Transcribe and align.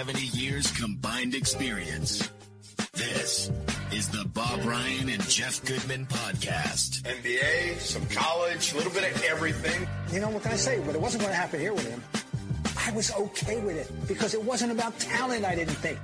70 0.00 0.28
years 0.28 0.70
combined 0.70 1.34
experience. 1.34 2.30
This 2.94 3.50
is 3.92 4.08
the 4.08 4.24
Bob 4.32 4.64
Ryan 4.64 5.10
and 5.10 5.22
Jeff 5.28 5.62
Goodman 5.66 6.06
podcast. 6.06 7.02
NBA, 7.02 7.78
some 7.80 8.06
college, 8.06 8.72
a 8.72 8.76
little 8.78 8.92
bit 8.92 9.14
of 9.14 9.22
everything. 9.24 9.86
You 10.10 10.20
know, 10.20 10.30
what 10.30 10.42
can 10.42 10.52
I 10.52 10.56
say? 10.56 10.80
But 10.86 10.94
it 10.94 11.00
wasn't 11.02 11.24
going 11.24 11.34
to 11.34 11.38
happen 11.38 11.60
here 11.60 11.74
with 11.74 11.86
him. 11.86 12.02
I 12.78 12.92
was 12.92 13.12
okay 13.12 13.60
with 13.60 13.76
it 13.76 13.92
because 14.08 14.32
it 14.32 14.42
wasn't 14.42 14.72
about 14.72 14.98
talent, 14.98 15.44
I 15.44 15.54
didn't 15.54 15.74
think. 15.74 15.98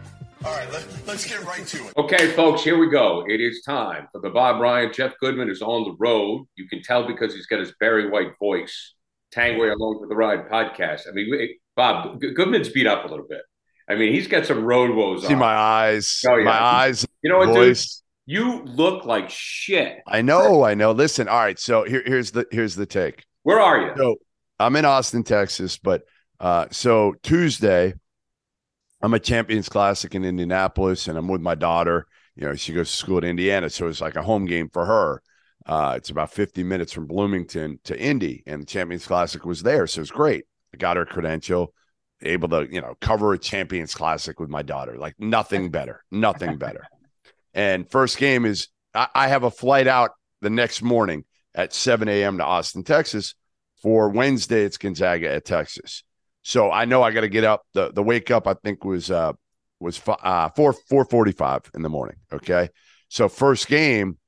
All 0.45 0.55
right, 0.55 0.71
let, 0.71 0.87
let's 1.07 1.27
get 1.27 1.43
right 1.45 1.67
to 1.67 1.87
it. 1.87 1.95
Okay, 1.97 2.33
folks, 2.33 2.63
here 2.63 2.77
we 2.77 2.91
go. 2.91 3.25
It 3.27 3.41
is 3.41 3.63
time 3.63 4.09
for 4.13 4.21
the 4.21 4.29
Bob 4.29 4.61
Ryan. 4.61 4.93
Jeff 4.93 5.15
Goodman 5.23 5.49
is 5.49 5.63
on 5.63 5.85
the 5.85 5.97
road. 5.99 6.45
You 6.55 6.69
can 6.69 6.83
tell 6.83 7.07
because 7.07 7.35
he's 7.35 7.47
got 7.47 7.61
his 7.61 7.73
Barry 7.81 8.11
White 8.11 8.39
voice. 8.39 8.93
Tanguay 9.35 9.75
along 9.75 10.01
for 10.01 10.07
the 10.07 10.17
ride 10.17 10.51
podcast. 10.51 11.09
I 11.09 11.13
mean, 11.13 11.49
Bob 11.75 12.21
Goodman's 12.21 12.69
beat 12.69 12.87
up 12.87 13.07
a 13.07 13.09
little 13.09 13.27
bit. 13.27 13.41
I 13.89 13.95
mean, 13.95 14.13
he's 14.13 14.27
got 14.27 14.47
some 14.47 14.65
road 14.65 14.95
woes. 14.95 15.27
See 15.27 15.35
on. 15.35 15.39
my 15.39 15.55
eyes, 15.55 16.23
Oh, 16.29 16.37
yeah. 16.37 16.45
my 16.45 16.61
eyes. 16.61 17.07
You 17.23 17.31
know 17.31 17.39
what, 17.39 17.47
dude? 17.47 17.55
voice. 17.55 18.03
You 18.27 18.65
look 18.65 19.05
like 19.05 19.31
shit. 19.31 19.99
I 20.07 20.23
know, 20.23 20.65
I 20.65 20.75
know. 20.75 20.91
Listen, 20.91 21.29
all 21.29 21.39
right. 21.39 21.59
So 21.59 21.85
here, 21.85 22.03
here's 22.05 22.33
the 22.33 22.45
here's 22.51 22.75
the 22.75 22.87
take. 22.87 23.25
Where 23.45 23.61
are 23.61 23.81
you? 23.81 23.93
So 23.97 24.17
I'm 24.59 24.75
in 24.75 24.85
Austin, 24.85 25.23
Texas, 25.23 25.79
but 25.79 26.03
uh, 26.41 26.67
so 26.73 27.15
Tuesday, 27.23 27.95
I'm 29.01 29.15
at 29.15 29.23
Champions 29.23 29.69
Classic 29.69 30.13
in 30.15 30.25
Indianapolis, 30.25 31.07
and 31.07 31.17
I'm 31.17 31.29
with 31.29 31.41
my 31.41 31.55
daughter. 31.55 32.07
You 32.35 32.47
know, 32.49 32.55
she 32.55 32.73
goes 32.73 32.91
to 32.91 32.97
school 32.97 33.19
at 33.19 33.25
Indiana, 33.25 33.71
so 33.71 33.87
it's 33.87 34.01
like 34.01 34.17
a 34.17 34.23
home 34.23 34.47
game 34.47 34.69
for 34.73 34.85
her. 34.85 35.23
Uh, 35.65 35.95
it's 35.97 36.11
about 36.11 36.33
50 36.33 36.63
minutes 36.65 36.93
from 36.93 37.07
Bloomington 37.07 37.79
to 37.85 37.99
Indy, 37.99 38.43
and 38.47 38.63
the 38.63 38.67
Champions 38.67 39.07
Classic 39.07 39.45
was 39.45 39.63
there, 39.63 39.87
so 39.87 40.01
it's 40.01 40.11
great. 40.11 40.45
I 40.75 40.77
got 40.77 40.97
her 40.97 41.07
credential, 41.07 41.73
able 42.23 42.49
to 42.49 42.69
you 42.71 42.81
know 42.81 42.97
cover 43.01 43.33
a 43.33 43.39
Champions 43.39 43.95
Classic 43.95 44.39
with 44.41 44.51
my 44.51 44.63
daughter. 44.63 44.97
Like 44.97 45.15
nothing 45.19 45.71
better, 45.71 46.05
nothing 46.11 46.57
better. 46.59 46.85
And 47.55 47.91
first 47.91 48.19
game 48.19 48.45
is 48.45 48.69
I, 48.95 49.09
I 49.15 49.29
have 49.29 49.45
a 49.45 49.51
flight 49.51 49.87
out 49.87 50.13
the 50.41 50.51
next 50.51 50.83
morning 50.83 51.25
at 51.55 51.73
7 51.73 52.09
a.m. 52.09 52.39
to 52.39 52.45
Austin, 52.45 52.85
Texas. 52.85 53.35
For 53.83 54.09
Wednesday, 54.09 54.65
it's 54.65 54.79
Gonzaga 54.79 55.31
at 55.31 55.45
Texas. 55.45 56.03
So 56.43 56.71
I 56.71 56.87
know 56.87 57.03
I 57.03 57.13
got 57.13 57.21
to 57.23 57.29
get 57.29 57.45
up. 57.45 57.63
The 57.75 57.93
the 57.93 58.03
wake 58.03 58.31
up 58.31 58.47
I 58.47 58.55
think 58.55 58.85
was 58.85 59.11
uh 59.11 59.33
was 59.81 60.01
uh 60.07 60.49
four 60.51 60.73
four 60.73 61.05
forty 61.05 61.33
five 61.33 61.63
in 61.75 61.83
the 61.83 61.89
morning. 61.89 62.17
Okay, 62.33 62.71
so 63.09 63.29
first 63.29 63.69
game 63.69 64.19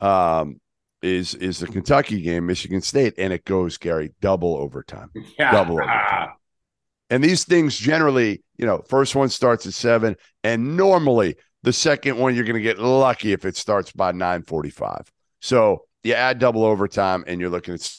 um 0.00 0.60
is 1.02 1.34
is 1.34 1.60
the 1.60 1.66
Kentucky 1.66 2.20
game, 2.20 2.46
Michigan 2.46 2.80
State, 2.80 3.14
and 3.18 3.32
it 3.32 3.44
goes 3.44 3.78
Gary 3.78 4.12
double 4.20 4.56
overtime. 4.56 5.10
Yeah. 5.38 5.52
Double 5.52 5.74
overtime. 5.74 6.30
And 7.10 7.24
these 7.24 7.44
things 7.44 7.76
generally, 7.76 8.42
you 8.56 8.66
know, 8.66 8.82
first 8.88 9.14
one 9.16 9.28
starts 9.30 9.66
at 9.66 9.74
seven, 9.74 10.16
and 10.44 10.76
normally 10.76 11.36
the 11.62 11.72
second 11.72 12.18
one 12.18 12.34
you're 12.34 12.44
going 12.44 12.54
to 12.56 12.60
get 12.62 12.78
lucky 12.78 13.32
if 13.32 13.44
it 13.44 13.56
starts 13.56 13.92
by 13.92 14.12
nine 14.12 14.42
forty 14.42 14.70
five. 14.70 15.10
So 15.40 15.84
you 16.04 16.14
add 16.14 16.38
double 16.38 16.64
overtime, 16.64 17.24
and 17.26 17.40
you're 17.40 17.50
looking 17.50 17.74
at. 17.74 17.90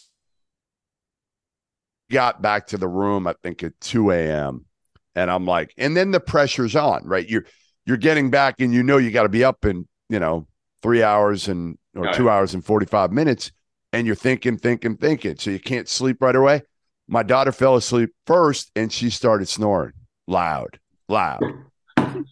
Got 2.11 2.41
back 2.41 2.65
to 2.67 2.77
the 2.77 2.87
room, 2.87 3.27
I 3.27 3.35
think 3.43 3.61
at 3.61 3.79
two 3.79 4.09
a.m. 4.09 4.65
And 5.13 5.29
I'm 5.29 5.45
like, 5.45 5.73
and 5.77 5.95
then 5.95 6.09
the 6.09 6.19
pressure's 6.19 6.75
on, 6.75 7.05
right? 7.05 7.27
You're 7.29 7.45
you're 7.85 7.97
getting 7.97 8.31
back, 8.31 8.55
and 8.59 8.73
you 8.73 8.81
know 8.81 8.97
you 8.97 9.11
got 9.11 9.23
to 9.23 9.29
be 9.29 9.43
up 9.43 9.63
in 9.63 9.87
you 10.09 10.19
know 10.19 10.47
three 10.81 11.03
hours 11.03 11.47
and 11.47 11.77
or 11.95 12.05
Right. 12.05 12.15
two 12.15 12.27
hours 12.27 12.55
and 12.55 12.65
forty 12.65 12.87
five 12.87 13.11
minutes, 13.11 13.51
and 13.93 14.07
you're 14.07 14.15
thinking, 14.15 14.57
thinking, 14.57 14.97
thinking, 14.97 15.37
so 15.37 15.51
you 15.51 15.59
can't 15.59 15.87
sleep 15.87 16.17
right 16.19 16.35
away. 16.35 16.63
My 17.11 17.23
daughter 17.23 17.51
fell 17.51 17.75
asleep 17.75 18.11
first, 18.27 18.71
and 18.75 18.93
she 18.93 19.09
started 19.09 19.47
snoring 19.47 19.93
loud, 20.27 20.79
loud. 21.07 21.41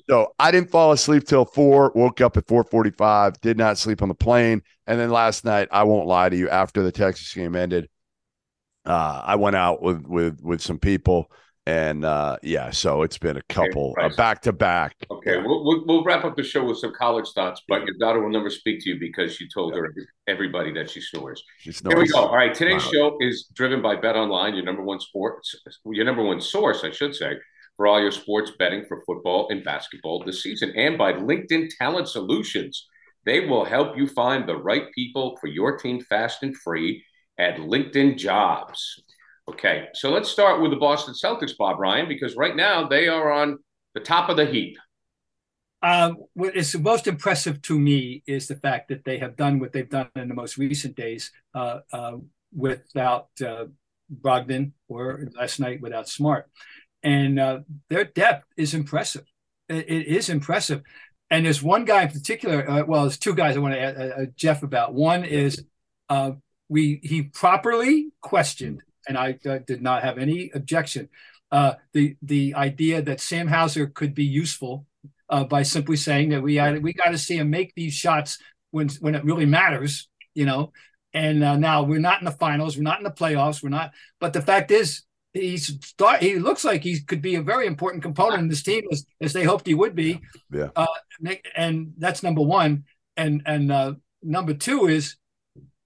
So 0.10 0.34
I 0.38 0.52
didn't 0.52 0.70
fall 0.70 0.92
asleep 0.92 1.24
till 1.26 1.46
four. 1.46 1.92
Woke 1.96 2.22
up 2.22 2.38
at 2.38 2.48
four 2.48 2.64
forty-five. 2.64 3.42
Did 3.42 3.58
not 3.58 3.78
sleep 3.80 4.02
on 4.02 4.08
the 4.08 4.16
plane, 4.16 4.62
and 4.86 5.00
then 5.00 5.10
last 5.10 5.46
night, 5.46 5.68
I 5.72 5.84
won't 5.84 6.08
lie 6.08 6.30
to 6.30 6.36
you. 6.36 6.48
After 6.50 6.84
the 6.84 6.92
Texas 6.92 7.34
game 7.34 7.56
ended, 7.56 7.90
uh, 8.86 9.22
I 9.26 9.36
went 9.36 9.56
out 9.56 9.82
with 9.82 10.06
with 10.06 10.42
with 10.42 10.62
some 10.62 10.78
people, 10.78 11.32
and 11.68 12.06
uh, 12.06 12.38
yeah, 12.44 12.72
so 12.72 13.02
it's 13.02 13.18
been 13.18 13.36
a 13.36 13.42
couple 13.50 13.94
back 14.16 14.42
to 14.44 14.54
back. 14.54 14.96
Okay, 15.12 15.36
we'll, 15.38 15.66
we'll 15.66 15.84
we'll 15.86 16.04
wrap 16.06 16.24
up 16.24 16.38
the 16.38 16.44
show 16.44 16.64
with 16.64 16.78
some 16.78 16.94
college 16.94 17.28
thoughts, 17.36 17.62
but 17.68 17.86
your 17.86 17.96
daughter 18.00 18.22
will 18.22 18.32
never 18.32 18.50
speak 18.50 18.80
to 18.86 18.92
you 18.92 18.98
because 18.98 19.42
you 19.42 19.50
told 19.54 19.76
her 19.76 19.94
everybody 20.28 20.72
that 20.72 20.90
she 20.90 21.02
snores. 21.02 21.44
She's 21.60 21.82
Here 21.86 22.00
we 22.00 22.08
go. 22.08 22.20
All 22.20 22.36
right, 22.36 22.56
today's 22.56 22.86
Wow. 22.86 22.92
show 22.92 23.18
is 23.20 23.50
driven 23.54 23.82
by 23.82 23.98
Bet 23.98 24.16
Online, 24.16 24.56
your 24.56 24.64
number 24.64 24.82
one 24.82 25.02
sports, 25.02 25.54
your 25.86 26.06
number 26.06 26.24
one 26.24 26.40
source, 26.40 26.86
I 26.86 26.92
should 26.92 27.14
say, 27.14 27.34
for 27.76 27.86
all 27.86 28.00
your 28.00 28.12
sports 28.12 28.54
betting 28.58 28.86
for 28.88 29.04
football 29.06 29.50
and 29.50 29.62
basketball 29.62 30.24
this 30.24 30.42
season, 30.42 30.72
and 30.78 30.98
by 30.98 31.12
LinkedIn 31.14 31.68
Talent 31.78 32.08
Solutions. 32.08 32.88
They 33.26 33.42
will 33.42 33.66
help 33.66 33.98
you 33.98 34.08
find 34.08 34.48
the 34.48 34.56
right 34.56 34.90
people 34.96 35.38
for 35.42 35.48
your 35.48 35.78
team 35.78 36.00
fast 36.00 36.44
and 36.44 36.56
free 36.56 37.04
at 37.38 37.58
LinkedIn 37.58 38.18
Jobs. 38.18 39.04
Okay, 39.50 39.88
so 39.94 40.10
let's 40.10 40.30
start 40.30 40.62
with 40.62 40.72
the 40.72 40.78
Boston 40.78 41.14
Celtics, 41.14 41.56
Bob 41.58 41.80
Ryan, 41.80 42.08
because 42.08 42.36
right 42.36 42.56
now 42.56 42.86
they 42.86 43.08
are 43.08 43.32
on 43.32 43.60
the 43.94 44.02
top 44.02 44.30
of 44.30 44.36
the 44.36 44.46
heap. 44.46 44.78
Uh, 45.82 46.14
what 46.34 46.56
is 46.56 46.76
most 46.78 47.08
impressive 47.08 47.62
to 47.62 47.80
me 47.80 48.24
is 48.26 48.48
the 48.48 48.56
fact 48.56 48.90
that 48.90 49.06
they 49.06 49.20
have 49.20 49.38
done 49.38 49.60
what 49.60 49.72
they've 49.72 49.90
done 49.90 50.10
in 50.16 50.28
the 50.28 50.34
most 50.34 50.58
recent 50.58 50.96
days 50.96 51.32
uh, 51.56 51.80
uh, 51.94 52.18
without 52.54 53.30
uh, 53.46 53.66
Brogdon 54.14 54.74
or 54.90 55.30
last 55.38 55.60
night 55.60 55.82
without 55.82 56.10
Smart. 56.10 56.50
And 57.04 57.40
uh, 57.40 57.60
their 57.90 58.04
depth 58.04 58.46
is 58.58 58.74
impressive. 58.74 59.26
It, 59.70 59.90
it 59.90 60.08
is 60.08 60.30
impressive. 60.30 60.82
And 61.30 61.46
there's 61.46 61.64
one 61.64 61.86
guy 61.86 62.04
in 62.04 62.12
particular, 62.12 62.70
uh, 62.70 62.84
well, 62.86 63.04
there's 63.04 63.18
two 63.18 63.36
guys 63.36 63.56
I 63.56 63.60
want 63.60 63.76
to 63.76 63.80
add 63.80 63.98
uh, 63.98 64.26
Jeff 64.36 64.64
about. 64.64 64.94
One 64.94 65.24
is 65.24 65.64
we 66.70 67.00
he 67.02 67.24
properly 67.24 68.10
questioned, 68.22 68.82
and 69.08 69.18
I 69.18 69.38
uh, 69.48 69.60
did 69.66 69.82
not 69.82 70.04
have 70.04 70.18
any 70.18 70.52
objection, 70.54 71.10
uh, 71.52 71.74
the 71.94 72.16
the 72.22 72.56
idea 72.56 73.02
that 73.02 73.22
Sam 73.22 73.48
Hauser 73.48 73.88
could 73.88 74.14
be 74.14 74.26
useful 74.26 74.86
uh, 75.30 75.44
by 75.44 75.64
simply 75.64 75.98
saying 75.98 76.30
that 76.30 76.42
we 76.42 76.56
had, 76.56 76.82
we 76.84 76.94
got 76.94 77.10
to 77.10 77.18
see 77.18 77.38
him 77.38 77.50
make 77.50 77.74
these 77.76 77.94
shots 77.94 78.38
when 78.72 78.90
when 79.00 79.16
it 79.16 79.24
really 79.24 79.46
matters, 79.46 80.08
you 80.34 80.46
know. 80.46 80.72
And 81.14 81.44
uh, 81.44 81.56
now 81.56 81.84
we're 81.84 82.00
not 82.00 82.20
in 82.20 82.26
the 82.26 82.32
finals, 82.32 82.78
we're 82.78 82.84
not 82.84 83.00
in 83.00 83.04
the 83.04 83.12
playoffs, 83.12 83.64
we're 83.64 83.70
not. 83.70 83.92
But 84.20 84.34
the 84.34 84.42
fact 84.42 84.72
is, 84.72 85.04
he's 85.34 85.68
start. 85.86 86.22
He 86.22 86.38
looks 86.38 86.64
like 86.64 86.84
he 86.84 87.00
could 87.00 87.22
be 87.22 87.36
a 87.36 87.42
very 87.42 87.66
important 87.66 88.04
component 88.04 88.42
in 88.42 88.48
this 88.50 88.64
team 88.64 88.84
as, 88.92 89.06
as 89.22 89.34
they 89.34 89.44
hoped 89.44 89.68
he 89.68 89.74
would 89.74 89.96
be. 89.96 90.22
Yeah. 90.52 90.70
Uh, 90.76 90.86
and 91.56 91.94
that's 91.98 92.24
number 92.24 92.42
one. 92.42 92.86
And 93.16 93.42
and 93.46 93.72
uh, 93.72 93.94
number 94.22 94.54
two 94.54 94.88
is 94.88 95.16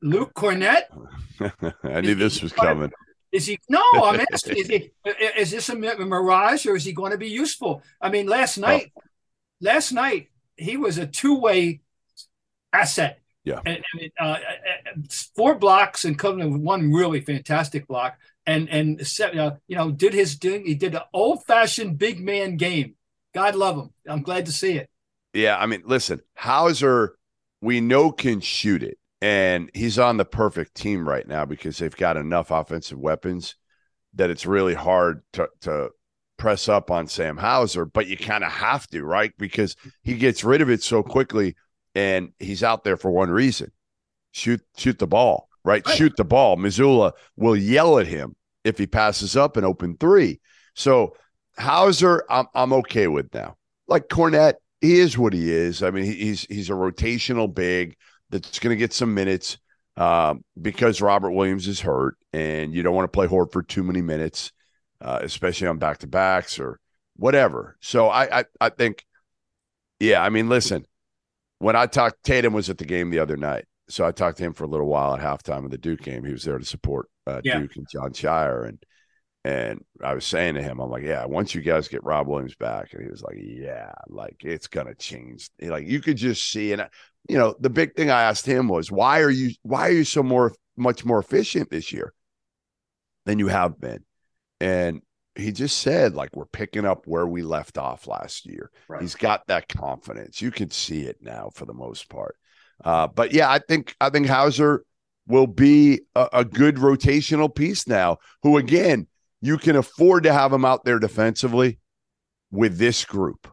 Luke 0.01 0.33
Kornet. 0.33 0.83
I 1.83 2.01
knew 2.01 2.15
this 2.15 2.41
was 2.41 2.51
coming. 2.51 2.91
Is 3.31 3.47
he? 3.47 3.57
No, 3.69 3.83
I'm 3.93 4.21
asking. 4.31 4.57
Is, 4.57 4.67
he, 4.67 4.91
is 5.37 5.51
this 5.51 5.69
a 5.69 5.75
mirage 5.75 6.65
or 6.65 6.75
is 6.75 6.83
he 6.83 6.91
going 6.91 7.11
to 7.11 7.17
be 7.17 7.29
useful? 7.29 7.81
I 8.01 8.09
mean, 8.09 8.27
last 8.27 8.57
night, 8.57 8.91
last 9.61 9.91
night 9.91 10.29
he 10.57 10.77
was 10.77 10.97
a 10.97 11.07
two-way 11.07 11.81
asset. 12.73 13.19
Yeah. 13.43 13.59
And, 13.65 13.83
and 13.99 14.11
uh, 14.19 14.37
four 15.35 15.55
blocks 15.55 16.05
and 16.05 16.19
coming 16.19 16.51
with 16.51 16.61
one 16.61 16.93
really 16.93 17.21
fantastic 17.21 17.87
block, 17.87 18.17
and 18.45 18.69
and 18.69 19.05
set, 19.07 19.35
uh, 19.37 19.55
you 19.67 19.75
know 19.75 19.91
did 19.91 20.13
his 20.13 20.37
doing. 20.37 20.65
He 20.65 20.75
did 20.75 20.93
an 20.93 21.01
old-fashioned 21.13 21.97
big 21.97 22.19
man 22.19 22.57
game. 22.57 22.95
God 23.33 23.55
love 23.55 23.77
him. 23.77 23.89
I'm 24.07 24.21
glad 24.21 24.45
to 24.45 24.51
see 24.51 24.73
it. 24.73 24.89
Yeah, 25.33 25.57
I 25.57 25.65
mean, 25.65 25.83
listen, 25.85 26.21
Hauser, 26.35 27.15
we 27.61 27.81
know 27.81 28.11
can 28.11 28.41
shoot 28.41 28.83
it, 28.83 28.99
and 29.21 29.69
he's 29.73 29.99
on 29.99 30.17
the 30.17 30.25
perfect 30.25 30.75
team 30.75 31.07
right 31.07 31.27
now 31.27 31.45
because 31.45 31.77
they've 31.77 31.95
got 31.95 32.17
enough 32.17 32.51
offensive 32.51 32.99
weapons 32.99 33.55
that 34.15 34.29
it's 34.29 34.45
really 34.45 34.73
hard 34.73 35.21
to 35.33 35.47
to 35.61 35.91
press 36.37 36.67
up 36.67 36.89
on 36.89 37.07
Sam 37.07 37.37
Hauser, 37.37 37.85
but 37.85 38.07
you 38.07 38.17
kind 38.17 38.43
of 38.43 38.51
have 38.51 38.87
to, 38.87 39.03
right? 39.03 39.31
Because 39.37 39.75
he 40.01 40.15
gets 40.15 40.43
rid 40.43 40.61
of 40.61 40.71
it 40.71 40.81
so 40.81 41.03
quickly 41.03 41.55
and 41.93 42.31
he's 42.39 42.63
out 42.63 42.83
there 42.83 42.97
for 42.97 43.11
one 43.11 43.29
reason. 43.29 43.71
Shoot 44.31 44.61
shoot 44.75 44.97
the 44.97 45.07
ball, 45.07 45.49
right? 45.63 45.85
Right. 45.85 45.95
Shoot 45.95 46.17
the 46.17 46.25
ball. 46.25 46.57
Mazzulla 46.57 47.11
will 47.37 47.55
yell 47.55 47.99
at 47.99 48.07
him 48.07 48.35
if 48.63 48.77
he 48.77 48.87
passes 48.87 49.37
up 49.37 49.55
an 49.55 49.63
open 49.63 49.97
three. 49.97 50.39
So 50.73 51.15
Hauser, 51.57 52.25
I'm 52.29 52.47
I'm 52.55 52.73
okay 52.73 53.07
with 53.07 53.31
now. 53.33 53.57
Like 53.87 54.07
Kornet, 54.07 54.55
he 54.79 54.99
is 54.99 55.17
what 55.17 55.33
he 55.33 55.51
is. 55.51 55.83
I 55.83 55.91
mean, 55.91 56.05
he, 56.05 56.13
he's 56.13 56.45
he's 56.49 56.69
a 56.69 56.73
rotational 56.73 57.53
big 57.53 57.95
that's 58.31 58.59
going 58.59 58.75
to 58.75 58.79
get 58.79 58.93
some 58.93 59.13
minutes 59.13 59.57
um, 59.97 60.43
because 60.61 61.01
Robert 61.01 61.31
Williams 61.31 61.67
is 61.67 61.81
hurt, 61.81 62.15
and 62.33 62.73
you 62.73 62.83
don't 62.83 62.95
want 62.95 63.05
to 63.11 63.15
play 63.15 63.27
Horford 63.27 63.51
for 63.51 63.63
too 63.63 63.83
many 63.83 64.01
minutes, 64.01 64.51
uh, 65.01 65.19
especially 65.21 65.67
on 65.67 65.77
back 65.77 65.99
to 65.99 66.07
backs 66.07 66.59
or 66.59 66.79
whatever. 67.17 67.77
So 67.81 68.07
I, 68.09 68.39
I 68.39 68.45
I 68.59 68.69
think, 68.69 69.05
yeah. 69.99 70.23
I 70.23 70.29
mean, 70.29 70.49
listen, 70.49 70.85
when 71.59 71.75
I 71.75 71.85
talked, 71.85 72.23
Tatum 72.23 72.53
was 72.53 72.69
at 72.69 72.77
the 72.77 72.85
game 72.85 73.09
the 73.09 73.19
other 73.19 73.37
night, 73.37 73.65
so 73.89 74.05
I 74.05 74.11
talked 74.11 74.37
to 74.39 74.43
him 74.43 74.53
for 74.53 74.63
a 74.63 74.67
little 74.67 74.87
while 74.87 75.15
at 75.15 75.21
halftime 75.21 75.65
of 75.65 75.71
the 75.71 75.77
Duke 75.77 76.01
game. 76.01 76.23
He 76.25 76.31
was 76.31 76.43
there 76.43 76.57
to 76.57 76.65
support 76.65 77.07
uh, 77.27 77.41
Yeah. 77.43 77.59
Duke 77.59 77.75
and 77.75 77.87
Jon 77.91 78.11
Scheyer, 78.13 78.67
and 78.67 78.83
and 79.43 79.83
I 80.03 80.13
was 80.13 80.25
saying 80.25 80.53
to 80.55 80.61
him, 80.61 80.79
I'm 80.79 80.91
like, 80.91 81.03
yeah, 81.03 81.25
once 81.25 81.55
you 81.55 81.61
guys 81.61 81.87
get 81.87 82.03
Rob 82.03 82.27
Williams 82.27 82.55
back, 82.55 82.93
and 82.93 83.03
he 83.03 83.09
was 83.09 83.23
like, 83.23 83.37
yeah, 83.39 83.91
like 84.07 84.37
it's 84.41 84.67
gonna 84.67 84.95
change. 84.95 85.49
Like 85.61 85.87
you 85.87 85.99
could 86.01 86.17
just 86.17 86.49
see, 86.49 86.73
and 86.73 86.87
you 87.29 87.37
know, 87.37 87.55
the 87.59 87.69
big 87.69 87.95
thing 87.95 88.09
I 88.09 88.23
asked 88.23 88.45
him 88.45 88.67
was, 88.67 88.91
why 88.91 89.21
are 89.21 89.29
you, 89.29 89.51
why 89.63 89.87
are 89.87 89.93
you 89.93 90.03
so 90.03 90.23
more, 90.23 90.53
much 90.75 91.05
more 91.05 91.19
efficient 91.19 91.69
this 91.69 91.91
year 91.91 92.13
than 93.25 93.39
you 93.39 93.47
have 93.47 93.79
been? 93.79 94.03
And 94.59 95.01
he 95.35 95.51
just 95.51 95.79
said, 95.79 96.13
like, 96.13 96.35
we're 96.35 96.45
picking 96.45 96.85
up 96.85 97.07
where 97.07 97.25
we 97.25 97.41
left 97.41 97.77
off 97.77 98.05
last 98.05 98.45
year. 98.45 98.69
Right. 98.87 99.01
He's 99.01 99.15
got 99.15 99.47
that 99.47 99.69
confidence. 99.69 100.41
You 100.41 100.51
can 100.51 100.69
see 100.69 101.03
it 101.03 101.17
now 101.21 101.51
for 101.55 101.65
the 101.65 101.73
most 101.73 102.09
part. 102.09 102.35
Uh, 102.83 103.07
but 103.07 103.33
yeah, 103.33 103.49
I 103.49 103.59
think 103.59 103.95
I 104.01 104.09
think 104.09 104.27
Hauser 104.27 104.83
will 105.27 105.47
be 105.47 106.01
a, 106.15 106.27
a 106.33 106.45
good 106.45 106.75
rotational 106.75 107.53
piece 107.53 107.87
now. 107.87 108.17
Who 108.43 108.57
again, 108.57 109.07
you 109.41 109.57
can 109.57 109.75
afford 109.75 110.23
to 110.23 110.33
have 110.33 110.51
him 110.51 110.65
out 110.65 110.83
there 110.83 110.99
defensively 110.99 111.79
with 112.51 112.77
this 112.77 113.05
group. 113.05 113.47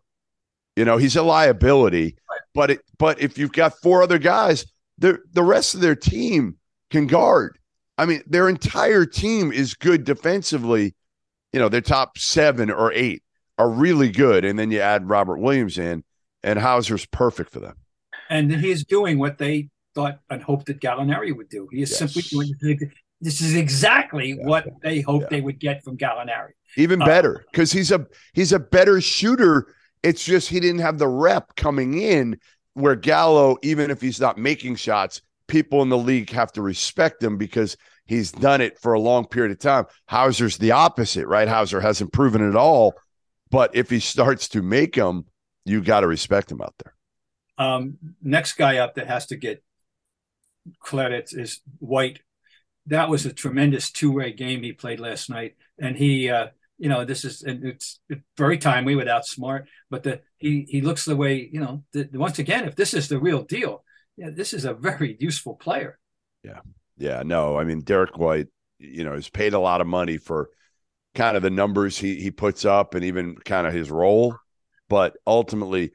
You 0.76 0.85
know, 0.85 0.97
he's 0.97 1.17
a 1.17 1.23
liability, 1.23 2.17
but 2.59 2.73
it 2.73 2.81
but 2.99 3.21
if 3.21 3.39
you've 3.39 3.53
got 3.53 3.79
four 3.81 4.03
other 4.03 4.19
guys, 4.19 4.67
the 4.99 5.21
the 5.33 5.45
rest 5.45 5.77
of 5.77 5.81
their 5.81 5.95
team 5.95 6.57
can 6.91 7.07
guard. 7.07 7.57
I 7.97 8.05
mean, 8.05 8.21
their 8.27 8.49
entire 8.49 9.07
team 9.07 9.53
is 9.53 9.75
good 9.75 10.03
defensively. 10.03 10.97
You 11.53 11.61
know, 11.61 11.69
their 11.69 11.81
top 11.81 12.19
seven 12.19 12.69
or 12.69 12.93
eight 12.93 13.23
are 13.59 13.71
really 13.71 14.11
good, 14.11 14.45
and 14.45 14.59
then 14.59 14.73
you 14.73 14.81
add 14.81 15.09
Robert 15.09 15.39
Williams 15.39 15.79
in, 15.79 16.03
and 16.43 16.59
Hauser's 16.59 17.07
perfect 17.07 17.53
for 17.53 17.61
them. 17.61 17.77
and 18.31 18.53
he's 18.53 18.85
doing 18.85 19.19
what 19.19 19.39
they 19.39 19.69
thought 19.95 20.19
and 20.29 20.43
hoped 20.43 20.67
that 20.67 20.81
Gallinari 20.81 21.35
would 21.35 21.49
do. 21.49 21.69
He 21.73 21.81
is 21.83 21.91
Yes. 21.91 22.13
simply 22.13 22.23
doing 22.61 22.93
this 23.21 23.41
is 23.41 23.55
exactly 23.55 24.31
Yeah. 24.37 24.47
what 24.47 24.67
they 24.83 25.01
hoped 25.01 25.27
Yeah. 25.27 25.29
they 25.39 25.41
would 25.41 25.59
get 25.61 25.83
from 25.85 25.97
Gallinari. 25.97 26.53
Even 26.77 27.01
Uh, 27.01 27.07
better 27.07 27.45
because 27.51 27.71
he's 27.73 27.91
a 27.93 28.05
he's 28.35 28.53
a 28.53 28.59
better 28.59 29.01
shooter. 29.01 29.75
It's 30.09 30.25
just 30.25 30.49
he 30.49 30.59
didn't 30.59 30.81
have 30.81 30.99
the 30.99 31.07
rep 31.07 31.55
coming 31.55 32.01
in 32.01 32.39
where 32.73 32.97
Gallo, 32.97 33.59
even 33.63 33.91
if 33.91 34.01
he's 34.01 34.19
not 34.19 34.39
making 34.39 34.77
shots, 34.77 35.21
people 35.49 35.83
in 35.83 35.91
the 35.91 35.99
league 35.99 36.31
have 36.31 36.51
to 36.53 36.63
respect 36.63 37.23
him 37.23 37.37
because 37.37 37.77
he's 38.07 38.33
done 38.33 38.63
it 38.63 38.79
for 38.79 38.95
a 38.95 39.01
long 39.01 39.27
period 39.27 39.53
of 39.53 39.59
time. 39.59 39.85
Hauser's 40.07 40.57
the 40.57 40.71
opposite, 40.71 41.27
right? 41.27 41.47
Hauser 41.47 41.81
hasn't 41.81 42.13
proven 42.13 42.49
it 42.49 42.57
all, 42.57 42.95
but 43.51 43.77
if 43.77 43.91
he 43.91 44.01
starts 44.01 44.49
to 44.49 44.63
make 44.63 44.95
them, 44.95 45.27
you 45.67 45.83
got 45.83 46.01
to 46.01 46.07
respect 46.07 46.51
him 46.51 46.63
out 46.63 46.75
there. 46.83 46.95
Um, 47.59 47.99
next 48.23 48.55
guy 48.55 48.79
up 48.79 48.95
that 48.95 49.09
has 49.09 49.27
to 49.27 49.37
get 49.37 49.63
credit 50.81 51.31
is 51.33 51.61
White. 51.81 52.21
That 52.87 53.11
was 53.11 53.27
a 53.27 53.33
tremendous 53.33 53.91
two-way 53.91 54.33
game 54.33 54.63
he 54.63 54.73
played 54.73 55.01
last 55.01 55.29
night, 55.29 55.57
and 55.79 55.97
he, 55.97 56.31
uh, 56.31 56.49
you 56.79 56.89
know, 56.89 57.05
this 57.05 57.25
is 57.25 57.43
and 57.43 57.65
it's 57.65 58.01
very 58.37 58.57
timely 58.57 58.95
without 58.95 59.27
smart, 59.27 59.69
but 59.91 60.05
the 60.05 60.21
he 60.39 60.65
he 60.69 60.81
looks 60.81 61.05
the 61.05 61.17
way 61.17 61.49
you 61.53 61.61
know. 61.61 61.83
The, 61.93 62.09
once 62.13 62.39
again, 62.39 62.67
if 62.67 62.77
this 62.77 62.95
is 62.95 63.09
the 63.09 63.19
real 63.19 63.43
deal, 63.43 63.85
yeah, 64.17 64.31
this 64.31 64.53
is 64.53 64.65
a 64.65 64.75
very 64.75 65.17
useful 65.19 65.55
player. 65.55 65.99
Yeah, 66.45 66.61
yeah. 66.97 67.23
no, 67.25 67.59
I 67.59 67.65
mean 67.65 67.81
Derrick 67.81 68.17
White, 68.17 68.47
you 68.79 69.05
know, 69.05 69.15
has 69.15 69.29
paid 69.29 69.55
a 69.55 69.59
lot 69.59 69.81
of 69.81 69.87
money 69.87 70.17
for 70.17 70.51
kind 71.15 71.37
of 71.37 71.43
the 71.43 71.51
numbers 71.51 71.99
he 71.99 72.21
he 72.21 72.31
puts 72.31 72.65
up 72.65 72.95
and 72.95 73.05
even 73.05 73.37
kind 73.37 73.67
of 73.67 73.75
his 73.75 73.91
role, 73.91 74.37
but 74.89 75.17
ultimately 75.27 75.93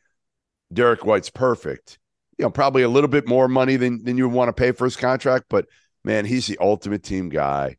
Derrick 0.72 1.06
White's 1.06 1.30
perfect. 1.30 1.98
You 2.38 2.44
know, 2.44 2.50
probably 2.50 2.82
a 2.82 2.90
little 2.90 3.10
bit 3.10 3.28
more 3.28 3.48
money 3.48 3.78
than 3.78 4.04
than 4.04 4.18
you 4.18 4.28
want 4.28 4.50
to 4.50 4.54
pay 4.54 4.74
for 4.74 4.84
his 4.84 4.98
contract, 4.98 5.46
but 5.50 5.66
man, 6.04 6.26
he's 6.26 6.48
the 6.48 6.58
ultimate 6.60 7.04
team 7.04 7.30
guy. 7.30 7.78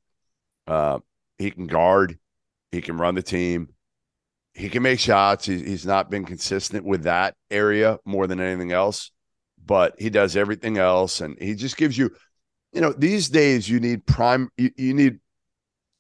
Uh, 0.67 1.01
he 1.37 1.51
can 1.51 1.67
guard, 1.67 2.19
he 2.75 2.81
can 2.81 2.99
run 2.99 3.15
the 3.15 3.23
team, 3.23 3.69
he 4.53 4.69
can 4.69 4.83
make 4.83 5.01
shots. 5.01 5.47
He, 5.47 5.59
he's 5.63 5.87
not 5.87 6.11
been 6.11 6.25
consistent 6.25 6.85
with 6.85 7.05
that 7.05 7.35
area 7.51 7.99
more 8.05 8.27
than 8.27 8.41
anything 8.41 8.73
else, 8.73 9.11
but 9.65 9.95
he 9.99 10.11
does 10.11 10.37
everything 10.37 10.79
else, 10.79 11.21
and 11.21 11.37
he 11.41 11.55
just 11.55 11.77
gives 11.77 11.97
you 11.97 12.11
you 12.73 12.81
know 12.81 12.93
these 12.93 13.29
days 13.29 13.69
you 13.69 13.79
need 13.79 14.05
prime 14.05 14.51
you, 14.57 14.71
you 14.77 14.95
need 14.95 15.21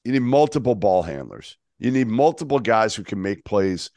you 0.04 0.12
need 0.12 0.22
multiple 0.22 0.74
ball 0.74 1.02
handlers. 1.02 1.56
You 1.78 1.90
need 1.90 2.08
multiple 2.08 2.58
guys 2.58 2.94
who 2.94 3.02
can 3.02 3.20
make 3.22 3.44
plays 3.44 3.90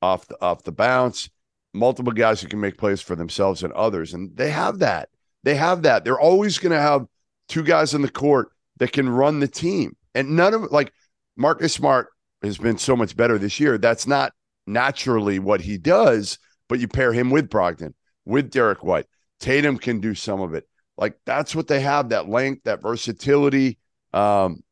off 0.00 0.26
the 0.26 0.40
off 0.40 0.62
the 0.62 0.72
bounce 0.72 1.28
multiple 1.74 2.12
guys 2.12 2.40
who 2.40 2.48
can 2.48 2.60
make 2.60 2.76
plays 2.76 3.00
for 3.00 3.16
themselves 3.16 3.62
and 3.62 3.72
others. 3.72 4.14
And 4.14 4.36
they 4.36 4.50
have 4.50 4.80
that. 4.80 5.08
They 5.42 5.54
have 5.54 5.82
that. 5.82 6.04
They're 6.04 6.20
always 6.20 6.58
going 6.58 6.72
to 6.72 6.80
have 6.80 7.06
two 7.48 7.62
guys 7.62 7.94
on 7.94 8.02
the 8.02 8.10
court 8.10 8.50
that 8.78 8.92
can 8.92 9.08
run 9.08 9.40
the 9.40 9.48
team. 9.48 9.96
And 10.14 10.36
none 10.36 10.54
of 10.54 10.70
like 10.70 10.92
marcus 11.36 11.72
smart 11.72 12.08
has 12.42 12.58
been 12.58 12.78
so 12.78 12.96
much 12.96 13.16
better 13.16 13.38
this 13.38 13.60
year 13.60 13.78
that's 13.78 14.06
not 14.06 14.32
naturally 14.66 15.38
what 15.38 15.60
he 15.60 15.78
does 15.78 16.38
but 16.68 16.78
you 16.78 16.88
pair 16.88 17.12
him 17.12 17.30
with 17.30 17.48
brogdon 17.48 17.92
with 18.24 18.50
derrick 18.50 18.82
white 18.82 19.06
tatum 19.40 19.76
can 19.76 20.00
do 20.00 20.14
some 20.14 20.40
of 20.40 20.54
it 20.54 20.66
like 20.96 21.18
that's 21.24 21.54
what 21.54 21.68
they 21.68 21.80
have 21.80 22.10
that 22.10 22.28
length, 22.28 22.64
that 22.64 22.82
versatility. 22.82 23.78
Um, 24.12 24.62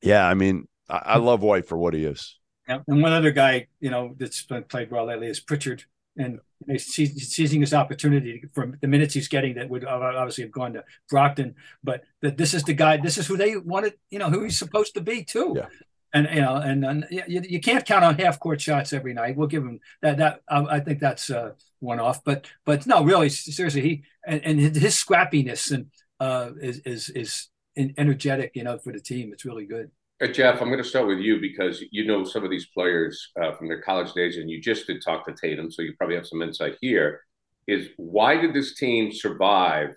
yeah, 0.00 0.26
I 0.26 0.34
mean, 0.34 0.68
I, 0.88 1.02
I 1.04 1.16
love 1.18 1.42
White 1.42 1.66
for 1.66 1.76
what 1.76 1.94
he 1.94 2.04
is. 2.04 2.38
Yeah, 2.68 2.78
And 2.86 3.02
one 3.02 3.12
other 3.12 3.32
guy, 3.32 3.66
you 3.80 3.90
know, 3.90 4.14
that's 4.18 4.44
been 4.44 4.64
played 4.64 4.90
well 4.90 5.06
lately 5.06 5.26
is 5.26 5.40
Pritchard, 5.40 5.84
and 6.16 6.38
seizing 6.78 7.60
his 7.60 7.74
opportunity 7.74 8.44
from 8.52 8.76
the 8.80 8.86
minutes 8.86 9.14
he's 9.14 9.28
getting 9.28 9.54
that 9.56 9.68
would 9.68 9.84
obviously 9.84 10.44
have 10.44 10.52
gone 10.52 10.74
to 10.74 10.84
Brogdon, 11.12 11.54
but 11.82 12.02
that 12.20 12.36
this 12.36 12.54
is 12.54 12.62
the 12.62 12.74
guy, 12.74 12.96
this 12.98 13.18
is 13.18 13.26
who 13.26 13.36
they 13.36 13.56
wanted, 13.56 13.94
you 14.10 14.18
know, 14.18 14.30
who 14.30 14.44
he's 14.44 14.58
supposed 14.58 14.94
to 14.94 15.00
be 15.00 15.24
too. 15.24 15.54
Yeah. 15.56 15.66
And 16.14 16.28
you 16.32 16.42
know, 16.42 16.56
and, 16.56 16.84
and 16.84 17.06
you, 17.10 17.42
you 17.48 17.60
can't 17.60 17.86
count 17.86 18.04
on 18.04 18.18
half 18.18 18.38
court 18.38 18.60
shots 18.60 18.92
every 18.92 19.14
night. 19.14 19.36
We'll 19.36 19.48
give 19.48 19.62
him 19.62 19.80
that. 20.02 20.18
That 20.18 20.40
I, 20.48 20.60
I 20.60 20.80
think 20.80 21.00
that's 21.00 21.30
uh, 21.30 21.52
one 21.80 22.00
off. 22.00 22.22
But 22.22 22.46
but 22.66 22.86
no, 22.86 23.02
really, 23.02 23.30
seriously, 23.30 23.80
he 23.80 24.02
and, 24.26 24.44
and 24.44 24.60
his, 24.60 24.76
his 24.76 24.94
scrappiness 24.94 25.72
and 25.72 25.86
uh, 26.20 26.50
is 26.60 26.80
is 26.80 27.08
is 27.10 27.48
energetic, 27.76 28.52
you 28.54 28.64
know, 28.64 28.78
for 28.78 28.92
the 28.92 29.00
team. 29.00 29.30
It's 29.32 29.44
really 29.44 29.64
good. 29.64 29.90
Uh, 30.22 30.26
Jeff, 30.28 30.60
I'm 30.60 30.68
going 30.68 30.82
to 30.82 30.88
start 30.88 31.08
with 31.08 31.18
you 31.18 31.40
because 31.40 31.82
you 31.90 32.06
know 32.06 32.24
some 32.24 32.44
of 32.44 32.50
these 32.50 32.66
players 32.66 33.30
uh, 33.42 33.54
from 33.54 33.68
their 33.68 33.82
college 33.82 34.12
days, 34.12 34.36
and 34.36 34.48
you 34.48 34.60
just 34.60 34.86
did 34.86 35.02
talk 35.02 35.26
to 35.26 35.34
Tatum, 35.34 35.70
so 35.70 35.82
you 35.82 35.94
probably 35.98 36.16
have 36.16 36.26
some 36.26 36.42
insight 36.42 36.76
here. 36.80 37.22
Is 37.66 37.88
why 37.96 38.36
did 38.36 38.54
this 38.54 38.74
team 38.74 39.12
survive 39.12 39.94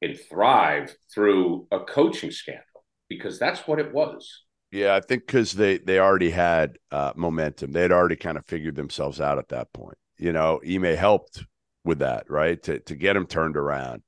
and 0.00 0.18
thrive 0.30 0.94
through 1.12 1.66
a 1.70 1.80
coaching 1.80 2.30
scandal? 2.30 2.62
Because 3.08 3.38
that's 3.38 3.66
what 3.66 3.78
it 3.78 3.92
was. 3.92 4.42
Yeah, 4.72 4.94
I 4.94 5.00
think 5.00 5.26
because 5.26 5.52
they 5.52 5.78
they 5.78 5.98
already 5.98 6.30
had 6.30 6.78
uh, 6.90 7.12
momentum. 7.14 7.72
They 7.72 7.82
had 7.82 7.92
already 7.92 8.16
kind 8.16 8.38
of 8.38 8.46
figured 8.46 8.74
themselves 8.74 9.20
out 9.20 9.38
at 9.38 9.48
that 9.50 9.72
point. 9.74 9.98
You 10.16 10.32
know, 10.32 10.62
Ime 10.66 10.96
helped 10.96 11.44
with 11.84 11.98
that, 11.98 12.30
right? 12.30 12.60
To 12.64 12.80
to 12.80 12.96
get 12.96 13.12
them 13.12 13.26
turned 13.26 13.58
around, 13.58 14.02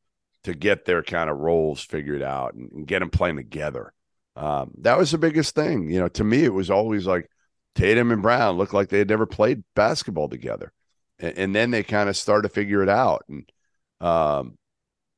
to 0.44 0.54
get 0.54 0.86
their 0.86 1.02
kind 1.02 1.28
of 1.28 1.36
roles 1.38 1.82
figured 1.82 2.22
out, 2.22 2.54
and, 2.54 2.72
and 2.72 2.86
get 2.86 3.00
them 3.00 3.10
playing 3.10 3.36
together. 3.36 3.92
Um, 4.36 4.72
that 4.78 4.96
was 4.98 5.10
the 5.10 5.18
biggest 5.18 5.54
thing. 5.54 5.90
You 5.90 6.00
know, 6.00 6.08
to 6.08 6.24
me, 6.24 6.44
it 6.44 6.54
was 6.54 6.70
always 6.70 7.06
like 7.06 7.28
Tatum 7.74 8.10
and 8.10 8.22
Brown 8.22 8.56
looked 8.56 8.74
like 8.74 8.88
they 8.88 8.98
had 8.98 9.08
never 9.10 9.26
played 9.26 9.64
basketball 9.76 10.30
together, 10.30 10.72
and, 11.18 11.36
and 11.36 11.54
then 11.54 11.72
they 11.72 11.82
kind 11.82 12.08
of 12.08 12.16
started 12.16 12.48
to 12.48 12.54
figure 12.54 12.82
it 12.82 12.88
out, 12.88 13.24
and 13.28 13.52
um, 14.00 14.56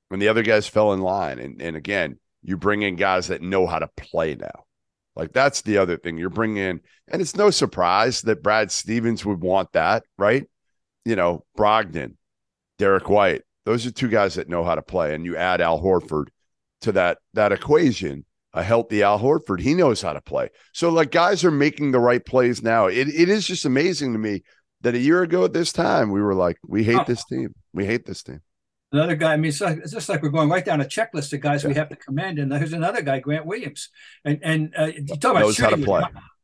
when 0.09 0.19
the 0.19 0.29
other 0.29 0.43
guys 0.43 0.67
fell 0.67 0.93
in 0.93 1.01
line, 1.03 1.39
and 1.39 1.63
and 1.63 1.77
again, 1.77 2.19
you 2.43 2.57
bring 2.57 2.83
in 2.83 2.97
guys 2.97 3.29
that 3.29 3.43
know 3.43 3.69
how 3.69 3.79
to 3.79 3.89
play 3.97 4.35
now. 4.35 4.66
Like 5.17 5.33
that's 5.33 5.63
the 5.63 5.79
other 5.79 5.97
thing 5.97 6.19
you're 6.19 6.31
bringing 6.31 6.59
in, 6.59 6.81
and 7.09 7.23
it's 7.23 7.35
no 7.35 7.51
surprise 7.51 8.23
that 8.23 8.43
Brad 8.43 8.71
Stevens 8.71 9.25
would 9.25 9.41
want 9.41 9.73
that, 9.73 10.05
right? 10.19 10.45
You 11.05 11.17
know, 11.17 11.45
Brogdon, 11.59 12.17
Derrick 12.79 13.09
White, 13.09 13.43
those 13.65 13.87
are 13.87 13.91
two 13.91 14.09
guys 14.09 14.35
that 14.35 14.49
know 14.49 14.63
how 14.63 14.75
to 14.75 14.83
play, 14.83 15.15
and 15.15 15.25
you 15.25 15.37
add 15.37 15.61
Al 15.61 15.81
Horford 15.81 16.27
to 16.83 16.93
that 16.93 17.19
that 17.35 17.53
equation. 17.53 18.25
a 18.53 18.63
healthy 18.63 19.03
Al 19.03 19.19
Horford. 19.19 19.61
He 19.61 19.75
knows 19.75 20.01
how 20.01 20.15
to 20.15 20.21
play. 20.21 20.49
So 20.73 20.89
like 20.91 21.11
guys 21.11 21.45
are 21.45 21.51
making 21.51 21.91
the 21.93 22.01
right 22.01 22.25
plays 22.25 22.63
now. 22.63 22.87
It 22.87 23.09
it 23.09 23.29
is 23.29 23.47
just 23.47 23.67
amazing 23.67 24.13
to 24.13 24.19
me 24.19 24.43
that 24.81 24.95
a 24.95 24.99
year 24.99 25.23
ago 25.23 25.45
at 25.45 25.53
this 25.53 25.73
time 25.73 26.11
we 26.11 26.23
were 26.23 26.35
like, 26.35 26.57
we 26.67 26.85
hate 26.85 27.01
oh. 27.01 27.05
this 27.07 27.25
team. 27.25 27.55
We 27.75 27.85
hate 27.85 28.07
this 28.07 28.23
team. 28.23 28.41
Another 28.93 29.17
guy, 29.17 29.33
I 29.33 29.37
mean, 29.37 29.49
it's, 29.49 29.61
like, 29.61 29.79
it's, 29.79 29.93
just 29.93 30.09
like 30.09 30.23
we're 30.23 30.29
going 30.29 30.49
right 30.49 30.65
down 30.65 30.81
a 30.81 30.85
checklist 30.85 31.33
of 31.33 31.41
guys 31.41 31.63
yeah. 31.63 31.69
we 31.69 31.75
have 31.75 31.89
to 31.89 31.97
commend. 31.97 32.39
And 32.39 32.51
there's 32.51 32.73
another 32.73 33.03
guy, 33.03 33.19
Grant 33.19 33.45
Williams. 33.45 33.89
And 34.25 34.39
and 34.43 34.75
uh, 34.79 34.87
you 34.87 35.07
talk 35.17 35.33
about 35.33 35.41
knows 35.41 35.59
how 35.59 35.71
to 35.71 35.79
play. 35.79 36.03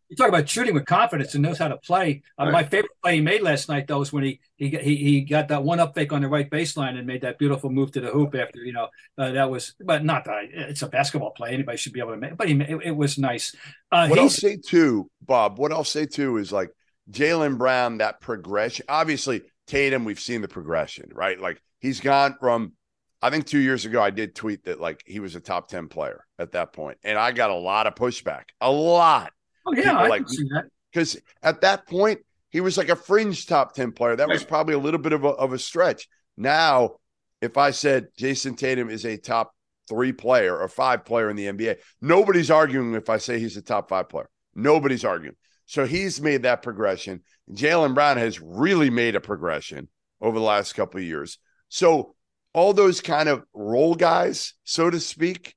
You 0.08 0.16
talk 0.16 0.28
about 0.28 0.46
shooting 0.46 0.74
with 0.74 0.84
confidence 0.84 1.32
and 1.32 1.42
knows 1.42 1.56
how 1.56 1.68
to 1.68 1.78
play. 1.78 2.22
Uh, 2.38 2.44
right. 2.44 2.52
My 2.52 2.62
favorite 2.64 2.92
play 3.02 3.14
he 3.14 3.20
made 3.22 3.40
last 3.40 3.70
night, 3.70 3.86
though, 3.86 4.00
was 4.00 4.12
when 4.12 4.24
he 4.24 4.40
he 4.56 4.68
he, 4.68 4.96
he 4.96 5.20
got 5.22 5.48
that 5.48 5.62
one 5.62 5.80
up 5.80 5.94
fake 5.94 6.12
on 6.12 6.20
the 6.20 6.28
right 6.28 6.50
baseline 6.50 6.98
and 6.98 7.06
made 7.06 7.22
that 7.22 7.38
beautiful 7.38 7.70
move 7.70 7.92
to 7.92 8.00
the 8.00 8.08
hoop 8.08 8.34
after 8.34 8.58
you 8.58 8.74
know 8.74 8.88
uh, 9.16 9.30
that 9.32 9.50
was, 9.50 9.74
but 9.80 10.04
not 10.04 10.26
that 10.26 10.48
it's 10.52 10.82
a 10.82 10.88
basketball 10.88 11.30
play. 11.30 11.54
Anybody 11.54 11.78
should 11.78 11.94
be 11.94 12.00
able 12.00 12.10
to 12.10 12.18
make, 12.18 12.36
but 12.36 12.46
he 12.48 12.60
it, 12.60 12.80
it 12.84 12.90
was 12.90 13.16
nice. 13.16 13.56
Uh, 13.90 14.08
what 14.08 14.18
I'll 14.18 14.28
say 14.28 14.56
too, 14.56 15.08
Bob. 15.22 15.58
What 15.58 15.72
I'll 15.72 15.82
say 15.82 16.04
too 16.04 16.36
is 16.36 16.52
like 16.52 16.70
Jaylen 17.10 17.56
Brown, 17.56 17.98
that 17.98 18.20
progression. 18.20 18.84
Obviously, 18.90 19.42
Tatum, 19.66 20.04
we've 20.04 20.20
seen 20.20 20.42
the 20.42 20.48
progression, 20.48 21.08
right? 21.14 21.40
Like 21.40 21.62
he's 21.82 22.00
gone 22.00 22.36
from. 22.40 22.72
I 23.20 23.30
think 23.30 23.46
two 23.46 23.60
years 23.60 23.84
ago, 23.84 24.02
I 24.02 24.10
did 24.10 24.34
tweet 24.34 24.64
that 24.64 24.80
like 24.80 25.02
he 25.06 25.20
was 25.20 25.36
a 25.36 25.40
top 25.40 25.68
10 25.68 25.88
player 25.88 26.24
at 26.40 26.52
that. 26.52 26.74
And 27.04 27.18
I 27.18 27.30
got 27.30 27.50
a 27.50 27.54
lot 27.54 27.86
of 27.86 27.94
pushback, 27.94 28.46
a 28.60 28.70
lot 28.70 29.30
Oh 29.66 29.74
yeah, 29.74 29.96
I 29.96 30.08
like, 30.08 30.28
see 30.28 30.44
that. 30.54 30.64
Because 30.92 31.20
at 31.42 31.60
that 31.62 31.86
point, 31.86 32.20
he 32.50 32.60
was 32.60 32.76
like 32.76 32.88
a 32.88 32.96
fringe 32.96 33.46
top 33.46 33.74
10 33.74 33.92
player. 33.92 34.16
That 34.16 34.28
was 34.28 34.44
probably 34.44 34.74
a 34.74 34.78
little 34.78 35.00
bit 35.00 35.12
of 35.12 35.24
a, 35.24 35.28
of 35.28 35.52
a 35.52 35.58
stretch. 35.58 36.08
Now, 36.36 36.96
if 37.40 37.56
I 37.56 37.70
said 37.70 38.08
Jayson 38.18 38.56
Tatum 38.56 38.90
is 38.90 39.06
a 39.06 39.16
top 39.16 39.54
three 39.88 40.12
player 40.12 40.56
or 40.56 40.68
five 40.68 41.04
player 41.04 41.30
in 41.30 41.36
the 41.36 41.46
NBA, 41.46 41.76
nobody's 42.00 42.50
arguing 42.50 42.94
if 42.94 43.08
I 43.08 43.16
say 43.16 43.38
he's 43.38 43.56
a 43.56 43.62
top 43.62 43.88
five 43.88 44.08
player. 44.08 44.28
Nobody's 44.54 45.04
arguing. 45.04 45.36
So 45.64 45.86
he's 45.86 46.20
made 46.20 46.42
that 46.42 46.62
progression. 46.62 47.22
Jaylen 47.50 47.94
Brown 47.94 48.18
has 48.18 48.40
really 48.40 48.90
made 48.90 49.16
a 49.16 49.20
progression 49.20 49.88
over 50.20 50.38
the 50.38 50.44
last 50.44 50.74
couple 50.74 51.00
of 51.00 51.06
years. 51.06 51.38
So 51.72 52.14
all 52.52 52.74
those 52.74 53.00
kind 53.00 53.30
of 53.30 53.44
role 53.54 53.94
guys, 53.94 54.52
so 54.62 54.90
to 54.90 55.00
speak, 55.00 55.54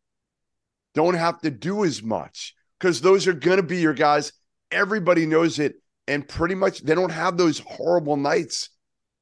don't 0.93 1.15
have 1.15 1.41
to 1.41 1.51
do 1.51 1.83
as 1.83 2.01
much 2.01 2.55
because 2.79 3.01
those 3.01 3.27
are 3.27 3.33
going 3.33 3.57
to 3.57 3.63
be 3.63 3.81
your 3.81 3.93
guys. 3.93 4.31
Everybody 4.71 5.25
knows 5.25 5.59
it. 5.59 5.75
And 6.07 6.25
pretty 6.25 6.55
much 6.55 6.79
they 6.79 6.95
don't 6.95 7.11
have 7.11 7.35
those 7.35 7.59
horrible 7.59 8.15
nights 8.15 8.69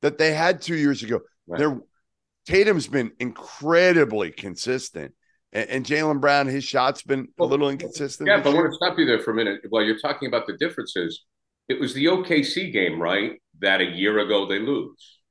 that 0.03 0.19
they 0.19 0.35
had 0.35 0.61
two 0.61 0.75
years 0.75 1.01
ago. 1.01 1.21
Right. 1.47 1.57
They're, 1.57 1.81
Tatum's 2.45 2.85
been 2.85 3.13
incredibly 3.19 4.29
consistent. 4.29 5.15
And, 5.51 5.69
and 5.71 5.85
Jaylen 5.85 6.21
Brown, 6.21 6.45
his 6.45 6.63
shot's 6.63 7.01
been 7.01 7.29
a 7.39 7.45
little 7.45 7.69
inconsistent. 7.69 8.27
Yeah, 8.27 8.39
but 8.39 8.51
I 8.51 8.53
want 8.53 8.69
to 8.69 8.75
stop 8.75 8.99
you 8.99 9.07
there 9.07 9.19
for 9.19 9.31
a 9.31 9.35
minute. 9.35 9.61
While 9.69 9.81
you're 9.81 9.97
talking 9.97 10.27
about 10.27 10.45
the 10.45 10.57
differences, 10.57 11.23
it 11.69 11.79
was 11.79 11.95
the 11.95 12.05
OKC 12.05 12.71
game, 12.71 13.01
right? 13.01 13.41
That 13.61 13.81
a 13.81 13.85
year 13.85 14.19
ago 14.19 14.45
they 14.45 14.59
lose. 14.59 15.21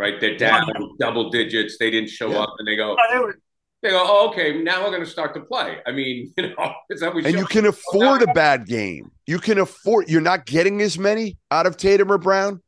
Yeah. 0.00 0.06
Right? 0.12 0.20
They're 0.20 0.36
down 0.36 0.66
yeah. 0.68 0.86
double 0.98 1.30
digits. 1.30 1.76
They 1.78 1.90
didn't 1.90 2.10
show 2.10 2.30
yeah. 2.30 2.40
up 2.40 2.54
and 2.58 2.66
they 2.66 2.76
go, 2.76 2.96
oh, 2.98 3.12
they 3.12 3.18
were, 3.18 3.38
they 3.82 3.90
go, 3.90 4.02
oh, 4.04 4.28
okay, 4.30 4.62
now 4.62 4.82
we're 4.82 4.90
going 4.90 5.04
to 5.04 5.10
start 5.10 5.34
to 5.34 5.40
play. 5.40 5.78
I 5.86 5.92
mean, 5.92 6.32
you 6.36 6.48
know, 6.48 6.72
is 6.90 7.00
that 7.00 7.14
we 7.14 7.24
and 7.24 7.34
you 7.34 7.46
can 7.46 7.66
afford 7.66 8.22
a 8.22 8.32
bad 8.32 8.66
game. 8.66 9.10
You 9.26 9.38
can 9.38 9.58
afford. 9.58 10.08
You're 10.08 10.20
not 10.20 10.46
getting 10.46 10.82
as 10.82 10.98
many 10.98 11.38
out 11.50 11.66
of 11.66 11.76
Tatum 11.76 12.10
or 12.12 12.18
Brown, 12.18 12.62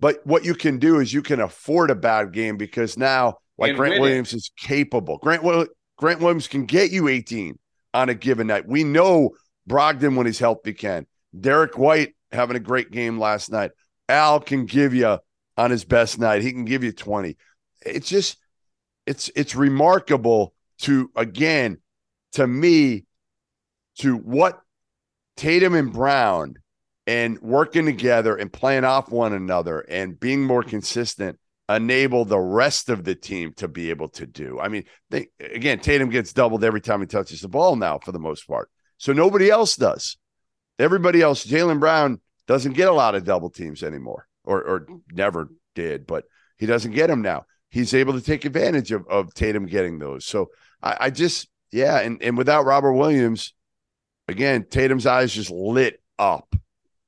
but 0.00 0.24
what 0.26 0.44
you 0.44 0.54
can 0.54 0.78
do 0.78 1.00
is 1.00 1.12
you 1.12 1.22
can 1.22 1.40
afford 1.40 1.90
a 1.90 1.94
bad 1.94 2.32
game 2.32 2.56
because 2.56 2.96
now, 2.96 3.38
like 3.58 3.70
and 3.70 3.78
Grant 3.78 4.00
Williams 4.00 4.32
it. 4.32 4.38
is 4.38 4.50
capable. 4.58 5.18
Grant 5.18 5.42
Grant 5.96 6.20
Williams 6.20 6.48
can 6.48 6.64
get 6.64 6.90
you 6.90 7.08
18 7.08 7.58
on 7.92 8.08
a 8.08 8.14
given 8.14 8.46
night. 8.46 8.66
We 8.66 8.84
know 8.84 9.30
Brogdon 9.68 10.16
when 10.16 10.26
he's 10.26 10.38
healthy 10.38 10.72
can. 10.72 11.06
Derrick 11.38 11.78
White 11.78 12.14
having 12.32 12.56
a 12.56 12.60
great 12.60 12.90
game 12.90 13.18
last 13.18 13.50
night. 13.50 13.70
Al 14.08 14.40
can 14.40 14.66
give 14.66 14.94
you 14.94 15.18
on 15.60 15.70
his 15.70 15.84
best 15.84 16.18
night. 16.18 16.42
He 16.42 16.52
can 16.52 16.64
give 16.64 16.82
you 16.82 16.92
20. 16.92 17.36
It's 17.84 18.08
just 18.08 18.38
it's 19.06 19.30
it's 19.36 19.54
remarkable 19.54 20.54
to 20.80 21.10
again 21.14 21.78
to 22.32 22.46
me 22.46 23.04
to 23.98 24.16
what 24.16 24.60
Tatum 25.36 25.74
and 25.74 25.92
Brown 25.92 26.54
and 27.06 27.38
working 27.40 27.84
together 27.84 28.36
and 28.36 28.52
playing 28.52 28.84
off 28.84 29.10
one 29.10 29.34
another 29.34 29.80
and 29.80 30.18
being 30.18 30.42
more 30.42 30.62
consistent 30.62 31.38
enable 31.68 32.24
the 32.24 32.38
rest 32.38 32.88
of 32.88 33.04
the 33.04 33.14
team 33.14 33.52
to 33.54 33.68
be 33.68 33.90
able 33.90 34.08
to 34.08 34.26
do. 34.26 34.58
I 34.58 34.68
mean, 34.68 34.84
they 35.10 35.28
again, 35.38 35.80
Tatum 35.80 36.08
gets 36.08 36.32
doubled 36.32 36.64
every 36.64 36.80
time 36.80 37.00
he 37.00 37.06
touches 37.06 37.42
the 37.42 37.48
ball 37.48 37.76
now 37.76 37.98
for 37.98 38.12
the 38.12 38.18
most 38.18 38.48
part. 38.48 38.70
So 38.96 39.12
nobody 39.12 39.50
else 39.50 39.76
does. 39.76 40.16
Everybody 40.78 41.20
else, 41.20 41.46
Jaylen 41.46 41.80
Brown 41.80 42.20
doesn't 42.46 42.72
get 42.72 42.88
a 42.88 42.92
lot 42.92 43.14
of 43.14 43.24
double 43.24 43.50
teams 43.50 43.82
anymore, 43.82 44.26
or 44.50 44.62
or 44.62 44.86
never 45.12 45.50
did, 45.74 46.06
but 46.06 46.24
he 46.58 46.66
doesn't 46.66 46.92
get 46.92 47.06
them 47.06 47.22
now 47.22 47.46
he's 47.70 47.94
able 47.94 48.12
to 48.12 48.20
take 48.20 48.44
advantage 48.44 48.92
of, 48.92 49.06
of 49.08 49.32
Tatum 49.32 49.66
getting 49.66 49.98
those. 49.98 50.26
So 50.26 50.50
I, 50.82 50.96
I 51.00 51.10
just, 51.10 51.48
yeah. 51.72 52.00
And, 52.00 52.22
and 52.22 52.36
without 52.36 52.66
Robert 52.66 52.92
Williams, 52.92 53.54
again, 54.28 54.66
Tatum's 54.68 55.06
eyes 55.06 55.32
just 55.32 55.50
lit 55.50 56.02
up 56.18 56.54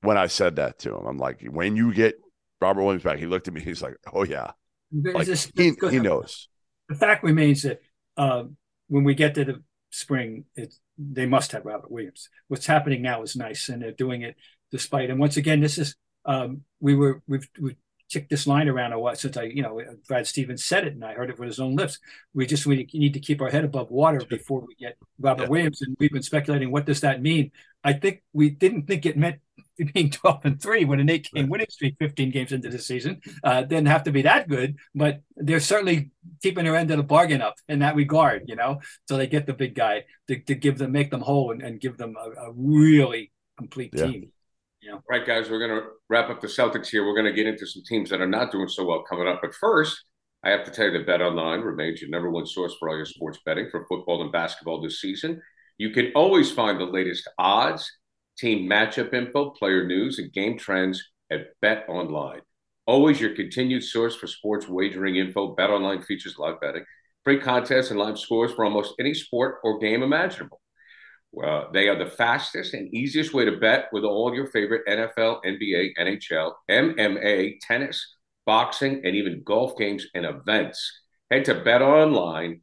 when 0.00 0.16
I 0.16 0.28
said 0.28 0.56
that 0.56 0.78
to 0.80 0.96
him. 0.96 1.06
I'm 1.06 1.18
like, 1.18 1.42
when 1.42 1.76
you 1.76 1.92
get 1.92 2.14
Robert 2.60 2.82
Williams 2.82 3.02
back, 3.02 3.18
he 3.18 3.26
looked 3.26 3.48
at 3.48 3.54
me, 3.54 3.60
he's 3.60 3.82
like, 3.82 3.96
oh, 4.12 4.24
yeah. 4.24 4.52
Like, 4.92 5.26
just, 5.26 5.50
he, 5.56 5.72
he 5.90 5.98
knows. 5.98 6.48
The 6.88 6.94
fact 6.94 7.24
remains 7.24 7.62
that 7.62 7.80
uh, 8.16 8.44
when 8.88 9.04
we 9.04 9.14
get 9.14 9.34
to 9.34 9.44
the 9.44 9.62
spring, 9.90 10.44
it, 10.54 10.74
they 10.98 11.26
must 11.26 11.52
have 11.52 11.64
Robert 11.64 11.90
Williams. 11.90 12.28
What's 12.48 12.66
happening 12.66 13.02
now 13.02 13.22
is 13.22 13.34
nice, 13.34 13.68
and 13.68 13.82
they're 13.82 13.92
doing 13.92 14.22
it 14.22 14.36
despite. 14.70 15.08
And 15.08 15.18
once 15.18 15.38
again, 15.38 15.60
this 15.60 15.78
is 15.78 15.96
um, 16.24 16.62
we 16.80 16.94
were 16.94 17.22
we've, 17.26 17.48
we've 17.60 17.76
kicked 18.12 18.30
this 18.30 18.46
line 18.46 18.68
around 18.68 18.92
a 18.92 18.98
while 18.98 19.16
since 19.16 19.36
I, 19.36 19.44
you 19.44 19.62
know, 19.62 19.80
Brad 20.06 20.26
Stevens 20.26 20.64
said 20.64 20.86
it 20.86 20.92
and 20.92 21.04
I 21.04 21.14
heard 21.14 21.30
it 21.30 21.38
with 21.38 21.48
his 21.48 21.60
own 21.60 21.74
lips. 21.74 21.98
We 22.34 22.46
just 22.46 22.66
we 22.66 22.86
need 22.92 23.14
to 23.14 23.20
keep 23.20 23.40
our 23.40 23.48
head 23.48 23.64
above 23.64 23.90
water 23.90 24.20
before 24.28 24.60
we 24.60 24.74
get 24.74 24.96
Robert 25.18 25.44
yeah. 25.44 25.48
Williams. 25.48 25.82
And 25.82 25.96
we've 25.98 26.12
been 26.12 26.22
speculating 26.22 26.70
what 26.70 26.84
does 26.84 27.00
that 27.00 27.22
mean? 27.22 27.50
I 27.82 27.94
think 27.94 28.22
we 28.32 28.50
didn't 28.50 28.86
think 28.86 29.06
it 29.06 29.16
meant 29.16 29.36
being 29.94 30.10
12 30.10 30.40
and 30.44 30.62
3 30.62 30.84
when 30.84 31.00
an 31.00 31.08
eight 31.08 31.30
game 31.32 31.48
winning 31.48 31.66
streak 31.70 31.96
15 31.98 32.30
games 32.30 32.52
into 32.52 32.68
the 32.68 32.78
season 32.78 33.20
uh, 33.42 33.62
didn't 33.62 33.88
have 33.88 34.02
to 34.04 34.12
be 34.12 34.22
that 34.22 34.46
good 34.48 34.76
but 34.94 35.22
they're 35.36 35.60
certainly 35.60 36.10
keeping 36.42 36.64
their 36.64 36.76
end 36.76 36.90
of 36.90 36.98
the 36.98 37.02
bargain 37.02 37.40
up 37.40 37.54
in 37.68 37.78
that 37.78 37.96
regard 37.96 38.44
you 38.46 38.54
know 38.54 38.80
so 39.08 39.16
they 39.16 39.26
get 39.26 39.46
the 39.46 39.54
big 39.54 39.74
guy 39.74 40.04
to, 40.28 40.38
to 40.40 40.54
give 40.54 40.76
them 40.78 40.92
make 40.92 41.10
them 41.10 41.22
whole 41.22 41.52
and, 41.52 41.62
and 41.62 41.80
give 41.80 41.96
them 41.96 42.16
a, 42.20 42.48
a 42.48 42.52
really 42.54 43.32
complete 43.56 43.92
yeah. 43.94 44.06
team 44.06 44.32
yeah. 44.82 44.98
Right, 45.08 45.24
guys, 45.24 45.48
we're 45.48 45.66
going 45.66 45.80
to 45.80 45.88
wrap 46.08 46.28
up 46.28 46.40
the 46.40 46.48
Celtics 46.48 46.88
here. 46.88 47.06
We're 47.06 47.14
going 47.14 47.26
to 47.26 47.32
get 47.32 47.46
into 47.46 47.66
some 47.66 47.82
teams 47.88 48.10
that 48.10 48.20
are 48.20 48.26
not 48.26 48.50
doing 48.50 48.68
so 48.68 48.84
well 48.84 49.04
coming 49.08 49.28
up. 49.28 49.40
But 49.40 49.54
first, 49.54 50.04
I 50.44 50.50
have 50.50 50.64
to 50.64 50.72
tell 50.72 50.86
you 50.86 50.92
that 50.92 51.06
Bet 51.06 51.22
Online 51.22 51.60
remains 51.60 52.00
your 52.00 52.10
number 52.10 52.30
one 52.30 52.46
source 52.46 52.74
for 52.78 52.88
all 52.88 52.96
your 52.96 53.06
sports 53.06 53.38
betting 53.46 53.68
for 53.70 53.86
football 53.86 54.22
and 54.22 54.32
basketball 54.32 54.80
this 54.80 55.00
season. 55.00 55.40
You 55.78 55.90
can 55.90 56.10
always 56.16 56.50
find 56.50 56.80
the 56.80 56.84
latest 56.84 57.28
odds, 57.38 57.90
team 58.36 58.68
matchup 58.68 59.14
info, 59.14 59.50
player 59.50 59.86
news, 59.86 60.18
and 60.18 60.32
game 60.32 60.58
trends 60.58 61.02
at 61.30 61.48
Bet 61.60 61.84
Online. 61.88 62.40
Always 62.86 63.20
your 63.20 63.36
continued 63.36 63.84
source 63.84 64.16
for 64.16 64.26
sports 64.26 64.68
wagering 64.68 65.16
info. 65.16 65.54
Bet 65.54 65.70
Online 65.70 66.02
features 66.02 66.38
live 66.38 66.60
betting, 66.60 66.84
free 67.22 67.38
contests, 67.38 67.90
and 67.90 68.00
live 68.00 68.18
scores 68.18 68.52
for 68.52 68.64
almost 68.64 68.94
any 68.98 69.14
sport 69.14 69.60
or 69.62 69.78
game 69.78 70.02
imaginable. 70.02 70.60
They 71.34 71.88
are 71.88 71.98
the 71.98 72.10
fastest 72.10 72.74
and 72.74 72.92
easiest 72.94 73.32
way 73.32 73.44
to 73.46 73.56
bet 73.56 73.88
with 73.92 74.04
all 74.04 74.34
your 74.34 74.46
favorite 74.46 74.86
NFL, 74.86 75.42
NBA, 75.44 75.92
NHL, 75.98 76.52
MMA, 76.70 77.54
tennis, 77.62 78.16
boxing, 78.44 79.00
and 79.04 79.16
even 79.16 79.42
golf 79.42 79.78
games 79.78 80.06
and 80.14 80.26
events. 80.26 81.00
Head 81.30 81.46
to 81.46 81.54
betonline.ag 81.54 82.60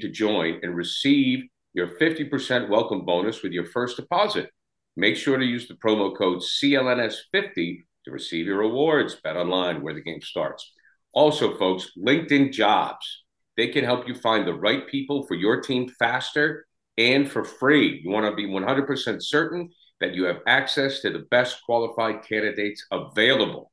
to 0.00 0.08
join 0.08 0.58
and 0.62 0.74
receive 0.74 1.44
your 1.72 1.86
50% 1.86 2.68
welcome 2.68 3.04
bonus 3.04 3.42
with 3.42 3.52
your 3.52 3.66
first 3.66 3.96
deposit. 3.96 4.50
Make 4.96 5.14
sure 5.16 5.38
to 5.38 5.44
use 5.44 5.68
the 5.68 5.74
promo 5.74 6.16
code 6.16 6.40
CLNS50 6.40 7.84
to 8.04 8.10
receive 8.10 8.46
your 8.46 8.58
rewards. 8.58 9.14
Bet 9.22 9.36
online 9.36 9.80
where 9.80 9.94
the 9.94 10.02
game 10.02 10.20
starts. 10.20 10.72
Also, 11.12 11.56
folks, 11.56 11.92
LinkedIn 11.96 12.52
Jobs. 12.52 13.24
They 13.56 13.68
can 13.68 13.84
help 13.84 14.08
you 14.08 14.14
find 14.14 14.46
the 14.46 14.54
right 14.54 14.88
people 14.88 15.26
for 15.26 15.34
your 15.36 15.60
team 15.60 15.88
faster 15.98 16.66
and 17.00 17.30
for 17.30 17.44
free. 17.44 18.00
You 18.04 18.10
want 18.10 18.26
to 18.26 18.36
be 18.36 18.46
100% 18.46 19.22
certain 19.22 19.70
that 20.00 20.14
you 20.14 20.24
have 20.24 20.40
access 20.46 21.00
to 21.00 21.10
the 21.10 21.26
best 21.30 21.62
qualified 21.64 22.22
candidates 22.22 22.86
available. 22.92 23.72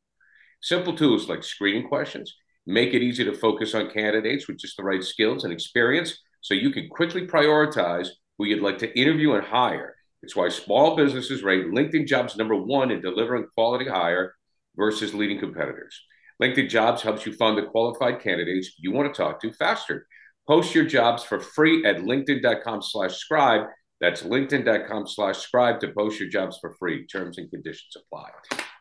Simple 0.62 0.96
tools 0.96 1.30
like 1.30 1.44
screening 1.44 1.88
questions 1.88 2.36
make 2.66 2.94
it 2.94 3.02
easy 3.02 3.24
to 3.24 3.34
focus 3.34 3.74
on 3.74 3.92
candidates 3.92 4.48
with 4.48 4.58
just 4.58 4.78
the 4.78 4.84
right 4.84 5.04
skills 5.04 5.44
and 5.44 5.54
experience 5.54 6.18
so 6.42 6.54
you 6.54 6.72
can 6.72 6.90
quickly 6.90 7.28
prioritize 7.28 8.10
who 8.38 8.46
you'd 8.46 8.64
like 8.64 8.78
to 8.80 9.00
interview 9.00 9.34
and 9.34 9.46
hire. 9.46 9.96
It's 10.24 10.36
why 10.36 10.50
small 10.50 10.96
businesses 10.96 11.44
rate 11.44 11.68
LinkedIn 11.68 12.08
jobs 12.08 12.36
number 12.36 12.56
one 12.56 12.92
in 12.92 13.02
delivering 13.02 13.48
quality 13.54 13.88
hire 13.88 14.36
versus 14.76 15.14
leading 15.14 15.40
competitors. 15.40 16.02
LinkedIn 16.42 16.70
jobs 16.70 17.02
helps 17.02 17.26
you 17.26 17.34
find 17.34 17.58
the 17.58 17.64
qualified 17.64 18.22
candidates 18.22 18.76
you 18.78 18.92
want 18.92 19.14
to 19.14 19.18
talk 19.18 19.42
to 19.42 19.52
faster. 19.52 20.08
Post 20.48 20.74
your 20.74 20.86
jobs 20.86 21.24
for 21.24 21.40
free 21.40 21.86
at 21.86 21.98
linkedin.com 21.98 22.82
slash 22.82 23.16
scribe. 23.16 23.68
That's 24.00 24.24
linkedin.com 24.24 25.08
slash 25.08 25.40
scribe 25.40 25.80
to 25.82 25.92
post 25.92 26.20
your 26.20 26.30
jobs 26.30 26.58
for 26.62 26.76
free. 26.80 27.06
Terms 27.08 27.38
and 27.38 27.50
conditions 27.50 27.96
apply. 27.98 28.30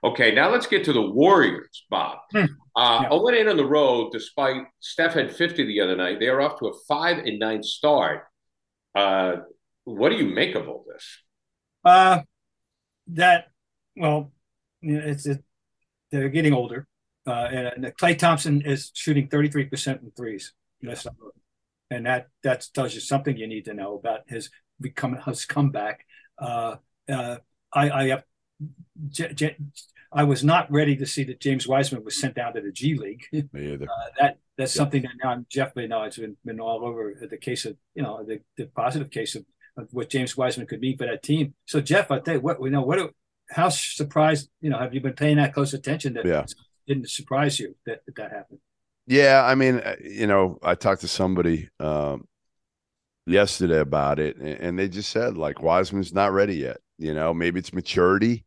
Okay, 0.05 0.35
now 0.35 0.51
let's 0.51 0.67
get 0.67 0.85
to 0.85 0.93
the 0.93 1.03
Warriors, 1.03 1.85
Bob. 1.91 2.19
Hmm. 2.33 2.45
Uh, 2.77 3.01
Yeah. 3.03 3.09
0 3.09 3.29
8 3.31 3.49
on 3.49 3.57
the 3.57 3.67
road, 3.67 4.13
despite 4.13 4.67
Steph 4.81 5.15
had 5.15 5.35
50 5.35 5.65
the 5.65 5.81
other 5.81 5.97
night. 5.97 6.21
They 6.21 6.29
are 6.29 6.41
off 6.41 6.59
to 6.61 6.67
a 6.67 6.73
5 6.87 7.19
and 7.19 7.39
9 7.39 7.63
start. 7.63 8.25
Uh, 8.95 9.37
what 9.85 10.11
do 10.11 10.17
you 10.17 10.27
make 10.27 10.55
of 10.55 10.69
all 10.69 10.85
this? 10.87 11.05
Uh, 11.85 12.21
that 13.09 13.47
well, 13.97 14.33
it's 14.83 15.27
it, 15.27 15.43
they're 16.11 16.29
getting 16.29 16.53
older, 16.53 16.87
uh, 17.27 17.49
and, 17.51 17.85
Klay 18.01 18.19
Thompson 18.19 18.63
is 18.63 18.91
shooting 18.95 19.29
thirty 19.29 19.49
three 19.49 19.65
percent 19.65 20.03
in 20.03 20.11
threes. 20.11 20.53
That's 20.83 21.05
not 21.05 21.17
good. 21.19 21.31
And 21.91 22.07
that 22.07 22.29
that 22.43 22.67
tells 22.75 22.95
you 22.95 23.01
something 23.01 23.37
you 23.37 23.47
need 23.47 23.65
to 23.67 23.75
know 23.75 23.95
about 23.97 24.21
his 24.29 24.51
become 24.81 25.17
his 25.27 25.45
comeback. 25.45 26.05
Uh, 26.39 26.77
uh, 27.09 27.37
I 27.73 27.91
I 27.91 28.09
have. 28.09 28.25
J- 29.11 29.33
J- 29.35 29.57
I 30.13 30.23
was 30.25 30.43
not 30.43 30.71
ready 30.71 30.97
to 30.97 31.05
see 31.05 31.25
that 31.25 31.41
James 31.41 31.67
Wiseman 31.69 32.03
was 32.05 32.19
sent 32.19 32.37
down 32.37 32.55
to 32.55 32.61
the 32.63 32.73
G 32.73 32.95
League. 32.95 33.25
Me 33.53 33.73
either. 33.73 33.85
Uh, 33.85 34.09
that 34.19 34.39
that's 34.57 34.75
Yeah. 34.75 34.81
something 34.81 35.03
that 35.03 35.11
now 35.23 35.45
Jeff 35.51 35.77
may 35.77 35.87
know. 35.87 36.03
It's 36.05 36.17
been, 36.17 36.37
been 36.45 36.61
all 36.61 36.85
over 36.85 37.15
the 37.29 37.37
case 37.37 37.67
of 37.67 37.77
you 37.95 38.03
know 38.03 38.25
the, 38.25 38.41
the 38.57 38.67
positive 38.67 39.11
case 39.11 39.35
of, 39.35 39.45
of 39.77 39.89
what 39.91 40.09
James 40.09 40.37
Wiseman 40.37 40.67
could 40.67 40.81
mean 40.81 40.97
for 40.97 41.07
that 41.07 41.23
team. 41.23 41.55
So 41.67 41.81
Jeff, 41.81 42.11
I 42.11 42.21
think 42.21 42.43
what 42.43 42.61
we 42.61 42.71
know 42.71 42.83
what 42.83 43.11
how 43.51 43.69
surprised 43.69 44.49
you 44.61 44.71
know 44.71 44.79
have 44.79 44.95
you 44.95 45.01
been 45.01 45.13
paying 45.13 45.37
that 45.37 45.53
close 45.53 45.75
attention 45.75 46.15
that 46.15 46.25
Yeah. 46.25 46.45
didn't 46.87 47.11
surprise 47.11 47.61
you 47.61 47.77
that 47.85 48.01
that, 48.07 48.17
that 48.17 48.33
happened? 48.33 48.61
Yeah, 49.07 49.45
I 49.45 49.55
mean, 49.55 49.77
uh, 49.79 49.97
you 50.03 50.27
know, 50.27 50.59
I 50.63 50.75
talked 50.75 51.03
to 51.03 51.09
somebody 51.09 51.69
um, 51.79 52.27
yesterday 53.27 53.79
about 53.81 54.19
it, 54.19 54.37
and, 54.37 54.49
and 54.49 54.79
they 54.79 54.89
just 54.89 55.11
said 55.11 55.37
like 55.37 55.63
Wiseman's 55.63 56.13
not 56.13 56.33
ready 56.33 56.57
yet. 56.57 56.79
You 56.99 57.15
know, 57.15 57.33
maybe 57.33 57.61
it's 57.61 57.73
maturity, 57.73 58.45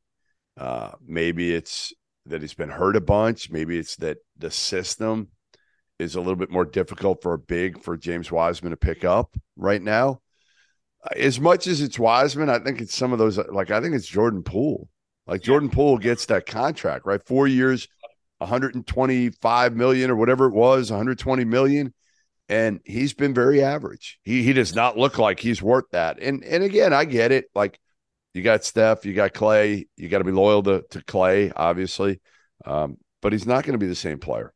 uh, 0.57 0.91
maybe 1.05 1.53
it's 1.53 1.93
that 2.25 2.41
he's 2.41 2.53
been 2.53 2.69
hurt 2.69 2.95
a 2.95 3.01
bunch, 3.01 3.49
maybe 3.49 3.77
it's 3.77 3.95
that 3.97 4.17
the 4.37 4.51
system 4.51 5.29
is 5.97 6.15
a 6.15 6.19
little 6.19 6.35
bit 6.35 6.51
more 6.51 6.65
difficult 6.65 7.21
for 7.21 7.33
a 7.33 7.39
big 7.39 7.81
for 7.83 7.97
James 7.97 8.31
Wiseman 8.31 8.71
to 8.71 8.77
pick 8.77 9.03
up 9.05 9.35
right 9.55 9.81
now. 9.81 10.21
As 11.15 11.39
much 11.39 11.67
as 11.67 11.81
it's 11.81 11.97
Wiseman, 11.97 12.49
I 12.49 12.59
think 12.59 12.81
it's 12.81 12.95
some 12.95 13.13
of 13.13 13.19
those 13.19 13.37
like 13.37 13.71
I 13.71 13.79
think 13.81 13.95
it's 13.95 14.07
Jordan 14.07 14.43
Poole. 14.43 14.89
Like 15.25 15.41
Jordan 15.41 15.69
Poole 15.69 15.97
gets 15.97 16.25
that 16.25 16.45
contract, 16.45 17.05
right? 17.05 17.23
Four 17.25 17.47
years, 17.47 17.87
125 18.39 19.75
million 19.75 20.11
or 20.11 20.15
whatever 20.15 20.47
it 20.47 20.53
was, 20.53 20.91
120 20.91 21.45
million. 21.45 21.93
And 22.49 22.81
he's 22.85 23.13
been 23.13 23.33
very 23.33 23.63
average. 23.63 24.19
He 24.23 24.43
he 24.43 24.53
does 24.53 24.75
not 24.75 24.97
look 24.97 25.17
like 25.19 25.39
he's 25.39 25.61
worth 25.61 25.85
that. 25.91 26.19
And 26.21 26.43
and 26.43 26.63
again, 26.63 26.93
I 26.93 27.05
get 27.05 27.31
it. 27.31 27.45
Like 27.55 27.79
you 28.33 28.41
got 28.43 28.63
Steph, 28.63 29.05
you 29.05 29.13
got 29.13 29.33
Klay, 29.33 29.87
you 29.97 30.09
got 30.09 30.19
to 30.19 30.23
be 30.23 30.31
loyal 30.31 30.63
to, 30.63 30.83
to 30.91 30.99
Klay, 31.01 31.51
obviously. 31.55 32.21
Um, 32.65 32.97
but 33.21 33.33
he's 33.33 33.47
not 33.47 33.65
going 33.65 33.73
to 33.73 33.79
be 33.79 33.87
the 33.87 33.95
same 33.95 34.19
player. 34.19 34.53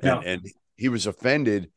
And, 0.00 0.06
No. 0.08 0.20
and 0.24 0.42
he 0.76 0.88
was 0.88 1.06
offended 1.06 1.70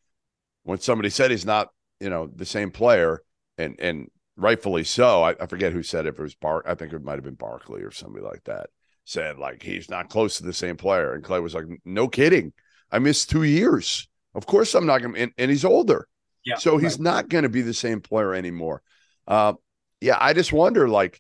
when 0.64 0.80
somebody 0.80 1.10
said 1.10 1.32
he's 1.32 1.46
not, 1.46 1.70
you 2.00 2.10
know, 2.10 2.28
the 2.28 2.46
same 2.46 2.72
player, 2.72 3.22
and 3.58 3.76
and 3.80 4.10
rightfully 4.38 4.84
so. 4.84 5.24
I, 5.24 5.36
I 5.42 5.48
forget 5.48 5.74
who 5.74 5.84
said 5.84 6.06
it. 6.06 6.10
If 6.10 6.20
it 6.20 6.24
was 6.24 6.36
Bar, 6.36 6.64
I 6.68 6.76
think 6.76 6.94
it 6.94 7.04
might 7.04 7.16
have 7.16 7.24
been 7.24 7.36
Barkley 7.36 7.82
or 7.84 7.92
somebody 7.92 8.26
like 8.26 8.44
that. 8.46 8.70
Said 9.10 9.40
like 9.40 9.64
he's 9.64 9.90
not 9.90 10.08
close 10.08 10.38
to 10.38 10.44
the 10.44 10.54
same 10.54 10.78
player, 10.78 11.16
and 11.16 11.24
Klay 11.24 11.42
was 11.42 11.56
like, 11.56 11.66
"No 11.84 12.08
kidding, 12.08 12.54
I 12.92 13.00
missed 13.00 13.32
two 13.32 13.42
years. 13.42 14.08
Of 14.36 14.46
course 14.46 14.76
I'm 14.76 14.86
not 14.86 15.02
going 15.02 15.16
to." 15.16 15.22
And, 15.22 15.32
and 15.36 15.50
he's 15.50 15.66
older, 15.66 16.08
Yeah, 16.46 16.58
so 16.58 16.78
he's 16.78 16.94
right. 16.94 17.02
not 17.02 17.28
going 17.28 17.42
to 17.42 17.50
be 17.50 17.64
the 17.64 17.74
same 17.74 18.02
player 18.02 18.36
anymore. 18.36 18.84
Uh, 19.28 19.54
yeah, 20.00 20.16
I 20.22 20.34
just 20.34 20.54
wonder, 20.54 20.88
like, 20.88 21.20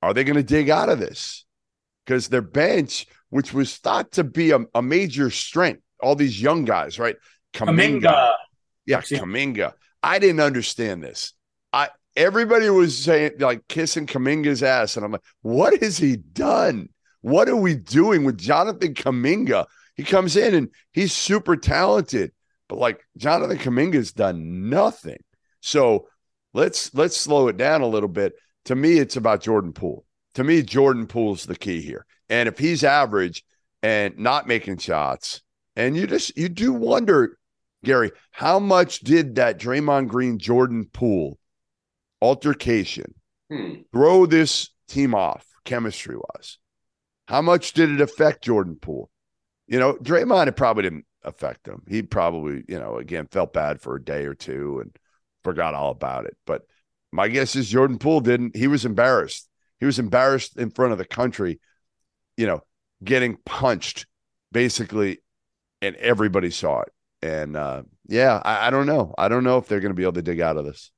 are 0.00 0.14
they 0.14 0.24
going 0.24 0.36
to 0.38 0.42
dig 0.42 0.70
out 0.70 0.88
of 0.88 0.98
this? 0.98 1.44
Because 2.06 2.28
their 2.28 2.40
bench, 2.40 3.06
which 3.28 3.52
was 3.52 3.76
thought 3.76 4.12
to 4.12 4.24
be 4.24 4.52
a, 4.52 4.60
a 4.74 4.80
major 4.80 5.28
strength, 5.28 5.82
all 6.00 6.16
these 6.16 6.40
young 6.40 6.64
guys, 6.64 6.98
right? 6.98 7.16
Kuminga. 7.52 8.32
Yeah, 8.86 9.02
Yeah. 9.10 9.18
Kuminga. 9.18 9.74
I 10.02 10.18
didn't 10.18 10.40
understand 10.40 11.04
this. 11.04 11.34
I 11.70 11.90
everybody 12.16 12.70
was 12.70 12.96
saying 12.96 13.32
like 13.40 13.68
kissing 13.68 14.06
Kuminga's 14.06 14.62
ass, 14.62 14.96
and 14.96 15.04
I'm 15.04 15.12
like, 15.12 15.24
what 15.42 15.82
has 15.82 15.98
he 15.98 16.16
done? 16.16 16.88
What 17.24 17.48
are 17.48 17.56
we 17.56 17.74
doing 17.74 18.24
with 18.24 18.36
Jonathan 18.36 18.92
Kuminga? 18.92 19.64
He 19.96 20.02
comes 20.02 20.36
in 20.36 20.54
and 20.54 20.68
he's 20.92 21.14
super 21.14 21.56
talented, 21.56 22.32
but 22.68 22.78
like 22.78 23.02
Jonathan 23.16 23.56
Kuminga's 23.56 24.12
done 24.12 24.68
nothing. 24.68 25.16
So 25.62 26.06
let's 26.52 26.92
let's 26.94 27.16
slow 27.16 27.48
it 27.48 27.56
down 27.56 27.80
a 27.80 27.86
little 27.86 28.10
bit. 28.10 28.34
To 28.66 28.74
me, 28.74 28.98
it's 28.98 29.16
about 29.16 29.40
Jordan 29.40 29.72
Poole. 29.72 30.04
To 30.34 30.44
me, 30.44 30.60
Jordan 30.60 31.06
Poole's 31.06 31.46
the 31.46 31.56
key 31.56 31.80
here. 31.80 32.04
And 32.28 32.46
if 32.46 32.58
he's 32.58 32.84
average 32.84 33.42
and 33.82 34.18
not 34.18 34.46
making 34.46 34.76
shots, 34.76 35.40
and 35.76 35.96
you 35.96 36.06
just 36.06 36.36
you 36.36 36.50
do 36.50 36.74
wonder 36.74 37.38
Gary, 37.84 38.12
how 38.32 38.58
much 38.58 39.00
did 39.00 39.36
that 39.36 39.58
Draymond 39.58 40.08
Green 40.08 40.38
Jordan 40.38 40.90
Poole 40.92 41.38
altercation 42.20 43.14
Hmm. 43.50 43.76
throw 43.94 44.26
this 44.26 44.68
team 44.88 45.14
off 45.14 45.46
chemistry 45.64 46.16
wise? 46.16 46.58
How 47.26 47.42
much 47.42 47.72
did 47.72 47.90
it 47.90 48.00
affect 48.00 48.44
Jordan 48.44 48.76
Poole? 48.76 49.10
You 49.66 49.78
know, 49.78 49.94
Draymond, 49.94 50.48
it 50.48 50.56
probably 50.56 50.82
didn't 50.82 51.06
affect 51.22 51.66
him. 51.66 51.82
He 51.88 52.02
probably, 52.02 52.64
you 52.68 52.78
know, 52.78 52.96
again, 52.96 53.26
felt 53.30 53.52
bad 53.52 53.80
for 53.80 53.96
a 53.96 54.04
day 54.04 54.26
or 54.26 54.34
two 54.34 54.80
and 54.80 54.96
forgot 55.42 55.74
all 55.74 55.90
about 55.90 56.26
it. 56.26 56.36
But 56.46 56.62
my 57.12 57.28
guess 57.28 57.56
is 57.56 57.68
Jordan 57.68 57.98
Poole 57.98 58.20
didn't. 58.20 58.56
He 58.56 58.66
was 58.66 58.84
embarrassed. 58.84 59.48
He 59.80 59.86
was 59.86 59.98
embarrassed 59.98 60.58
in 60.58 60.70
front 60.70 60.92
of 60.92 60.98
the 60.98 61.04
country, 61.04 61.60
you 62.36 62.46
know, 62.46 62.60
getting 63.02 63.38
punched 63.44 64.06
basically, 64.52 65.18
and 65.82 65.96
everybody 65.96 66.50
saw 66.50 66.80
it. 66.80 66.92
And 67.22 67.56
uh, 67.56 67.82
yeah, 68.06 68.40
I, 68.44 68.68
I 68.68 68.70
don't 68.70 68.86
know. 68.86 69.14
I 69.16 69.28
don't 69.28 69.44
know 69.44 69.58
if 69.58 69.66
they're 69.66 69.80
going 69.80 69.90
to 69.90 69.96
be 69.96 70.02
able 70.02 70.12
to 70.12 70.22
dig 70.22 70.40
out 70.40 70.56
of 70.56 70.64
this. 70.64 70.90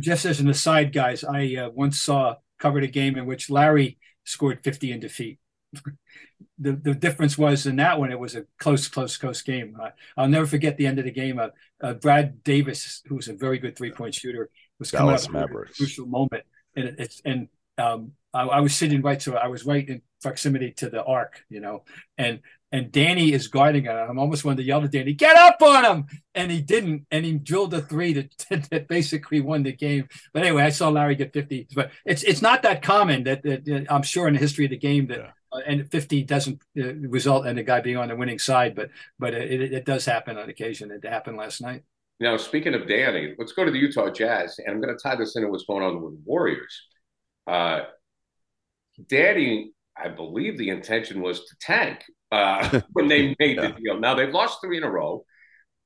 Just 0.00 0.24
as 0.24 0.40
an 0.40 0.48
aside, 0.48 0.92
guys, 0.92 1.24
I 1.24 1.54
uh, 1.54 1.70
once 1.70 1.98
saw 1.98 2.36
covered 2.58 2.84
a 2.84 2.88
game 2.88 3.16
in 3.16 3.26
which 3.26 3.50
Larry 3.50 3.98
scored 4.24 4.62
50 4.62 4.92
in 4.92 5.00
defeat. 5.00 5.38
The 6.58 6.72
the 6.72 6.94
difference 6.94 7.36
was 7.36 7.66
in 7.66 7.76
that 7.76 7.98
one, 7.98 8.10
it 8.10 8.18
was 8.18 8.34
a 8.34 8.46
close, 8.58 8.88
close, 8.88 9.16
close 9.16 9.42
game. 9.42 9.76
I, 9.80 9.90
I'll 10.16 10.28
never 10.28 10.46
forget 10.46 10.76
the 10.76 10.86
end 10.86 10.98
of 10.98 11.04
the 11.04 11.10
game. 11.10 11.38
Uh, 11.38 11.48
uh, 11.82 11.94
Brad 11.94 12.42
Davis, 12.42 13.02
who 13.06 13.16
was 13.16 13.28
a 13.28 13.34
very 13.34 13.58
good 13.58 13.76
three 13.76 13.92
point 13.92 14.14
shooter, 14.14 14.50
was 14.78 14.90
coming 14.90 15.08
Dallas 15.08 15.26
up 15.26 15.50
with 15.50 15.70
a 15.70 15.72
crucial 15.74 16.06
moment, 16.06 16.44
and 16.74 16.86
it, 16.86 16.94
it's 16.98 17.20
and 17.24 17.48
um, 17.78 18.12
I, 18.32 18.42
I 18.42 18.60
was 18.60 18.74
sitting 18.74 19.02
right 19.02 19.20
to 19.20 19.36
I 19.36 19.48
was 19.48 19.64
right 19.64 19.86
in 19.88 20.02
proximity 20.22 20.72
to 20.72 20.88
the 20.88 21.04
arc, 21.04 21.42
you 21.48 21.60
know, 21.60 21.84
and 22.16 22.40
and 22.72 22.90
Danny 22.90 23.32
is 23.32 23.48
guarding 23.48 23.86
it. 23.86 23.90
I'm 23.90 24.18
almost 24.18 24.44
wanted 24.44 24.58
to 24.58 24.64
yell 24.64 24.80
to 24.80 24.88
Danny, 24.88 25.12
"Get 25.12 25.36
up 25.36 25.62
on 25.62 25.84
him!" 25.84 26.06
And 26.34 26.50
he 26.50 26.60
didn't, 26.60 27.06
and 27.10 27.24
he 27.24 27.34
drilled 27.34 27.72
a 27.74 27.80
three 27.80 28.12
that, 28.14 28.46
that 28.70 28.88
basically 28.88 29.40
won 29.40 29.62
the 29.62 29.72
game. 29.72 30.08
But 30.32 30.42
anyway, 30.42 30.62
I 30.62 30.70
saw 30.70 30.88
Larry 30.88 31.14
get 31.14 31.32
50. 31.32 31.68
But 31.74 31.92
it's 32.04 32.22
it's 32.22 32.42
not 32.42 32.62
that 32.62 32.82
common 32.82 33.24
that, 33.24 33.42
that, 33.44 33.64
that 33.66 33.86
I'm 33.88 34.02
sure 34.02 34.26
in 34.28 34.34
the 34.34 34.40
history 34.40 34.64
of 34.64 34.70
the 34.70 34.78
game 34.78 35.06
that 35.08 35.18
Yeah. 35.18 35.30
And 35.66 35.90
50 35.90 36.22
doesn't 36.24 36.62
uh, 36.78 36.94
result 36.94 37.46
in 37.46 37.56
the 37.56 37.62
guy 37.62 37.80
being 37.80 37.96
on 37.96 38.08
the 38.08 38.16
winning 38.16 38.38
side. 38.38 38.74
But 38.74 38.90
but 39.18 39.34
it, 39.34 39.60
it, 39.60 39.72
it 39.72 39.84
does 39.84 40.04
happen 40.04 40.36
on 40.38 40.48
occasion. 40.48 40.90
It 40.90 41.04
happened 41.04 41.36
last 41.36 41.60
night. 41.60 41.82
Now, 42.18 42.36
speaking 42.38 42.74
of 42.74 42.88
Danny, 42.88 43.34
let's 43.38 43.52
go 43.52 43.64
to 43.64 43.70
the 43.70 43.78
Utah 43.78 44.10
Jazz, 44.10 44.58
and 44.58 44.68
I'm 44.74 44.80
going 44.80 44.96
to 44.96 45.02
tie 45.02 45.16
this 45.16 45.36
into 45.36 45.48
what's 45.48 45.64
going 45.66 45.82
on 45.84 46.00
with 46.02 46.14
the 46.14 46.20
Warriors. 46.24 46.82
Uh, 47.46 47.82
Danny, 49.08 49.72
I 49.96 50.08
believe 50.08 50.58
the 50.58 50.70
intention 50.70 51.20
was 51.20 51.40
to 51.40 51.56
tank 51.60 52.04
uh, 52.32 52.80
when 52.92 53.08
they 53.08 53.34
made 53.38 53.56
Yeah. 53.56 53.68
the 53.68 53.80
deal. 53.80 54.00
Now 54.00 54.14
they've 54.14 54.32
lost 54.32 54.60
three 54.62 54.78
in 54.78 54.84
a 54.84 54.90
row, 54.90 55.24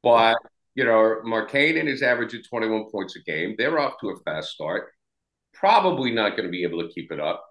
but 0.02 0.36
you 0.76 0.84
know, 0.84 1.16
Markkanen 1.26 1.88
is 1.88 2.02
averaging 2.02 2.42
21 2.48 2.90
points 2.90 3.16
a 3.16 3.20
game. 3.28 3.54
They're 3.58 3.78
off 3.78 3.94
to 4.00 4.10
a 4.10 4.16
fast 4.24 4.50
start. 4.50 4.92
Probably 5.52 6.12
not 6.12 6.36
going 6.36 6.44
to 6.44 6.50
be 6.50 6.62
able 6.62 6.80
to 6.86 6.88
keep 6.94 7.10
it 7.10 7.18
up. 7.20 7.44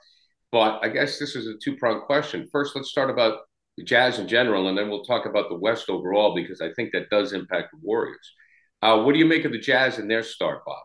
But 0.51 0.79
I 0.83 0.89
guess 0.89 1.19
this 1.19 1.35
is 1.35 1.47
a 1.47 1.53
two 1.63 1.75
pronged 1.77 2.03
question. 2.03 2.47
First, 2.51 2.75
let's 2.75 2.89
start 2.89 3.09
about 3.09 3.39
the 3.77 3.83
Jazz 3.83 4.19
in 4.19 4.27
general, 4.27 4.67
and 4.67 4.77
then 4.77 4.89
we'll 4.89 5.03
talk 5.03 5.25
about 5.25 5.49
the 5.49 5.55
West 5.55 5.89
overall 5.89 6.35
because 6.35 6.61
I 6.61 6.73
think 6.73 6.91
that 6.93 7.09
does 7.09 7.33
impact 7.33 7.71
the 7.71 7.79
Warriors. 7.81 8.33
Uh, 8.81 9.01
what 9.03 9.13
do 9.13 9.19
you 9.19 9.25
make 9.25 9.45
of 9.45 9.51
the 9.51 9.59
Jazz 9.59 9.99
and 9.99 10.09
their 10.09 10.23
start, 10.23 10.65
Bob? 10.65 10.83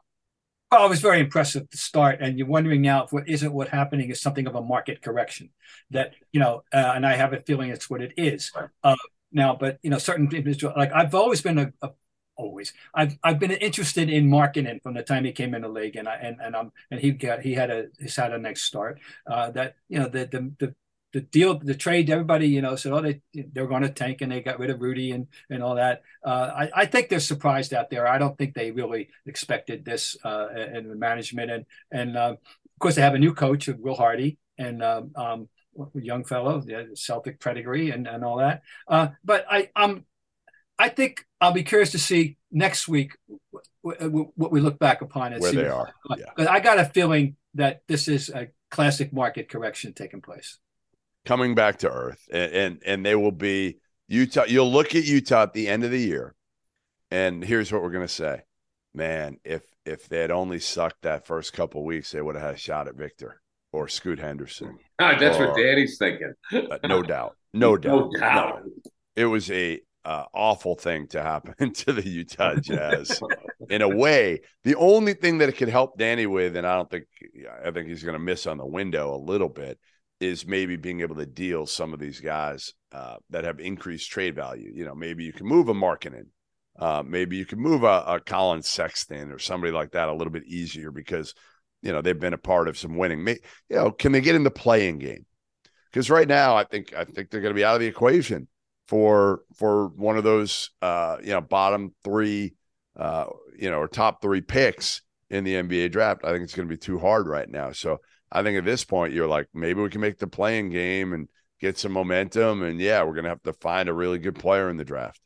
Oh, 0.71 0.87
it 0.87 0.89
was 0.91 1.01
very 1.01 1.21
impressive 1.21 1.71
to 1.71 1.77
start, 1.77 2.19
and 2.21 2.37
you're 2.37 2.49
wondering 2.49 2.83
now 2.83 3.05
if 3.05 3.13
what 3.13 3.29
isn't 3.29 3.53
what 3.53 3.69
happening 3.69 4.11
is 4.11 4.21
something 4.21 4.47
of 4.47 4.57
a 4.57 4.61
market 4.63 5.03
correction. 5.03 5.51
That 5.91 6.15
you 6.33 6.41
know, 6.41 6.65
uh, 6.73 6.93
and 6.97 7.07
I 7.07 7.15
have 7.15 7.33
a 7.33 7.41
feeling 7.43 7.71
it's 7.71 7.89
what 7.89 8.03
it 8.03 8.13
is 8.17 8.51
Right. 8.57 8.69
uh, 8.83 8.97
now. 9.31 9.57
But 9.59 9.79
you 9.83 9.91
know, 9.91 9.99
certain 9.99 10.25
individual 10.25 10.73
like 10.77 10.93
I've 10.93 11.15
always 11.15 11.43
been 11.43 11.59
a, 11.59 11.73
a 11.81 11.91
always 12.37 12.73
I've 12.95 13.17
I've 13.23 13.39
been 13.39 13.53
interested 13.53 14.11
in 14.11 14.29
Markkanen 14.29 14.83
from 14.83 14.95
the 14.95 15.03
time 15.03 15.25
he 15.25 15.33
came 15.33 15.55
in 15.55 15.63
the 15.63 15.69
league, 15.69 15.97
and 15.97 16.09
I 16.09 16.17
and 16.17 16.41
and 16.41 16.57
I'm 16.57 16.73
and 16.91 17.01
he 17.01 17.13
got 17.13 17.41
he 17.41 17.55
had 17.55 17.71
a 17.71 17.87
he's 18.01 18.17
had 18.17 18.33
a 18.33 18.39
next 18.39 18.63
start. 18.63 19.01
Uh, 19.27 19.51
that 19.53 19.77
you 19.89 19.99
know 19.99 20.09
the 20.09 20.27
the 20.27 20.53
the 20.59 20.75
the 21.15 21.21
deal, 21.21 21.57
the 21.57 21.77
trade, 21.77 22.11
everybody, 22.11 22.49
you 22.49 22.61
know, 22.61 22.75
said, 22.75 22.93
oh, 22.93 23.01
they 23.01 23.21
they're 23.53 23.69
going 23.69 23.83
to 23.83 23.89
tank, 23.89 24.21
and 24.21 24.33
they 24.33 24.43
got 24.43 24.59
rid 24.59 24.71
of 24.71 24.83
Rudy 24.83 25.13
and 25.13 25.29
and 25.49 25.63
all 25.63 25.77
that. 25.77 26.03
Uh, 26.25 26.51
I, 26.57 26.71
I 26.75 26.87
think 26.87 27.09
they're 27.09 27.21
surprised 27.21 27.73
out 27.73 27.89
there. 27.89 28.09
I 28.09 28.19
don't 28.19 28.37
think 28.37 28.53
they 28.53 28.73
really 28.73 29.09
expected 29.25 29.85
this 29.85 30.17
uh, 30.25 30.49
in 30.75 30.89
the 30.89 30.97
management, 30.97 31.53
and 31.53 31.67
and 31.93 32.17
uh, 32.17 32.35
of 32.35 32.79
course 32.81 32.97
they 32.97 33.03
have 33.03 33.15
a 33.15 33.19
new 33.19 33.33
coach, 33.33 33.69
Will 33.69 33.95
Hardy, 33.95 34.39
and 34.59 34.83
um, 34.83 35.13
um, 35.15 35.49
young 35.95 36.25
fellow, 36.25 36.61
the 36.61 36.91
Celtic 36.95 37.41
pedigree, 37.41 37.91
and 37.91 38.09
and 38.09 38.25
all 38.25 38.39
that. 38.39 38.63
Uh, 38.89 39.09
but 39.25 39.47
I 39.49 39.71
um 39.77 40.05
I 40.79 40.89
think 40.89 41.27
I'll 41.41 41.53
be 41.53 41.63
curious 41.63 41.93
to 41.93 41.99
see 41.99 42.37
next 42.51 42.89
week 42.89 43.17
what 43.83 44.53
we 44.53 44.61
look 44.61 44.79
back 44.79 45.03
upon 45.03 45.33
and 45.33 45.43
where 45.43 45.51
see 45.51 45.59
they 45.59 45.69
are. 45.69 45.93
Yeah. 46.17 46.25
But 46.37 46.49
I 46.49 46.61
got 46.61 46.79
a 46.79 46.85
feeling 46.85 47.37
that 47.55 47.83
this 47.87 48.09
is 48.09 48.31
a 48.31 48.49
classic 48.71 49.13
market 49.13 49.49
correction 49.49 49.93
taking 49.93 50.21
place. 50.21 50.59
Coming 51.25 51.55
back 51.55 51.79
to 51.79 51.91
earth, 51.91 52.29
and 52.31 52.53
and, 52.53 52.83
and 52.85 53.07
they 53.07 53.15
will 53.15 53.33
be 53.33 53.79
Utah. 54.09 54.45
You'll 54.47 54.71
look 54.71 54.95
at 54.95 55.05
Utah 55.05 55.45
at 55.45 55.53
the 55.55 55.69
end 55.69 55.85
of 55.85 55.91
the 55.91 56.01
year, 56.01 56.35
and 57.11 57.43
here's 57.43 57.73
what 57.73 57.83
we're 57.83 57.93
gonna 57.93 58.09
say, 58.09 58.43
man. 58.93 59.39
If 59.43 59.63
if 59.87 60.09
they 60.09 60.19
had 60.19 60.31
only 60.31 60.59
sucked 60.59 61.03
that 61.03 61.27
first 61.27 61.55
couple 61.55 61.83
weeks, 61.83 62.11
they 62.11 62.21
would 62.21 62.35
have 62.35 62.45
had 62.45 62.55
a 62.55 62.59
shot 62.59 62.89
at 62.89 62.97
Victor 62.97 63.41
or 63.73 63.89
Scoot 63.89 64.19
Henderson. 64.19 64.79
Ah, 64.99 65.17
that's 65.19 65.39
or, 65.39 65.49
what 65.49 65.57
Danny's 65.57 65.97
thinking. 65.97 66.35
uh, 66.53 66.79
no 66.87 67.03
doubt, 67.03 67.37
no 67.55 67.77
doubt, 67.79 68.11
no 68.13 68.21
doubt. 68.21 68.65
No. 68.67 68.93
It 69.17 69.25
was 69.25 69.51
a 69.51 69.81
uh, 70.05 70.25
awful 70.35 70.75
thing 70.75 71.07
to 71.09 71.23
happen 71.23 71.73
to 71.75 71.93
the 71.93 72.07
Utah 72.07 72.57
Jazz. 72.57 73.21
in 73.71 73.83
a 73.83 73.89
way, 73.89 74.41
the 74.63 74.75
only 74.77 75.15
thing 75.15 75.39
that 75.39 75.49
it 75.49 75.57
could 75.57 75.69
help 75.69 75.99
Danny 75.99 76.27
with, 76.27 76.57
and 76.57 76.67
I 76.67 76.77
don't 76.77 76.91
think 76.91 77.05
I 77.65 77.71
think 77.71 77.89
he's 77.89 78.03
going 78.03 78.15
to 78.15 78.19
miss 78.19 78.47
on 78.47 78.59
the 78.59 78.67
window 78.67 79.15
a 79.15 79.17
little 79.17 79.49
bit, 79.49 79.79
is 80.21 80.47
maybe 80.47 80.77
being 80.77 81.01
able 81.01 81.17
to 81.17 81.27
deal 81.27 81.67
some 81.67 81.93
of 81.93 82.01
these 82.01 82.21
guys 82.21 82.75
uh, 82.93 83.17
that 83.31 83.45
have 83.45 83.61
increased 83.61 84.11
trade 84.11 84.35
value. 84.35 84.73
You 84.75 84.85
know, 84.85 84.95
maybe 84.95 85.25
you 85.25 85.33
can 85.33 85.47
move 85.47 85.69
a 85.69 85.75
Markkanen. 85.75 86.27
Uh, 86.79 87.03
maybe 87.07 87.37
you 87.37 87.47
can 87.47 87.61
move 87.61 87.85
a, 87.85 88.05
a 88.07 88.21
Collin 88.21 88.63
Sexton 88.63 89.31
or 89.31 89.39
somebody 89.39 89.73
like 89.73 89.93
that 89.93 90.09
a 90.09 90.13
little 90.15 90.33
bit 90.33 90.45
easier 90.45 90.91
because 90.91 91.35
you 91.83 91.93
know 91.93 92.03
they've 92.03 92.19
been 92.19 92.35
a 92.35 92.39
part 92.39 92.69
of 92.69 92.77
some 92.77 92.97
winning. 92.97 93.25
May, 93.25 93.39
You 93.71 93.77
know, 93.77 93.91
can 93.91 94.13
they 94.13 94.21
get 94.21 94.35
in 94.35 94.45
the 94.45 94.51
playing 94.51 94.99
game? 94.99 95.25
Because 95.91 96.11
right 96.11 96.29
now, 96.29 96.57
I 96.57 96.65
think 96.65 96.93
I 96.93 97.05
think 97.05 97.31
they're 97.31 97.41
going 97.41 97.55
to 97.55 97.59
be 97.59 97.65
out 97.65 97.77
of 97.77 97.81
the 97.81 97.87
equation 97.87 98.49
for 98.87 99.43
for 99.57 99.89
one 99.89 100.17
of 100.17 100.25
those 100.25 100.71
uh, 100.83 101.19
you 101.23 101.31
know 101.31 101.41
bottom 101.41 101.95
three 102.05 102.55
uh, 102.97 103.27
you 103.59 103.71
know 103.71 103.79
or 103.79 103.89
top 103.89 104.21
three 104.23 104.41
picks 104.41 105.03
in 105.31 105.45
the 105.45 105.55
NBA 105.55 105.93
draft. 105.93 106.25
I 106.25 106.33
think 106.33 106.45
it's 106.45 106.55
going 106.55 106.69
to 106.69 106.73
be 106.73 106.79
too 106.79 106.99
hard 106.99 107.27
right 107.27 107.49
now. 107.49 107.73
So 107.73 108.01
I 108.31 108.43
think 108.43 108.59
at 108.59 108.65
this 108.65 108.85
point 108.85 109.13
you're 109.13 109.29
like 109.29 109.49
maybe 109.55 109.81
we 109.81 109.91
can 109.91 110.01
make 110.01 110.19
the 110.19 110.27
playing 110.27 110.71
game 110.71 111.13
and 111.13 111.29
get 111.61 111.79
some 111.79 111.93
momentum. 111.93 112.63
And 112.63 112.81
yeah, 112.81 113.03
we're 113.03 113.15
going 113.15 113.25
to 113.25 113.31
have 113.31 113.43
to 113.45 113.53
find 113.55 113.89
a 113.89 113.95
really 113.95 114.19
good 114.19 114.35
player 114.37 114.69
in 114.71 114.77
the 114.77 114.85
draft. 114.85 115.21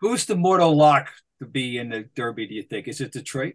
Who's 0.00 0.26
the 0.26 0.36
mortal 0.36 0.76
lock 0.76 1.10
to 1.40 1.46
be 1.46 1.78
in 1.78 1.90
the 1.90 2.08
Derby? 2.14 2.46
Do 2.46 2.54
you 2.54 2.62
think 2.62 2.88
is 2.88 3.00
it 3.00 3.12
Detroit? 3.12 3.54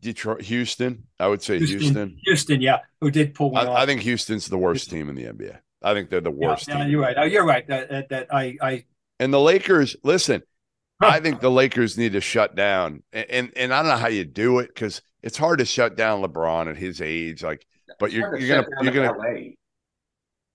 Detroit, 0.00 0.42
Houston. 0.42 1.04
I 1.18 1.26
would 1.26 1.42
say 1.42 1.58
Houston. 1.58 1.80
Houston. 1.80 2.18
Houston, 2.24 2.60
yeah, 2.60 2.78
who 3.00 3.10
did 3.10 3.34
pull 3.34 3.50
one 3.50 3.66
I. 3.66 3.82
I 3.82 3.86
think 3.86 4.02
Houston's 4.02 4.46
the 4.46 4.58
worst 4.58 4.90
team 4.90 5.08
in 5.08 5.16
the 5.16 5.24
NBA. 5.24 5.58
I 5.82 5.94
think 5.94 6.10
they're 6.10 6.20
the 6.20 6.30
worst. 6.30 6.68
Yeah, 6.68 6.78
yeah, 6.78 6.86
you're 6.86 7.00
right. 7.00 7.16
Oh, 7.18 7.24
you're 7.24 7.46
right. 7.46 7.66
That, 7.68 7.88
that, 7.90 8.08
that 8.08 8.34
I, 8.34 8.56
I, 8.60 8.84
And 9.20 9.32
the 9.32 9.40
Lakers, 9.40 9.96
listen, 10.02 10.42
I 11.00 11.20
think 11.20 11.40
the 11.40 11.50
Lakers 11.50 11.96
need 11.96 12.12
to 12.12 12.20
shut 12.20 12.56
down. 12.56 13.02
And 13.12 13.30
and, 13.30 13.52
and 13.56 13.74
I 13.74 13.82
don't 13.82 13.90
know 13.90 13.96
how 13.96 14.08
you 14.08 14.24
do 14.24 14.58
it 14.58 14.68
because 14.68 15.02
it's 15.22 15.38
hard 15.38 15.60
to 15.60 15.64
shut 15.64 15.96
down 15.96 16.22
LeBron 16.22 16.68
at 16.68 16.76
his 16.76 17.00
age. 17.00 17.42
Like, 17.42 17.66
but 17.98 18.12
you're 18.12 18.36
you're 18.36 18.62
gonna 18.62 18.82
you're 18.82 18.92
gonna. 18.92 19.18
LA. 19.18 19.50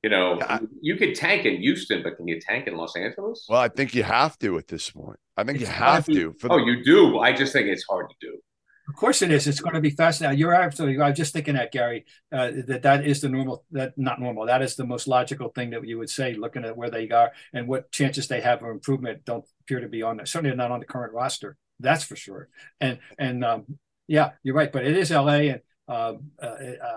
You 0.04 0.10
know, 0.10 0.38
I- 0.42 0.60
you 0.82 0.98
could 0.98 1.16
tank 1.16 1.46
in 1.46 1.62
Houston, 1.62 2.04
but 2.04 2.18
can 2.18 2.28
you 2.28 2.40
tank 2.42 2.68
in 2.68 2.76
Los 2.76 2.96
Angeles? 2.98 3.46
Well, 3.48 3.62
I 3.62 3.70
think 3.70 3.96
you 3.96 4.04
have 4.04 4.38
to 4.40 4.58
at 4.58 4.68
this 4.68 4.90
point. 4.90 5.18
I 5.38 5.46
think 5.46 5.62
you 5.62 5.66
have 5.66 6.06
gotta 6.06 6.12
be- 6.12 6.16
to. 6.16 6.34
For 6.34 6.52
oh, 6.52 6.58
the, 6.58 6.64
Oh, 6.64 6.66
you 6.66 6.84
do. 6.84 7.20
I 7.20 7.32
just 7.32 7.54
think 7.54 7.68
it's 7.68 7.86
hard 7.90 8.10
to 8.10 8.16
do. 8.20 8.38
Of 8.88 8.96
course 8.96 9.22
it 9.22 9.32
is. 9.32 9.48
It's 9.48 9.60
going 9.60 9.76
to 9.76 9.82
be 9.82 9.90
fascinating. 9.90 10.40
You're 10.40 10.54
absolutely. 10.54 11.02
I 11.02 11.10
was 11.10 11.18
just 11.18 11.34
thinking 11.34 11.56
that 11.56 11.72
Gary, 11.72 12.06
uh, 12.32 12.52
that 12.68 12.82
that 12.84 13.06
is 13.06 13.22
the 13.22 13.30
normal. 13.30 13.64
That 13.72 13.98
not 13.98 14.20
normal. 14.20 14.46
That 14.46 14.62
is 14.62 14.76
the 14.76 14.86
most 14.86 15.08
logical 15.08 15.50
thing 15.50 15.70
that 15.72 15.88
you 15.88 15.98
would 15.98 16.10
say, 16.10 16.34
looking 16.34 16.66
at 16.66 16.76
where 16.76 16.90
they 16.90 17.10
are 17.10 17.32
and 17.54 17.68
what 17.68 17.92
chances 17.92 18.28
they 18.28 18.42
have 18.42 18.62
of 18.62 18.70
improvement. 18.70 19.26
Don't 19.26 19.46
appear 19.62 19.80
to 19.80 19.88
be 19.88 20.02
on. 20.02 20.26
Certainly 20.26 20.56
not 20.56 20.72
on 20.72 20.80
the 20.80 20.86
current 20.86 21.14
roster. 21.14 21.58
That's 21.80 22.04
for 22.04 22.16
sure. 22.16 22.50
And 22.82 23.00
and 23.18 23.44
um, 23.44 23.66
yeah, 24.08 24.32
you're 24.44 24.56
right. 24.56 24.72
But 24.72 24.86
it 24.86 24.98
is 24.98 25.12
L.A. 25.12 25.50
and 25.50 25.62
um, 25.88 26.32
uh, 26.42 26.56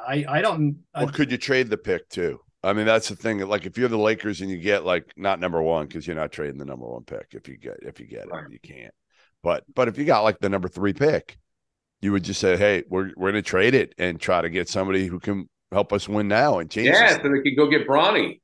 I 0.08 0.24
I 0.28 0.40
don't. 0.42 0.78
I, 0.94 1.04
well, 1.04 1.12
could 1.12 1.30
you 1.30 1.38
trade 1.38 1.70
the 1.70 1.78
pick 1.78 2.08
too? 2.08 2.40
I 2.62 2.72
mean, 2.72 2.86
that's 2.86 3.08
the 3.08 3.16
thing. 3.16 3.38
Like, 3.46 3.64
if 3.64 3.78
you're 3.78 3.88
the 3.88 3.96
Lakers 3.96 4.40
and 4.40 4.50
you 4.50 4.58
get 4.58 4.84
like 4.84 5.12
not 5.16 5.38
number 5.38 5.62
one 5.62 5.86
because 5.86 6.04
you're 6.04 6.16
not 6.16 6.32
trading 6.32 6.58
the 6.58 6.64
number 6.64 6.86
one 6.86 7.04
pick. 7.04 7.28
If 7.30 7.48
you 7.48 7.56
get 7.56 7.78
if 7.82 8.00
you 8.00 8.06
get 8.06 8.28
Right. 8.28 8.44
it, 8.44 8.52
you 8.52 8.58
can't. 8.60 8.94
But 9.42 9.64
but 9.72 9.86
if 9.86 9.98
you 9.98 10.04
got 10.04 10.24
like 10.24 10.40
the 10.40 10.48
number 10.48 10.68
three 10.68 10.92
pick, 10.92 11.38
you 12.00 12.12
would 12.12 12.24
just 12.24 12.40
say, 12.40 12.56
"Hey, 12.56 12.84
we're 12.88 13.12
we're 13.16 13.30
going 13.32 13.42
to 13.42 13.48
trade 13.48 13.74
it 13.74 13.94
and 13.98 14.20
try 14.20 14.40
to 14.40 14.50
get 14.50 14.68
somebody 14.68 15.06
who 15.06 15.18
can 15.18 15.48
help 15.72 15.92
us 15.92 16.08
win 16.08 16.28
now 16.28 16.58
and 16.58 16.70
change." 16.70 16.88
Yeah, 16.88 17.14
this 17.14 17.22
so 17.22 17.30
they 17.30 17.42
could 17.42 17.56
go 17.56 17.68
get 17.68 17.86
Bronny. 17.86 18.40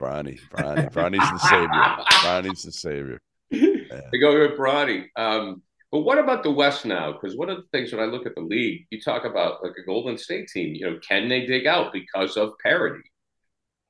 Bronny, 0.00 0.38
Bronny, 0.50 0.90
Bronny's 0.92 1.30
the 1.30 1.38
savior. 1.38 2.04
Bronny's 2.22 2.62
the 2.62 2.72
savior. 2.72 3.20
They 3.50 4.18
go 4.20 4.46
get 4.48 4.58
Bronny. 4.58 5.06
Um, 5.16 5.62
but 5.92 6.00
what 6.00 6.18
about 6.18 6.42
the 6.42 6.50
West 6.50 6.84
now? 6.84 7.12
Because 7.12 7.36
one 7.36 7.48
of 7.48 7.56
the 7.58 7.62
things 7.72 7.92
when 7.92 8.02
I 8.02 8.06
look 8.06 8.26
at 8.26 8.34
the 8.34 8.40
league, 8.40 8.86
you 8.90 9.00
talk 9.00 9.24
about 9.24 9.62
like 9.62 9.74
a 9.80 9.86
Golden 9.86 10.18
State 10.18 10.48
team. 10.48 10.74
You 10.74 10.90
know, 10.90 10.98
can 11.06 11.28
they 11.28 11.46
dig 11.46 11.66
out 11.66 11.92
because 11.92 12.36
of 12.36 12.50
parity? 12.62 13.04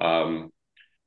Um, 0.01 0.51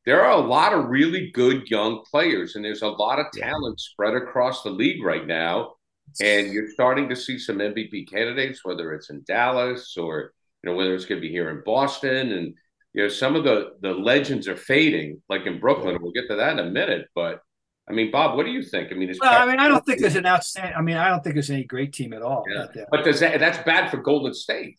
there 0.05 0.23
are 0.25 0.31
a 0.31 0.45
lot 0.45 0.73
of 0.73 0.85
really 0.85 1.29
good 1.31 1.69
young 1.69 2.03
players, 2.09 2.55
and 2.55 2.65
there's 2.65 2.81
a 2.81 2.87
lot 2.87 3.19
of 3.19 3.27
Yeah. 3.35 3.49
talent 3.51 3.79
spread 3.79 4.15
across 4.15 4.63
the 4.63 4.71
league 4.71 5.03
right 5.03 5.27
now. 5.27 5.73
And 6.21 6.51
you're 6.51 6.71
starting 6.71 7.09
to 7.09 7.15
see 7.15 7.37
some 7.37 7.57
MVP 7.57 8.09
candidates, 8.09 8.63
whether 8.63 8.93
it's 8.93 9.09
in 9.09 9.23
Dallas 9.27 9.97
or 9.97 10.33
you 10.63 10.69
know 10.69 10.75
whether 10.75 10.95
it's 10.95 11.05
going 11.05 11.21
to 11.21 11.27
be 11.27 11.31
here 11.31 11.49
in 11.49 11.61
Boston, 11.65 12.31
and 12.31 12.53
you 12.93 13.03
know 13.03 13.09
some 13.09 13.35
of 13.35 13.43
the 13.43 13.73
the 13.81 13.93
legends 13.93 14.47
are 14.47 14.57
fading, 14.57 15.21
like 15.29 15.45
in 15.45 15.59
Brooklyn. 15.59 15.97
We'll 16.01 16.13
get 16.13 16.27
to 16.29 16.35
that 16.35 16.53
in 16.53 16.59
a 16.59 16.69
minute, 16.69 17.07
but 17.13 17.41
I 17.89 17.93
mean, 17.93 18.11
Bob, 18.11 18.35
what 18.35 18.45
do 18.45 18.51
you 18.51 18.61
think? 18.61 18.91
I 18.91 18.95
mean, 18.95 19.13
well, 19.19 19.41
I 19.41 19.45
mean, 19.45 19.59
I 19.59 19.69
don't 19.69 19.85
think 19.85 20.01
there's 20.01 20.17
an 20.17 20.25
outstanding. 20.25 20.75
I 20.75 20.81
mean, 20.81 20.97
I 20.97 21.07
don't 21.07 21.23
think 21.23 21.35
there's 21.35 21.49
any 21.49 21.63
great 21.63 21.93
team 21.93 22.11
at 22.11 22.21
all. 22.21 22.43
Yeah. 22.53 22.65
there. 22.73 22.87
But 22.91 23.05
does 23.05 23.21
that 23.21 23.39
that's 23.39 23.59
bad 23.59 23.89
for 23.89 23.97
Golden 23.97 24.33
State? 24.33 24.77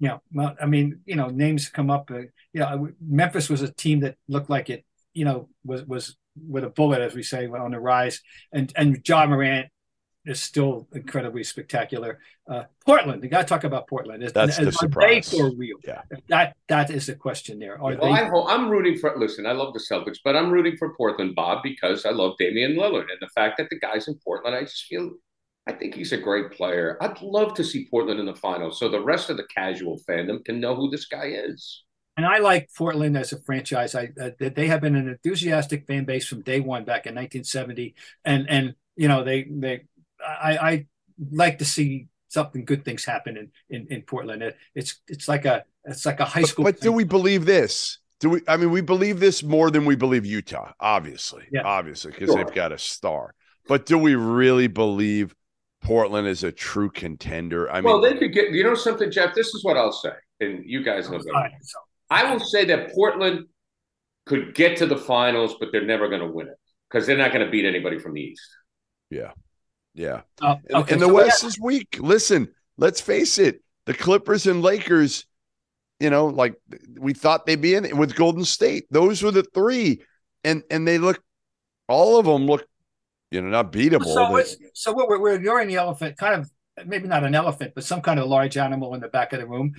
Yeah. 0.00 0.18
well, 0.32 0.54
I 0.60 0.66
mean, 0.66 1.00
you 1.04 1.16
know, 1.16 1.28
names 1.28 1.68
come 1.68 1.90
up. 1.90 2.10
Uh, 2.10 2.20
you 2.52 2.60
know, 2.60 2.88
Memphis 3.06 3.50
was 3.50 3.62
a 3.62 3.72
team 3.72 4.00
that 4.00 4.16
looked 4.28 4.48
like 4.48 4.70
it, 4.70 4.84
you 5.12 5.24
know, 5.24 5.48
was 5.64 5.84
was 5.84 6.16
with 6.36 6.64
a 6.64 6.70
bullet, 6.70 7.02
as 7.02 7.14
we 7.14 7.22
say, 7.22 7.46
on 7.46 7.72
the 7.72 7.80
rise. 7.80 8.22
And 8.52 8.72
and 8.76 9.06
Ja 9.06 9.26
Morant 9.26 9.68
is 10.28 10.40
still 10.40 10.86
incredibly 10.92 11.42
spectacular. 11.44 12.18
Uh, 12.48 12.64
Portland, 12.84 13.22
we 13.22 13.28
got 13.28 13.42
to 13.42 13.46
talk 13.46 13.64
about 13.64 13.86
Portland. 13.88 14.22
Is, 14.22 14.32
That's 14.32 14.56
the 14.56 14.62
are 14.62 14.64
they 14.66 14.70
surprise. 14.72 15.30
for 15.30 15.50
real? 15.56 15.76
Yeah. 15.84 16.02
that 16.28 16.56
that 16.68 16.90
is 16.90 17.06
the 17.06 17.14
question 17.14 17.58
there. 17.58 17.74
Are 17.74 17.94
Well, 17.96 17.96
they? 17.96 18.08
I 18.20 18.24
ho- 18.24 18.46
I'm 18.46 18.68
rooting 18.70 18.98
for. 18.98 19.14
Listen, 19.18 19.46
I 19.46 19.52
love 19.52 19.74
the 19.74 19.80
Celtics, 19.80 20.18
but 20.24 20.36
I'm 20.36 20.50
rooting 20.50 20.76
for 20.76 20.94
Portland, 20.94 21.34
Bob, 21.34 21.62
because 21.62 22.06
I 22.06 22.10
love 22.10 22.34
Damian 22.38 22.76
Lillard 22.76 23.10
and 23.10 23.18
the 23.20 23.28
fact 23.34 23.58
that 23.58 23.68
the 23.70 23.78
guy's 23.78 24.08
in 24.08 24.14
Portland. 24.24 24.54
I 24.56 24.62
just 24.62 24.84
feel, 24.86 25.10
I 25.66 25.72
think 25.72 25.94
he's 25.94 26.12
a 26.12 26.18
great 26.18 26.50
player. 26.52 26.96
I'd 27.00 27.20
love 27.22 27.54
to 27.54 27.64
see 27.64 27.86
Portland 27.90 28.18
in 28.20 28.26
the 28.26 28.34
finals, 28.34 28.78
so 28.78 28.88
the 28.88 29.00
rest 29.02 29.28
of 29.30 29.36
the 29.36 29.46
casual 29.54 29.98
fandom 30.08 30.44
can 30.44 30.60
know 30.60 30.74
who 30.74 30.90
this 30.90 31.06
guy 31.06 31.26
is. 31.34 31.84
And 32.16 32.26
I 32.26 32.38
like 32.38 32.68
Portland 32.76 33.16
as 33.16 33.32
a 33.32 33.40
franchise. 33.42 33.94
I 33.94 34.08
uh, 34.20 34.30
they 34.40 34.66
have 34.66 34.80
been 34.80 34.96
an 34.96 35.08
enthusiastic 35.08 35.86
fan 35.86 36.04
base 36.04 36.26
from 36.26 36.42
day 36.42 36.58
one 36.58 36.84
back 36.84 37.06
in 37.06 37.14
1970, 37.14 37.94
and 38.24 38.48
and 38.50 38.74
you 38.96 39.06
know 39.06 39.22
they 39.22 39.44
they 39.48 39.82
I, 40.26 40.56
I 40.56 40.86
like 41.32 41.58
to 41.58 41.64
see 41.64 42.08
something 42.28 42.64
good 42.64 42.84
things 42.84 43.04
happen 43.04 43.36
in 43.36 43.50
in, 43.70 43.86
in 43.90 44.02
Portland. 44.02 44.42
It, 44.42 44.56
it's 44.74 45.00
it's 45.08 45.28
like 45.28 45.44
a 45.44 45.64
it's 45.84 46.04
like 46.06 46.20
a 46.20 46.24
high 46.24 46.42
school. 46.42 46.64
but 46.64 46.80
do 46.80 46.92
we 46.92 47.04
believe 47.04 47.44
this? 47.46 47.98
Do 48.20 48.30
we? 48.30 48.40
I 48.48 48.56
mean, 48.56 48.70
we 48.70 48.80
believe 48.80 49.20
this 49.20 49.42
more 49.42 49.70
than 49.70 49.84
we 49.84 49.94
believe 49.96 50.26
Utah, 50.26 50.72
obviously. 50.80 51.44
Yeah. 51.52 51.62
Obviously, 51.64 52.10
because 52.12 52.30
Sure. 52.30 52.44
they've 52.44 52.54
got 52.54 52.72
a 52.72 52.78
star. 52.78 53.34
But 53.68 53.86
do 53.86 53.96
we 53.98 54.14
really 54.16 54.66
believe 54.66 55.34
Portland 55.82 56.26
is 56.26 56.42
a 56.42 56.50
true 56.50 56.90
contender? 56.90 57.70
I 57.70 57.76
mean, 57.76 57.84
well, 57.84 58.00
they 58.00 58.14
could 58.16 58.32
get. 58.32 58.50
You 58.50 58.64
know 58.64 58.74
something, 58.74 59.10
Jeff? 59.10 59.34
This 59.34 59.48
is 59.54 59.62
what 59.62 59.76
I'll 59.76 59.92
say, 59.92 60.12
and 60.40 60.64
you 60.64 60.82
guys 60.82 61.08
know 61.08 61.18
better. 61.18 61.50
So, 61.62 61.78
I 62.10 62.32
will 62.32 62.40
say 62.40 62.64
that 62.66 62.92
Portland 62.92 63.46
could 64.26 64.54
get 64.54 64.76
to 64.78 64.86
the 64.86 64.96
finals, 64.96 65.54
but 65.60 65.68
they're 65.72 65.86
never 65.86 66.08
going 66.08 66.20
to 66.22 66.26
win 66.28 66.48
it 66.48 66.56
because 66.90 67.06
they're 67.06 67.16
not 67.16 67.32
going 67.32 67.44
to 67.44 67.50
beat 67.50 67.64
anybody 67.66 67.98
from 67.98 68.14
the 68.14 68.20
East. 68.20 68.48
yeah, 69.10 69.30
yeah. 69.94 70.22
uh, 70.40 70.56
And, 70.68 70.76
okay, 70.82 70.92
and 70.94 71.02
the 71.02 71.06
so 71.06 71.14
West 71.14 71.44
is 71.44 71.58
weak. 71.60 71.98
Listen, 72.00 72.48
let's 72.76 73.00
face 73.00 73.38
it. 73.38 73.62
The 73.86 73.94
Clippers 73.94 74.46
and 74.46 74.62
Lakers, 74.62 75.26
you 75.98 76.10
know, 76.10 76.26
like 76.26 76.54
we 76.98 77.14
thought 77.14 77.46
they'd 77.46 77.60
be 77.60 77.74
in 77.74 77.84
it 77.84 77.96
with 77.96 78.14
Golden 78.14 78.44
State. 78.44 78.84
Those 78.90 79.22
were 79.22 79.30
the 79.30 79.42
three, 79.54 80.02
and 80.44 80.62
and 80.70 80.86
they 80.86 80.98
look, 80.98 81.22
all 81.88 82.18
of 82.18 82.26
them 82.26 82.46
look, 82.46 82.66
you 83.30 83.40
know, 83.40 83.48
not 83.48 83.72
beatable. 83.72 84.04
So, 84.04 84.42
so 84.74 84.92
what 84.92 85.08
we're, 85.08 85.20
we're 85.20 85.34
ignoring 85.34 85.68
the 85.68 85.76
elephant, 85.76 86.16
kind 86.16 86.34
of 86.34 86.50
maybe 86.86 87.08
not 87.08 87.24
an 87.24 87.34
elephant, 87.34 87.72
but 87.74 87.84
some 87.84 88.00
kind 88.02 88.20
of 88.20 88.28
large 88.28 88.56
animal 88.56 88.94
in 88.94 89.00
the 89.00 89.08
back 89.08 89.32
of 89.32 89.40
the 89.40 89.46
room. 89.46 89.74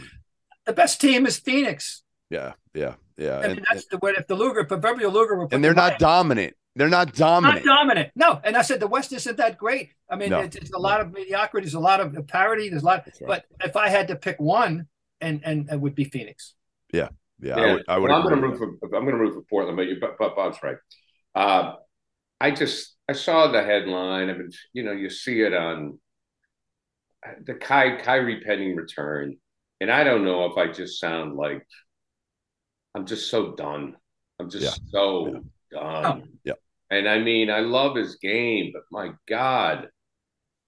The 0.66 0.74
best 0.74 1.00
team 1.00 1.26
is 1.26 1.38
Phoenix. 1.38 2.04
Yeah, 2.30 2.54
yeah, 2.74 2.96
yeah. 3.18 3.38
I 3.38 3.42
mean, 3.42 3.58
And, 3.58 3.66
that's 3.70 3.86
the 3.88 3.98
way 4.00 4.14
if 4.18 4.28
the 4.28 4.36
Luger, 4.36 4.64
proverbial 4.66 5.12
Luger, 5.12 5.36
were 5.36 5.48
and 5.52 5.64
they're 5.64 5.74
not 5.74 6.00
dominant. 6.00 6.56
They're 6.76 6.88
not 6.90 7.14
dominant. 7.14 7.66
not 7.66 7.76
dominant. 7.76 8.12
dominant. 8.16 8.36
No, 8.36 8.42
and 8.44 8.56
I 8.56 8.62
said 8.62 8.80
the 8.80 8.88
West 8.88 9.12
isn't 9.12 9.38
that 9.38 9.58
great. 9.58 9.90
I 10.10 10.16
mean, 10.16 10.30
No. 10.30 10.40
it's, 10.40 10.56
it's 10.56 10.72
a 10.72 10.78
lot 10.78 11.02
of 11.02 11.12
mediocrity. 11.12 11.66
There's 11.66 11.74
a 11.74 11.80
lot 11.80 12.00
of 12.00 12.28
parity. 12.28 12.70
There's 12.70 12.84
a 12.84 12.86
lot. 12.86 13.06
That's 13.06 13.20
right. 13.22 13.44
But 13.60 13.68
if 13.68 13.76
I 13.76 13.90
had 13.90 14.08
to 14.10 14.16
pick 14.16 14.40
one, 14.40 14.88
and 15.22 15.42
and 15.44 15.70
it 15.70 15.80
would 15.80 15.96
be 15.96 16.06
Phoenix. 16.06 16.54
Yeah, 16.94 17.10
Yeah. 17.42 17.56
I 17.58 17.74
would. 17.74 17.84
I 17.90 17.98
would 17.98 18.10
Well, 18.10 18.22
I'm 18.22 18.28
going 18.30 18.42
to 18.42 18.48
with 18.50 18.60
root 18.62 18.78
for. 18.80 18.96
I'm 18.98 19.04
going 19.04 19.16
to 19.18 19.22
root 19.22 19.34
for 19.34 19.42
Portland, 19.50 19.76
but, 19.78 19.88
you, 19.88 19.98
but, 20.00 20.16
but 20.18 20.36
Bob's 20.36 20.58
right. 20.64 20.78
Uh, 21.36 21.74
I 22.40 22.52
just 22.52 22.96
I 23.10 23.14
saw 23.14 23.52
the 23.52 23.62
headline. 23.64 24.30
I 24.30 24.34
mean, 24.34 24.50
you 24.72 24.84
know, 24.84 24.94
you 24.94 25.10
see 25.10 25.42
it 25.42 25.54
on 25.54 26.00
the 27.44 27.56
Ky, 27.56 27.98
Kyrie 28.02 28.42
pending 28.46 28.76
return, 28.78 29.36
and 29.82 29.92
I 29.92 30.04
don't 30.06 30.24
know 30.24 30.46
if 30.46 30.58
I 30.58 30.72
just 30.72 31.00
sound 31.02 31.36
like 31.36 31.66
I'm 32.96 33.06
just 33.06 33.30
so 33.30 33.56
done. 33.56 33.96
I'm 34.40 34.50
just 34.50 34.64
Yeah. 34.64 34.90
so 34.92 35.44
done. 35.72 36.06
Oh. 36.24 36.28
Yeah. 36.44 36.54
And 36.92 37.08
I 37.08 37.20
mean, 37.20 37.50
I 37.50 37.60
love 37.60 37.96
his 37.96 38.16
game, 38.16 38.72
but 38.74 38.84
my 38.92 39.12
God, 39.28 39.88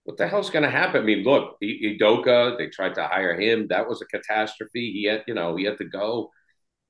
what 0.03 0.17
the 0.17 0.27
hell's 0.27 0.49
going 0.49 0.63
to 0.63 0.69
happen? 0.69 1.01
I 1.01 1.05
mean, 1.05 1.23
look, 1.23 1.57
I- 1.63 1.65
Udoka, 1.65 2.57
they 2.57 2.67
tried 2.67 2.95
to 2.95 3.07
hire 3.07 3.39
him. 3.39 3.67
That 3.69 3.87
was 3.87 4.01
a 4.01 4.05
catastrophe. 4.05 4.91
He 4.93 5.05
had, 5.05 5.23
you 5.27 5.33
know, 5.33 5.55
he 5.55 5.63
had 5.65 5.77
to 5.79 5.85
go. 5.85 6.29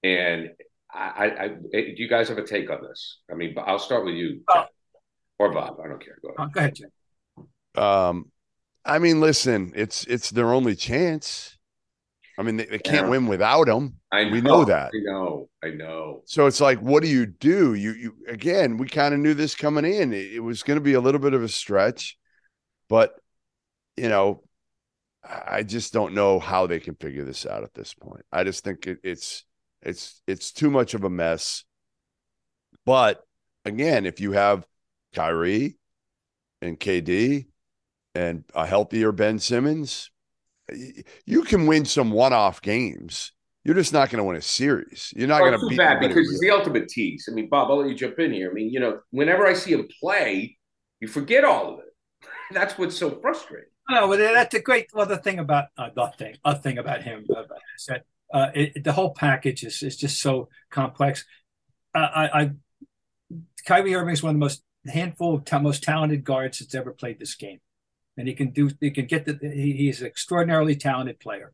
And 0.03 0.49
I, 0.93 0.99
I, 0.99 1.43
I 1.43 1.47
do 1.47 1.93
you 1.95 2.09
guys 2.09 2.27
have 2.29 2.37
a 2.37 2.43
take 2.45 2.69
on 2.69 2.81
this? 2.83 3.19
I 3.31 3.35
mean, 3.35 3.55
I'll 3.57 3.79
start 3.79 4.05
with 4.05 4.15
you, 4.15 4.41
Oh. 4.49 4.65
Or 5.39 5.51
Bob. 5.53 5.77
I 5.83 5.87
don't 5.87 6.03
care. 6.03 6.17
Go 6.21 6.33
Oh, 6.37 6.43
ahead. 6.43 6.53
go 6.53 6.59
ahead, 6.59 6.75
Jim. 6.75 7.83
Um, 7.83 8.31
I 8.83 8.99
mean, 8.99 9.21
listen, 9.21 9.71
it's 9.75 10.03
it's 10.05 10.29
their 10.31 10.53
only 10.53 10.75
chance. 10.75 11.50
I 12.41 12.43
mean, 12.43 12.57
they, 12.57 12.65
they 12.65 12.79
can't 12.79 13.05
Yeah. 13.05 13.09
win 13.09 13.27
without 13.27 13.69
him. 13.69 13.97
I 14.11 14.25
We 14.31 14.41
know 14.41 14.65
that. 14.65 14.91
I 14.95 14.99
know. 15.03 15.47
I 15.63 15.69
know. 15.69 16.23
So 16.25 16.47
it's 16.47 16.59
like, 16.59 16.79
what 16.79 17.03
do 17.03 17.07
you 17.09 17.27
do? 17.27 17.75
You 17.75 17.91
you 17.93 18.15
again, 18.27 18.77
we 18.77 18.87
kind 18.87 19.13
of 19.13 19.19
knew 19.19 19.35
this 19.35 19.53
coming 19.53 19.85
in. 19.85 20.11
It, 20.11 20.33
it 20.33 20.39
was 20.39 20.63
going 20.63 20.77
to 20.77 20.83
be 20.83 20.93
a 20.93 20.99
little 20.99 21.21
bit 21.21 21.35
of 21.35 21.43
a 21.43 21.47
stretch, 21.47 22.17
but 22.89 23.13
you 23.95 24.09
know, 24.09 24.43
I 25.23 25.61
just 25.61 25.93
don't 25.93 26.15
know 26.15 26.39
how 26.39 26.65
they 26.65 26.79
can 26.79 26.95
figure 26.95 27.23
this 27.23 27.45
out 27.45 27.61
at 27.63 27.75
this 27.75 27.93
point. 27.93 28.25
I 28.31 28.43
just 28.43 28.63
think 28.63 28.87
it, 28.87 28.97
it's 29.03 29.45
it's 29.83 30.23
it's 30.25 30.51
too 30.51 30.71
much 30.71 30.95
of 30.95 31.03
a 31.03 31.09
mess. 31.11 31.63
But 32.87 33.21
again, 33.65 34.07
if 34.07 34.19
you 34.19 34.31
have 34.31 34.65
Kyrie 35.13 35.77
and 36.59 36.79
KD 36.79 37.45
and 38.15 38.45
a 38.55 38.65
healthier 38.65 39.11
Ben 39.11 39.37
Simmons, 39.37 40.09
you 41.25 41.43
can 41.43 41.67
win 41.67 41.85
some 41.85 42.11
one-off 42.11 42.61
games. 42.61 43.31
You're 43.63 43.75
just 43.75 43.93
not 43.93 44.09
going 44.09 44.17
to 44.17 44.23
win 44.23 44.37
a 44.37 44.41
series. 44.41 45.13
You're 45.15 45.27
not 45.27 45.41
Oh, 45.41 45.45
going 45.45 45.53
it's 45.53 45.63
to 45.63 45.69
too 45.69 45.69
beat 45.69 45.77
bad 45.77 45.99
because 45.99 46.15
real. 46.15 46.31
it's 46.31 46.39
the 46.39 46.49
ultimate 46.51 46.87
tease. 46.89 47.27
I 47.29 47.33
mean, 47.35 47.47
Bob, 47.49 47.69
I'll 47.69 47.77
let 47.77 47.89
you 47.89 47.95
jump 47.95 48.17
in 48.19 48.33
here. 48.33 48.49
I 48.49 48.53
mean, 48.53 48.69
you 48.71 48.79
know, 48.79 48.99
whenever 49.11 49.45
I 49.45 49.53
see 49.53 49.73
him 49.73 49.87
play, 49.99 50.57
you 50.99 51.07
forget 51.07 51.43
all 51.43 51.73
of 51.73 51.79
it. 51.79 51.85
That's 52.51 52.77
what's 52.77 52.97
so 52.97 53.19
frustrating. 53.21 53.69
No, 53.89 54.07
but 54.07 54.17
that's 54.19 54.53
a 54.53 54.61
great. 54.61 54.87
Well, 54.93 55.05
the 55.05 55.17
thing 55.17 55.39
about 55.39 55.65
uh, 55.77 55.89
the 55.93 56.11
thing, 56.17 56.35
a 56.45 56.55
thing 56.55 56.77
about 56.77 57.01
him 57.03 57.25
uh, 57.35 57.41
is 57.75 57.85
that 57.87 58.03
uh, 58.33 58.49
it, 58.53 58.83
the 58.83 58.93
whole 58.93 59.13
package 59.13 59.63
is 59.63 59.83
is 59.83 59.97
just 59.97 60.21
so 60.21 60.47
complex. 60.69 61.25
Uh, 61.93 61.97
I, 61.99 62.41
I, 62.41 62.51
Kyrie 63.65 63.95
Irving 63.95 64.13
is 64.13 64.23
one 64.23 64.29
of 64.31 64.35
the 64.35 64.39
most 64.39 64.63
handful 64.87 65.35
of 65.35 65.45
ta- 65.45 65.59
most 65.59 65.83
talented 65.83 66.23
guards 66.23 66.59
that's 66.59 66.75
ever 66.75 66.91
played 66.91 67.19
this 67.19 67.35
game, 67.35 67.59
and 68.17 68.27
he 68.27 68.33
can 68.33 68.51
do. 68.51 68.69
He 68.79 68.91
can 68.91 69.05
get 69.05 69.25
the. 69.25 69.37
He, 69.41 69.73
he's 69.73 70.01
an 70.01 70.07
extraordinarily 70.07 70.75
talented 70.75 71.19
player, 71.19 71.53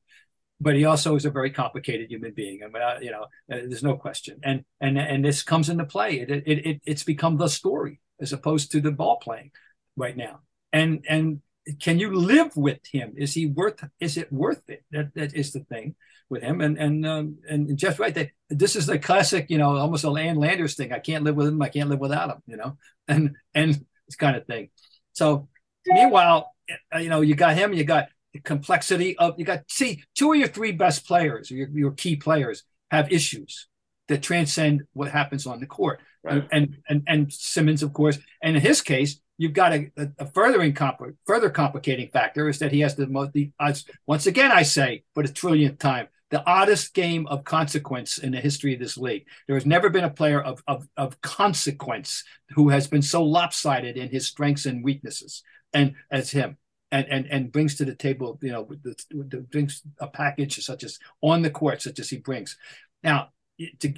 but 0.60 0.76
he 0.76 0.86
also 0.86 1.16
is 1.16 1.26
a 1.26 1.30
very 1.30 1.52
complicated 1.52 2.10
human 2.10 2.34
being. 2.34 2.62
I 2.64 2.68
mean, 2.68 2.82
uh, 2.82 3.00
you 3.02 3.12
know, 3.12 3.24
uh, 3.24 3.68
there's 3.68 3.84
no 3.84 3.96
question. 3.96 4.40
And 4.44 4.64
and 4.82 4.98
and 4.98 5.24
this 5.24 5.44
comes 5.44 5.70
into 5.70 5.86
play. 5.86 6.20
It, 6.20 6.30
it 6.30 6.66
it 6.66 6.82
it's 6.86 7.04
become 7.04 7.38
the 7.38 7.48
story 7.48 8.00
as 8.20 8.34
opposed 8.34 8.72
to 8.72 8.82
the 8.82 8.92
ball 8.92 9.18
playing 9.18 9.52
right 9.96 10.18
now. 10.18 10.40
And 10.74 11.06
and 11.08 11.42
can 11.80 12.00
you 12.00 12.16
live 12.16 12.56
with 12.56 12.80
him? 12.92 13.14
Is 13.18 13.34
he 13.34 13.46
worth? 13.46 13.84
Is 14.00 14.18
it 14.18 14.32
worth 14.32 14.62
it? 14.68 14.84
That 14.92 15.14
that 15.16 15.34
is 15.34 15.52
the 15.52 15.62
thing 15.62 15.96
with 16.30 16.42
him. 16.42 16.62
And 16.62 16.78
and 16.78 17.06
um, 17.06 17.38
and 17.48 17.78
Jeff's 17.78 18.00
right. 18.00 18.16
That 18.16 18.32
this 18.50 18.76
is 18.76 18.88
the 18.88 19.00
classic, 19.00 19.48
you 19.50 19.58
know, 19.58 19.78
almost 19.78 20.04
a 20.04 20.10
Land 20.10 20.40
Landers 20.40 20.76
thing. 20.76 20.92
I 20.92 21.00
can't 21.00 21.24
live 21.24 21.36
with 21.36 21.48
him. 21.48 21.62
I 21.62 21.70
can't 21.70 21.90
live 21.90 22.00
without 22.00 22.30
him. 22.30 22.42
You 22.48 22.58
know, 22.58 22.78
and 23.08 23.36
and 23.54 23.86
this 24.08 24.16
kind 24.16 24.36
of 24.38 24.46
thing. 24.46 24.70
So 25.14 25.50
meanwhile, 25.88 26.54
uh, 26.94 27.00
you 27.00 27.10
know, 27.10 27.22
you 27.22 27.36
got 27.36 27.56
him. 27.56 27.74
You 27.74 27.84
got 27.84 28.10
the 28.34 28.40
complexity 28.40 29.18
of 29.18 29.36
you 29.38 29.46
got 29.46 29.64
see 29.68 30.04
two 30.16 30.34
of 30.34 30.40
your 30.40 30.48
three 30.48 30.72
best 30.72 31.08
players, 31.08 31.50
your 31.50 31.70
your 31.70 31.92
key 31.92 32.16
players, 32.16 32.64
have 32.92 33.12
issues 33.12 33.68
that 34.08 34.22
transcend 34.22 34.84
what 34.94 35.12
happens 35.12 35.46
on 35.46 35.60
the 35.60 35.66
court. 35.66 36.00
Right. 36.24 36.48
And 36.52 36.78
and 36.90 37.04
and 37.08 37.34
Simmons, 37.34 37.84
of 37.84 37.94
course, 37.94 38.18
and 38.42 38.56
in 38.56 38.62
his 38.62 38.82
case, 38.82 39.20
you've 39.38 39.54
got 39.54 39.74
a, 39.74 39.92
a, 40.18 40.26
furthering 40.26 40.74
compl- 40.74 41.16
further 41.26 41.50
complicating 41.50 42.10
factor 42.10 42.50
is 42.50 42.60
that 42.60 42.72
he 42.72 42.82
has 42.82 42.96
the 42.96 43.08
most 43.08 43.34
the 43.34 43.52
odds. 43.60 43.86
Once 44.06 44.26
again, 44.28 44.52
I 44.52 44.64
say 44.64 45.04
for 45.14 45.24
the 45.24 45.30
trillionth 45.30 45.80
time, 45.80 46.08
the 46.30 46.46
oddest 46.46 46.94
game 46.94 47.28
of 47.28 47.44
consequence 47.44 48.18
in 48.18 48.32
the 48.32 48.42
history 48.42 48.74
of 48.74 48.80
this 48.80 48.98
league. 48.98 49.26
There 49.48 49.56
has 49.56 49.66
never 49.66 49.90
been 49.90 50.04
a 50.04 50.10
player 50.10 50.42
of 50.42 50.62
of, 50.68 50.88
of 50.98 51.22
consequence 51.22 52.24
who 52.50 52.70
has 52.70 52.88
been 52.88 53.02
so 53.02 53.24
lopsided 53.24 53.96
in 53.96 54.10
his 54.10 54.28
strengths 54.28 54.66
and 54.66 54.84
weaknesses, 54.84 55.44
and 55.74 55.96
as 56.12 56.32
him. 56.32 56.58
And, 56.90 57.06
and 57.10 57.26
and 57.26 57.52
brings 57.52 57.76
to 57.76 57.86
the 57.86 57.96
table, 57.96 58.40
you 58.42 58.54
know, 58.54 58.66
the, 58.82 58.96
the, 59.10 59.40
brings 59.40 59.82
a 60.00 60.08
package 60.08 60.64
such 60.64 60.86
as 60.86 61.00
on 61.20 61.42
the 61.42 61.50
court, 61.50 61.82
such 61.82 62.00
as 62.00 62.10
he 62.10 62.16
brings. 62.16 62.56
Now, 63.04 63.32
to, 63.80 63.94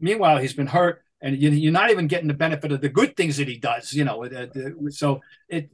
meanwhile, 0.00 0.36
he's 0.36 0.52
been 0.52 0.66
hurt 0.66 1.02
and 1.22 1.36
you, 1.36 1.68
are 1.68 1.72
not 1.72 1.90
even 1.90 2.06
getting 2.06 2.28
the 2.28 2.34
benefit 2.34 2.72
of 2.72 2.80
the 2.80 2.88
good 2.88 3.16
things 3.16 3.36
that 3.36 3.48
he 3.48 3.56
does. 3.56 3.92
You 3.92 4.04
know, 4.04 4.24
uh, 4.24 4.28
the, 4.28 4.90
so 4.90 5.20
it 5.48 5.70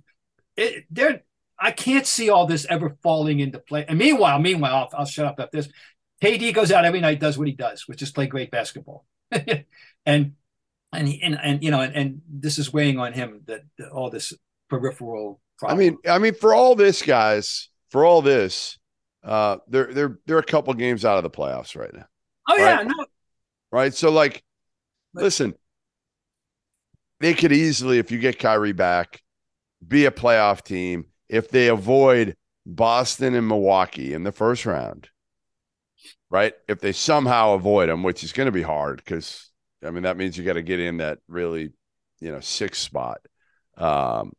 it 0.57 0.85
there. 0.91 1.23
I 1.59 1.71
can't 1.71 2.07
see 2.07 2.29
all 2.29 2.47
this 2.47 2.67
ever 2.69 2.97
falling 3.03 3.41
into 3.41 3.59
play. 3.59 3.87
And 3.89 3.99
meanwhile, 3.99 4.39
meanwhile, 4.39 4.75
I'll, 4.75 5.01
I'll 5.01 5.07
shut 5.07 5.25
up 5.25 5.35
about 5.35 5.53
this. 5.53 5.69
KD 6.23 6.53
goes 6.53 6.71
out 6.71 6.85
every 6.85 7.01
night, 7.01 7.19
does 7.19 7.39
what 7.39 7.47
he 7.47 7.55
does, 7.55 7.89
which 7.89 8.03
is 8.03 8.11
play 8.11 8.27
great 8.27 8.51
basketball, 8.51 9.07
and 9.31 10.33
and 10.93 11.09
he, 11.09 11.23
and 11.23 11.39
and 11.43 11.63
you 11.63 11.71
know, 11.71 11.81
and, 11.81 11.95
and 11.95 12.23
this 12.29 12.59
is 12.59 12.73
weighing 12.73 12.99
on 12.99 13.13
him 13.13 13.43
that 13.47 13.63
all 13.93 14.11
this 14.11 14.33
peripheral. 14.69 15.41
Problem. 15.59 15.77
I 15.77 15.81
mean, 15.81 15.99
I 16.09 16.19
mean, 16.19 16.35
for 16.35 16.55
all 16.55 16.75
this, 16.75 17.03
guys, 17.03 17.69
for 17.91 18.05
all 18.05 18.21
this, 18.23 18.79
uh, 19.25 19.59
they're 19.69 19.93
they're 19.93 20.19
they're 20.27 20.39
a 20.39 20.43
couple 20.45 20.73
games 20.75 21.05
out 21.05 21.17
of 21.17 21.23
the 21.23 21.31
playoffs 21.31 21.77
right 21.77 21.93
now. 21.95 22.07
oh 22.49 22.57
yeah, 22.57 22.77
right. 22.77 22.87
no, 22.87 23.07
right? 23.73 23.95
So, 23.95 24.11
like, 24.11 24.43
But- 25.15 25.25
listen, 25.25 25.55
they 27.21 27.35
could 27.35 27.53
easily, 27.53 27.99
if 27.99 28.11
you 28.11 28.19
get 28.19 28.39
Kyrie 28.39 28.73
back, 28.73 29.23
be 29.87 30.05
a 30.05 30.11
playoff 30.11 30.63
team 30.63 31.07
if 31.29 31.49
they 31.51 31.69
avoid 31.69 32.37
Boston 32.67 33.35
and 33.35 33.49
Milwaukee 33.49 34.13
in 34.13 34.25
the 34.25 34.33
first 34.33 34.67
round, 34.67 35.09
right? 36.31 36.53
If 36.69 36.81
they 36.81 36.93
somehow 36.93 37.55
avoid 37.55 37.89
them, 37.89 38.03
which 38.03 38.23
is 38.23 38.33
going 38.33 38.47
to 38.47 38.53
be 38.53 38.63
hard 38.63 38.99
because 38.99 39.51
I 39.85 39.91
mean 39.91 40.03
that 40.03 40.17
means 40.17 40.37
you 40.37 40.45
got 40.45 40.55
to 40.55 40.63
get 40.63 40.81
in 40.81 40.99
that 40.99 41.19
really, 41.29 41.73
you 42.21 42.31
know, 42.33 42.41
sixth 42.41 42.83
spot. 42.83 43.19
Um, 43.77 44.33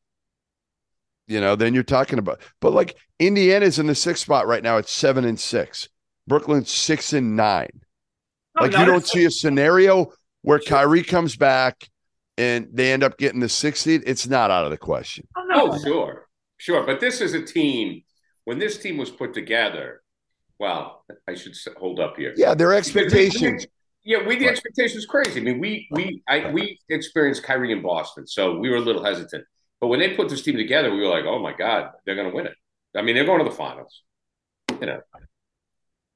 you 1.28 1.42
know, 1.42 1.56
then 1.56 1.74
you're 1.74 1.84
talking 1.84 2.20
about, 2.20 2.40
but 2.62 2.74
like 2.74 2.96
Indiana's 3.20 3.80
in 3.80 3.88
the 3.88 3.96
sixth 3.96 4.24
spot 4.24 4.48
right 4.48 4.63
now 4.63 4.78
at 4.78 4.88
seven 4.90 5.26
and 5.26 5.40
six. 5.40 5.90
Brooklyn's 6.28 6.72
six 6.72 7.13
and 7.13 7.36
nine. 7.36 7.70
no, 8.56 8.63
Like 8.63 8.72
no, 8.74 8.80
you 8.80 8.86
don't 8.86 9.06
see 9.08 9.26
a 9.26 9.32
scenario 9.32 10.12
where 10.42 10.60
Kyrie 10.60 11.04
comes 11.04 11.36
back 11.36 11.88
and 12.38 12.68
they 12.72 12.92
end 12.92 13.04
up 13.04 13.18
getting 13.18 13.40
the 13.40 13.50
sixth 13.50 13.84
seed. 13.84 14.04
It's 14.06 14.28
not 14.28 14.52
out 14.52 14.66
of 14.66 14.72
the 14.72 14.78
question. 14.78 15.28
oh, 15.36 15.46
no. 15.48 15.72
Oh, 15.74 15.80
sure, 15.84 16.28
sure. 16.58 16.86
But 16.86 17.00
this 17.00 17.22
is 17.22 17.34
a 17.34 17.42
team. 17.44 18.04
When 18.46 18.60
this 18.60 18.78
team 18.78 18.98
was 18.98 19.10
put 19.10 19.34
together, 19.34 20.02
well, 20.60 21.04
I 21.28 21.36
should 21.36 21.56
hold 21.78 22.00
up 22.00 22.16
here. 22.18 22.34
Yeah, 22.38 22.54
their 22.54 22.74
expectations. 22.74 23.68
Yeah, 24.04 24.26
we 24.26 24.38
the 24.38 24.46
Right. 24.46 24.52
expectations 24.52 25.06
crazy. 25.06 25.42
I 25.42 25.44
mean, 25.44 25.60
we 25.60 25.88
we 25.92 26.24
I 26.30 26.50
we 26.52 26.80
experienced 26.90 27.44
Kyrie 27.44 27.74
in 27.74 27.82
Boston, 27.82 28.26
so 28.26 28.58
we 28.58 28.70
were 28.70 28.78
a 28.78 28.82
little 28.82 29.04
hesitant. 29.04 29.44
But 29.80 29.88
when 29.88 30.00
they 30.00 30.16
put 30.16 30.30
this 30.30 30.42
team 30.42 30.58
together, 30.58 30.92
we 30.92 31.00
were 31.02 31.08
like, 31.10 31.26
"Oh 31.26 31.40
my 31.40 31.54
God, 31.54 31.92
they're 32.06 32.16
going 32.16 32.30
to 32.30 32.36
win 32.36 32.48
it." 32.48 32.54
I 32.96 33.02
mean, 33.04 33.16
they're 33.16 33.26
going 33.26 33.44
to 33.44 33.50
the 33.50 33.56
finals. 33.56 34.02
You 34.80 34.88
know, 34.88 35.02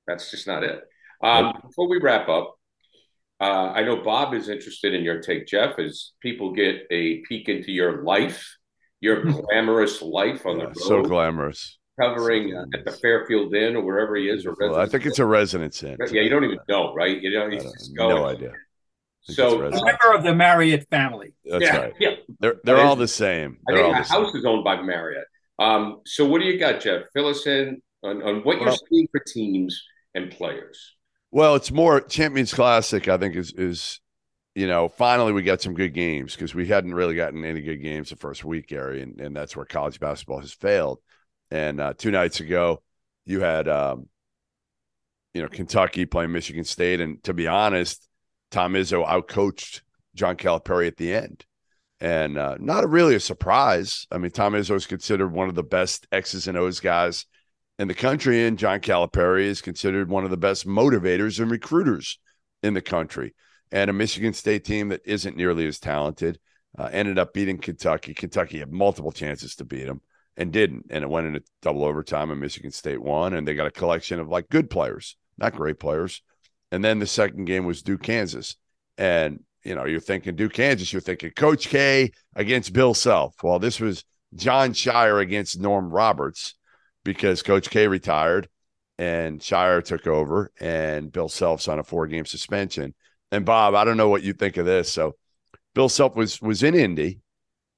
that's 0.07 0.31
just 0.31 0.47
not 0.47 0.63
it. 0.63 0.81
Um, 1.23 1.53
before 1.67 1.87
we 1.87 1.99
wrap 1.99 2.27
up, 2.29 2.55
uh, 3.39 3.71
I 3.75 3.83
know 3.83 3.97
Bob 4.03 4.33
is 4.33 4.49
interested 4.49 4.93
in 4.93 5.03
your 5.03 5.19
take, 5.21 5.47
Jeff, 5.47 5.77
as 5.79 6.11
people 6.21 6.53
get 6.53 6.87
a 6.91 7.19
peek 7.21 7.49
into 7.49 7.71
your 7.71 8.03
life, 8.03 8.57
your 8.99 9.23
glamorous 9.25 10.01
life 10.01 10.45
on 10.45 10.57
the 10.57 10.63
Yeah, 10.63 10.67
road, 10.69 10.75
so 10.75 11.03
glamorous. 11.03 11.77
covering 11.99 12.55
uh, 12.55 12.65
at 12.73 12.85
the 12.85 12.91
Fairfield 12.91 13.53
Inn 13.53 13.75
or 13.75 13.83
wherever 13.83 14.15
he 14.15 14.29
is. 14.29 14.45
Or 14.45 14.55
Well, 14.59 14.75
I 14.75 14.85
think 14.87 15.05
it's 15.05 15.19
a 15.19 15.25
residence 15.25 15.83
in. 15.83 15.97
yeah, 16.11 16.21
you 16.21 16.29
don't 16.29 16.43
even 16.43 16.59
know, 16.67 16.93
right? 16.95 17.21
You 17.21 17.31
don't 17.31 17.51
I 17.51 17.55
just 17.55 17.95
go. 17.95 18.07
no 18.07 18.25
idea. 18.25 18.53
Think 19.27 19.35
So 19.35 19.61
a 19.61 19.71
member 19.71 20.13
of 20.15 20.23
the 20.23 20.33
Marriott 20.35 20.87
family. 20.89 21.33
That's 21.45 21.63
yeah, 21.63 21.77
right. 21.77 21.93
yeah. 21.99 22.15
They're 22.39 22.55
they're 22.63 22.81
all 22.81 22.95
the 22.95 23.07
same. 23.07 23.59
I 23.67 23.73
They're 23.73 23.77
think 23.77 23.87
all 23.87 23.93
the 23.93 23.99
the 23.99 24.03
same. 24.03 24.23
house 24.23 24.35
is 24.35 24.45
owned 24.45 24.63
by 24.63 24.81
Marriott. 24.81 25.25
Um, 25.59 26.01
so 26.05 26.25
what 26.25 26.39
do 26.41 26.45
you 26.47 26.59
got, 26.59 26.81
Jeff? 26.81 27.03
Fill 27.13 27.27
us 27.27 27.45
in 27.45 27.81
on, 28.03 28.21
on 28.23 28.43
what 28.43 28.59
you're 28.61 28.71
seeing 28.89 29.07
for 29.11 29.21
teams 29.25 29.83
and 30.15 30.31
players. 30.31 30.95
Well, 31.31 31.55
it's 31.55 31.71
more 31.71 32.01
Champions 32.01 32.53
Classic. 32.53 33.07
I 33.07 33.17
think 33.17 33.35
is 33.35 33.53
is 33.53 33.99
you 34.55 34.67
know 34.67 34.89
finally 34.89 35.31
we 35.33 35.43
got 35.43 35.61
some 35.61 35.73
good 35.73 35.93
games 35.93 36.35
because 36.35 36.53
we 36.53 36.67
hadn't 36.67 36.93
really 36.93 37.15
gotten 37.15 37.45
any 37.45 37.61
good 37.61 37.77
games 37.81 38.09
the 38.09 38.15
first 38.17 38.43
week, 38.43 38.67
Gary, 38.67 39.01
and 39.01 39.19
and 39.21 39.35
that's 39.35 39.55
where 39.55 39.65
college 39.65 39.99
basketball 39.99 40.39
has 40.41 40.53
failed. 40.53 40.99
And 41.49 41.79
uh, 41.81 41.93
two 41.97 42.11
nights 42.11 42.39
ago, 42.39 42.81
you 43.25 43.41
had 43.41 43.67
um, 43.69 44.09
you 45.33 45.41
know 45.41 45.47
Kentucky 45.47 46.05
playing 46.05 46.31
Michigan 46.31 46.63
State, 46.65 46.99
and 47.01 47.23
to 47.23 47.33
be 47.33 47.47
honest, 47.47 48.05
Tom 48.51 48.73
Izzo 48.73 49.07
outcoached 49.07 49.81
John 50.13 50.35
Calipari 50.35 50.87
at 50.87 50.97
the 50.97 51.13
end, 51.13 51.45
and 51.99 52.37
uh, 52.37 52.57
not 52.59 52.83
a, 52.83 52.87
really 52.87 53.15
a 53.15 53.19
surprise. 53.19 54.05
I 54.11 54.17
mean, 54.17 54.31
Tom 54.31 54.53
Izzo 54.53 54.75
is 54.75 54.85
considered 54.85 55.31
one 55.31 55.49
of 55.49 55.55
the 55.55 55.63
best 55.63 56.05
X's 56.11 56.47
and 56.47 56.57
O's 56.57 56.79
guys 56.79 57.25
in 57.79 57.87
the 57.87 57.93
country, 57.93 58.45
and 58.45 58.59
John 58.59 58.79
Calipari 58.79 59.45
is 59.45 59.61
considered 59.61 60.09
one 60.09 60.23
of 60.23 60.29
the 60.29 60.37
best 60.37 60.67
motivators 60.67 61.39
and 61.39 61.49
recruiters 61.49 62.19
in 62.61 62.73
the 62.73 62.81
country. 62.81 63.33
And 63.71 63.89
a 63.89 63.93
Michigan 63.93 64.33
State 64.33 64.65
team 64.65 64.89
that 64.89 65.01
isn't 65.05 65.37
nearly 65.37 65.65
as 65.65 65.79
talented 65.79 66.39
uh, 66.77 66.89
ended 66.91 67.17
up 67.17 67.33
beating 67.33 67.57
Kentucky. 67.57 68.13
Kentucky 68.13 68.59
had 68.59 68.71
multiple 68.71 69.11
chances 69.11 69.55
to 69.55 69.65
beat 69.65 69.85
them 69.85 70.01
and 70.37 70.51
didn't, 70.51 70.87
and 70.89 71.03
it 71.03 71.09
went 71.09 71.27
into 71.27 71.43
double 71.61 71.85
overtime, 71.85 72.31
and 72.31 72.39
Michigan 72.39 72.71
State 72.71 73.01
won. 73.01 73.33
And 73.33 73.47
they 73.47 73.55
got 73.55 73.67
a 73.67 73.71
collection 73.71 74.19
of 74.19 74.27
like 74.27 74.49
good 74.49 74.69
players, 74.69 75.15
not 75.37 75.55
great 75.55 75.79
players. 75.79 76.21
And 76.71 76.83
then 76.83 76.99
the 76.99 77.07
second 77.07 77.45
game 77.45 77.65
was 77.65 77.81
Duke, 77.81 78.03
Kansas, 78.03 78.55
and 78.97 79.41
you 79.63 79.75
know 79.75 79.85
you're 79.85 79.99
thinking 79.99 80.35
Duke, 80.35 80.53
Kansas, 80.53 80.91
you're 80.91 81.01
thinking 81.01 81.31
Coach 81.31 81.67
K 81.67 82.11
against 82.35 82.73
Bill 82.73 82.93
Self. 82.93 83.35
Well, 83.43 83.59
this 83.59 83.79
was 83.79 84.03
Jon 84.35 84.71
Scheyer 84.71 85.21
against 85.21 85.59
Norm 85.59 85.89
Roberts 85.89 86.55
because 87.03 87.43
Coach 87.43 87.69
K 87.69 87.87
retired 87.87 88.47
and 88.97 89.39
Scheyer 89.39 89.83
took 89.83 90.07
over, 90.07 90.51
and 90.59 91.11
Bill 91.11 91.29
Self's 91.29 91.67
on 91.67 91.79
a 91.79 91.83
four 91.83 92.07
game 92.07 92.25
suspension. 92.25 92.93
And 93.31 93.45
Bob, 93.45 93.75
I 93.75 93.83
don't 93.83 93.97
know 93.97 94.09
what 94.09 94.23
you 94.23 94.33
think 94.33 94.57
of 94.57 94.65
this. 94.65 94.91
So 94.91 95.15
Bill 95.73 95.89
Self 95.89 96.15
was 96.15 96.41
was 96.41 96.63
in 96.63 96.75
Indy 96.75 97.19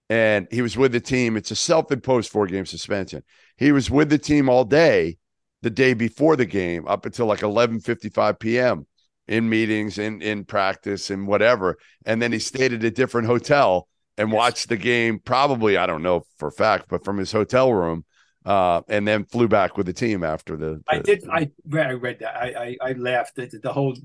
and 0.09 0.47
he 0.51 0.61
was 0.61 0.77
with 0.77 0.91
the 0.91 0.99
team. 0.99 1.37
It's 1.37 1.51
a 1.51 1.55
self-imposed 1.55 2.29
four-game 2.29 2.65
suspension. 2.65 3.23
He 3.57 3.71
was 3.71 3.89
with 3.89 4.09
the 4.09 4.17
team 4.17 4.49
all 4.49 4.65
day 4.65 5.17
the 5.63 5.69
day 5.69 5.93
before 5.93 6.35
the 6.35 6.45
game 6.45 6.87
up 6.87 7.05
until 7.05 7.25
like 7.25 7.39
11:55 7.39 8.39
p.m. 8.39 8.85
in 9.27 9.49
meetings, 9.49 9.97
in 9.97 10.21
in 10.21 10.43
practice 10.43 11.09
and 11.09 11.25
whatever. 11.25 11.77
And 12.05 12.21
then 12.21 12.31
he 12.31 12.39
stayed 12.39 12.73
at 12.73 12.83
a 12.83 12.91
different 12.91 13.27
hotel 13.27 13.87
and 14.17 14.29
yes. 14.29 14.35
watched 14.35 14.69
the 14.69 14.77
game 14.77 15.19
probably 15.19 15.77
I 15.77 15.87
don't 15.87 16.03
know 16.03 16.25
for 16.37 16.51
fact, 16.51 16.85
but 16.89 17.03
from 17.03 17.17
his 17.17 17.31
hotel 17.31 17.73
room 17.73 18.05
uh, 18.45 18.81
and 18.89 19.07
then 19.07 19.23
flew 19.23 19.47
back 19.47 19.77
with 19.77 19.85
the 19.85 19.93
team 19.93 20.23
after 20.23 20.57
the. 20.57 20.75
the 20.75 20.83
I 20.87 20.99
did. 20.99 21.23
I 21.31 21.51
read, 21.65 21.87
I 21.87 21.93
read 21.93 22.19
that. 22.19 22.35
I 22.35 22.77
I, 22.81 22.89
I 22.89 22.93
laughed. 22.93 23.35
The, 23.35 23.47
the, 23.61 23.71
whole, 23.71 23.95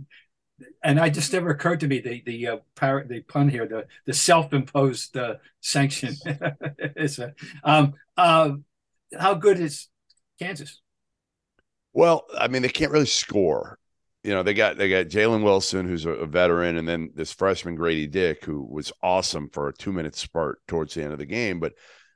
and 0.83 1.01
I 1.01 1.11
just 1.11 1.33
never 1.33 1.51
occurred 1.51 1.81
to 1.81 1.88
me 1.88 2.01
the 2.01 2.23
the 2.25 2.47
uh, 2.47 2.57
par- 2.77 3.05
the 3.09 3.21
pun 3.23 3.49
here 3.49 3.66
the 3.66 3.87
the 4.07 4.14
self 4.14 4.53
imposed 4.53 5.16
uh, 5.16 5.35
sanction. 5.61 6.14
it's 6.79 7.18
a, 7.18 7.35
um 7.64 7.94
uh, 8.16 8.53
how 9.18 9.35
good 9.35 9.59
is 9.59 9.88
Kansas? 10.38 10.81
Well, 11.98 12.26
I 12.38 12.46
mean, 12.46 12.62
they 12.62 12.68
can't 12.68 12.92
really 12.92 13.06
score. 13.06 13.76
You 14.22 14.30
know, 14.30 14.44
they 14.44 14.54
got 14.54 14.78
they 14.78 14.88
got 14.88 15.06
Jalen 15.06 15.42
Wilson, 15.42 15.88
who's 15.88 16.06
a, 16.06 16.11
a 16.11 16.26
veteran, 16.26 16.76
and 16.76 16.87
then 16.87 17.11
this 17.12 17.32
freshman 17.32 17.74
Grady 17.74 18.06
Dick, 18.06 18.44
who 18.44 18.62
was 18.62 18.92
awesome 19.02 19.50
for 19.50 19.66
a 19.66 19.74
two 19.74 19.90
minute 19.90 20.14
spurt 20.14 20.61
towards 20.68 20.94
the 20.94 21.02
end 21.02 21.12
of 21.12 21.18
the 21.18 21.26
game, 21.26 21.58
but 21.58 21.72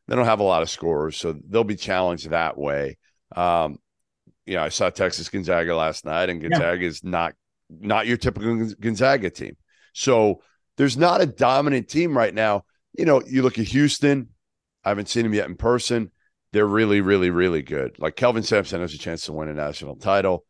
they 0.07 0.15
don't 0.15 0.25
have 0.25 0.39
a 0.39 0.45
lot 0.45 0.63
of 0.63 0.71
scorers, 0.71 1.17
so 1.17 1.37
they'll 1.49 1.65
be 1.65 1.75
challenged 1.75 2.31
that 2.31 2.57
way. 2.57 2.97
Um, 3.35 3.79
you 4.47 4.55
know, 4.55 4.63
I 4.63 4.69
saw 4.69 4.89
Texas 4.89 5.29
Gonzaga 5.29 5.75
last 5.75 6.05
night, 6.05 6.31
and 6.31 6.41
Gonzaga 6.41 6.81
yeah. 6.81 6.89
is 6.89 7.03
not 7.03 7.35
not 7.69 8.07
your 8.07 8.19
typical 8.19 8.71
Gonzaga 8.79 9.31
team. 9.31 9.57
So 9.95 10.43
there's 10.77 10.97
not 10.97 11.23
a 11.23 11.27
dominant 11.27 11.89
team 11.89 12.17
right 12.17 12.33
now. 12.33 12.67
You 12.97 13.05
know, 13.05 13.21
you 13.27 13.43
look 13.43 13.59
at 13.59 13.67
Houston. 13.67 14.29
I 14.85 14.91
haven't 14.91 15.09
seen 15.09 15.25
them 15.25 15.35
yet 15.35 15.49
in 15.49 15.57
person. 15.57 16.13
They're 16.53 16.67
really, 16.67 17.01
really, 17.01 17.31
really 17.31 17.63
good. 17.63 17.99
Like 17.99 18.17
Kelvin 18.17 18.43
Sampson 18.43 18.81
has 18.81 18.95
a 18.95 18.99
chance 18.99 19.25
to 19.27 19.33
win 19.33 19.49
a 19.49 19.55
national 19.55 19.97
title. 19.97 20.45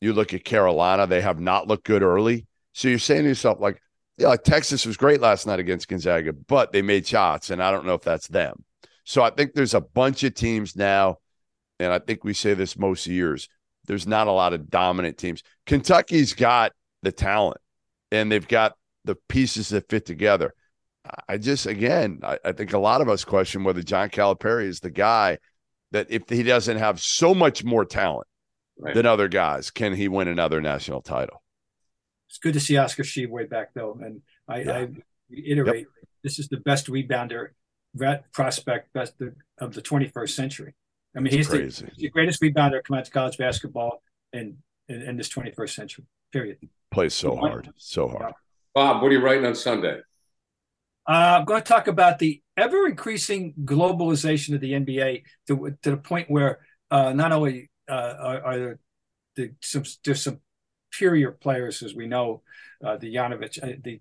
You 0.00 0.12
look 0.12 0.32
at 0.32 0.44
Carolina; 0.44 1.06
they 1.06 1.20
have 1.20 1.40
not 1.40 1.66
looked 1.66 1.84
good 1.84 2.02
early. 2.02 2.46
So 2.72 2.88
you're 2.88 3.00
saying 3.00 3.22
to 3.22 3.28
yourself, 3.28 3.58
like, 3.58 3.80
yeah, 4.16 4.28
like 4.28 4.44
Texas 4.44 4.86
was 4.86 4.96
great 4.96 5.20
last 5.20 5.46
night 5.46 5.58
against 5.58 5.88
Gonzaga, 5.88 6.32
but 6.32 6.72
they 6.72 6.82
made 6.82 7.06
shots, 7.06 7.50
and 7.50 7.62
I 7.62 7.72
don't 7.72 7.86
know 7.86 7.94
if 7.94 8.02
that's 8.02 8.28
them. 8.28 8.64
So 9.04 9.22
I 9.22 9.30
think 9.30 9.54
there's 9.54 9.74
a 9.74 9.80
bunch 9.80 10.22
of 10.22 10.34
teams 10.34 10.76
now, 10.76 11.16
and 11.80 11.92
I 11.92 11.98
think 11.98 12.22
we 12.22 12.34
say 12.34 12.54
this 12.54 12.78
most 12.78 13.06
years. 13.06 13.48
There's 13.86 14.06
not 14.06 14.26
a 14.26 14.32
lot 14.32 14.52
of 14.52 14.68
dominant 14.68 15.16
teams. 15.18 15.42
Kentucky's 15.66 16.34
got 16.34 16.72
the 17.02 17.10
talent, 17.10 17.60
and 18.12 18.30
they've 18.30 18.46
got 18.46 18.74
the 19.04 19.16
pieces 19.28 19.70
that 19.70 19.88
fit 19.88 20.04
together. 20.04 20.54
I 21.28 21.38
just, 21.38 21.66
again, 21.66 22.20
I, 22.22 22.38
I 22.44 22.52
think 22.52 22.72
a 22.72 22.78
lot 22.78 23.00
of 23.00 23.08
us 23.08 23.24
question 23.24 23.64
whether 23.64 23.82
John 23.82 24.10
Calipari 24.10 24.66
is 24.66 24.80
the 24.80 24.90
guy 24.90 25.38
that 25.92 26.08
if 26.10 26.28
he 26.28 26.42
doesn't 26.42 26.76
have 26.76 27.00
so 27.00 27.34
much 27.34 27.64
more 27.64 27.84
talent 27.84 28.26
right. 28.78 28.94
than 28.94 29.06
other 29.06 29.28
guys, 29.28 29.70
can 29.70 29.94
he 29.94 30.08
win 30.08 30.28
another 30.28 30.60
national 30.60 31.00
title? 31.00 31.42
It's 32.28 32.38
good 32.38 32.54
to 32.54 32.60
see 32.60 32.76
Oscar 32.76 33.04
Tshiebwe 33.04 33.48
back, 33.48 33.72
though. 33.74 33.98
And 34.02 34.20
I, 34.46 34.60
yeah. 34.60 34.72
I 34.72 34.88
reiterate, 35.30 35.76
yep. 35.80 36.08
this 36.22 36.38
is 36.38 36.48
the 36.48 36.58
best 36.58 36.88
rebounder 36.88 37.48
prospect 38.32 38.92
best 38.92 39.14
of 39.58 39.74
the 39.74 39.82
21st 39.82 40.30
century. 40.30 40.74
I 41.16 41.20
mean, 41.20 41.32
he's 41.32 41.48
the, 41.48 41.90
the, 41.96 42.10
greatest 42.10 42.42
rebounder 42.42 42.82
come 42.84 42.98
out 42.98 43.06
to 43.06 43.10
college 43.10 43.38
basketball 43.38 44.02
in, 44.32 44.58
in, 44.88 45.02
in 45.02 45.16
this 45.16 45.28
21st 45.30 45.74
century. 45.74 46.04
Period. 46.32 46.58
Plays 46.90 47.14
so 47.14 47.34
hard, 47.34 47.70
so 47.76 48.08
hard. 48.08 48.34
Bob, 48.74 49.02
what 49.02 49.08
are 49.08 49.14
you 49.14 49.20
writing 49.20 49.46
on 49.46 49.54
Sunday? 49.54 50.00
Uh, 51.08 51.38
I'm 51.38 51.46
going 51.46 51.62
to 51.62 51.66
talk 51.66 51.88
about 51.88 52.18
the 52.18 52.42
ever 52.56 52.86
increasing 52.86 53.54
globalization 53.64 54.54
of 54.54 54.60
the 54.60 54.72
NBA 54.72 55.22
to, 55.46 55.76
to 55.82 55.90
the 55.92 55.96
point 55.96 56.30
where 56.30 56.58
uh, 56.90 57.14
not 57.14 57.32
only 57.32 57.70
uh, 57.88 58.14
are, 58.20 58.44
are, 58.44 58.58
there 58.58 58.78
the, 59.36 59.52
some 59.62 59.84
there's 60.04 60.22
some 60.22 60.40
superior 60.92 61.32
players 61.32 61.82
as 61.82 61.94
we 61.94 62.06
know, 62.06 62.42
uh, 62.84 62.96
the 62.98 63.14
Yanovich, 63.14 63.62
uh, 63.62 63.76
the 63.82 64.00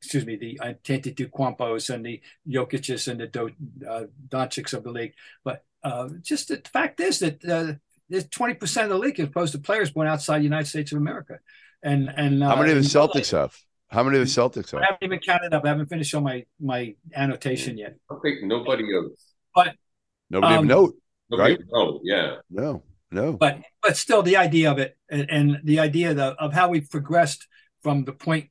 excuse 0.00 0.26
me, 0.26 0.36
the 0.36 0.58
Antetokounmpos 0.62 1.94
and 1.94 2.04
the 2.04 2.20
Jokic's 2.48 3.06
and 3.06 3.20
the 3.20 3.26
Do, 3.28 3.50
uh, 3.88 4.04
Doncic's 4.28 4.72
of 4.72 4.82
the 4.82 4.90
league. 4.90 5.12
But 5.44 5.62
uh, 5.84 6.08
just 6.22 6.48
the 6.48 6.60
fact 6.72 6.98
is 7.00 7.20
that 7.20 7.44
uh, 7.44 7.74
there's 8.08 8.26
20% 8.26 8.82
of 8.82 8.88
the 8.88 8.98
league 8.98 9.20
as 9.20 9.28
opposed 9.28 9.52
to 9.52 9.58
players 9.58 9.92
born 9.92 10.08
outside 10.08 10.38
the 10.38 10.44
United 10.44 10.66
States 10.66 10.90
of 10.90 10.98
America. 10.98 11.38
And 11.82 12.12
and 12.14 12.42
how 12.42 12.56
many 12.56 12.72
of 12.72 12.82
the 12.82 12.88
Celtics 12.88 13.30
have? 13.30 13.56
How 13.90 14.04
many 14.04 14.18
of 14.18 14.24
the 14.24 14.30
Celtics 14.30 14.72
are? 14.72 14.80
I 14.82 14.86
haven't 14.86 15.02
even 15.02 15.18
counted 15.18 15.52
up. 15.52 15.64
I 15.64 15.68
haven't 15.68 15.86
finished 15.86 16.14
on 16.14 16.22
my 16.22 16.44
my 16.60 16.94
annotation 17.14 17.76
yet. 17.76 17.96
I 18.10 18.14
think 18.22 18.42
nobody 18.42 18.84
else. 18.94 19.34
But 19.54 19.74
nobody 20.30 20.54
um, 20.54 20.66
note. 20.66 20.94
Nobody 21.28 21.54
right? 21.54 21.60
No, 21.72 22.00
yeah. 22.04 22.36
No, 22.50 22.84
no. 23.10 23.32
But 23.32 23.62
but 23.82 23.96
still, 23.96 24.22
the 24.22 24.36
idea 24.36 24.70
of 24.70 24.78
it 24.78 24.96
and, 25.10 25.28
and 25.28 25.60
the 25.64 25.80
idea 25.80 26.12
of, 26.12 26.18
of 26.18 26.52
how 26.52 26.68
we've 26.68 26.88
progressed 26.88 27.48
from 27.82 28.04
the 28.04 28.12
point 28.12 28.50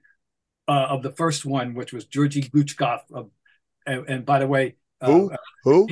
uh, 0.67 0.87
of 0.89 1.03
the 1.03 1.11
first 1.11 1.45
one, 1.45 1.73
which 1.73 1.93
was 1.93 2.05
Georgi 2.05 2.41
Glouchkov. 2.41 2.99
Of, 3.13 3.29
and, 3.85 4.09
and, 4.09 4.25
by 4.25 4.39
the 4.39 4.47
way, 4.47 4.75
uh, 4.99 5.07
who? 5.07 5.31
Uh, 5.31 5.37
who? 5.63 5.87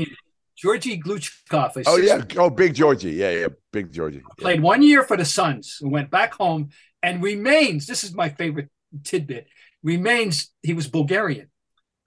Georgi 0.58 1.00
Glouchkov. 1.00 1.84
Oh 1.86 1.98
yeah. 1.98 2.22
Oh, 2.36 2.50
Big 2.50 2.74
Georgie. 2.74 3.12
Yeah, 3.12 3.32
yeah. 3.32 3.48
Big 3.72 3.94
Georgie. 3.94 4.18
Yeah. 4.18 4.42
Played 4.44 4.62
one 4.62 4.82
year 4.82 5.04
for 5.04 5.16
the 5.16 5.24
Suns 5.24 5.78
and 5.82 5.92
went 5.92 6.10
back 6.10 6.34
home 6.34 6.70
and 7.02 7.24
remains. 7.24 7.86
This 7.86 8.04
is 8.04 8.14
my 8.14 8.28
favorite 8.28 8.70
tidbit. 9.04 9.48
Remains. 9.84 10.52
He 10.64 10.74
was 10.74 10.88
Bulgarian. 10.88 11.50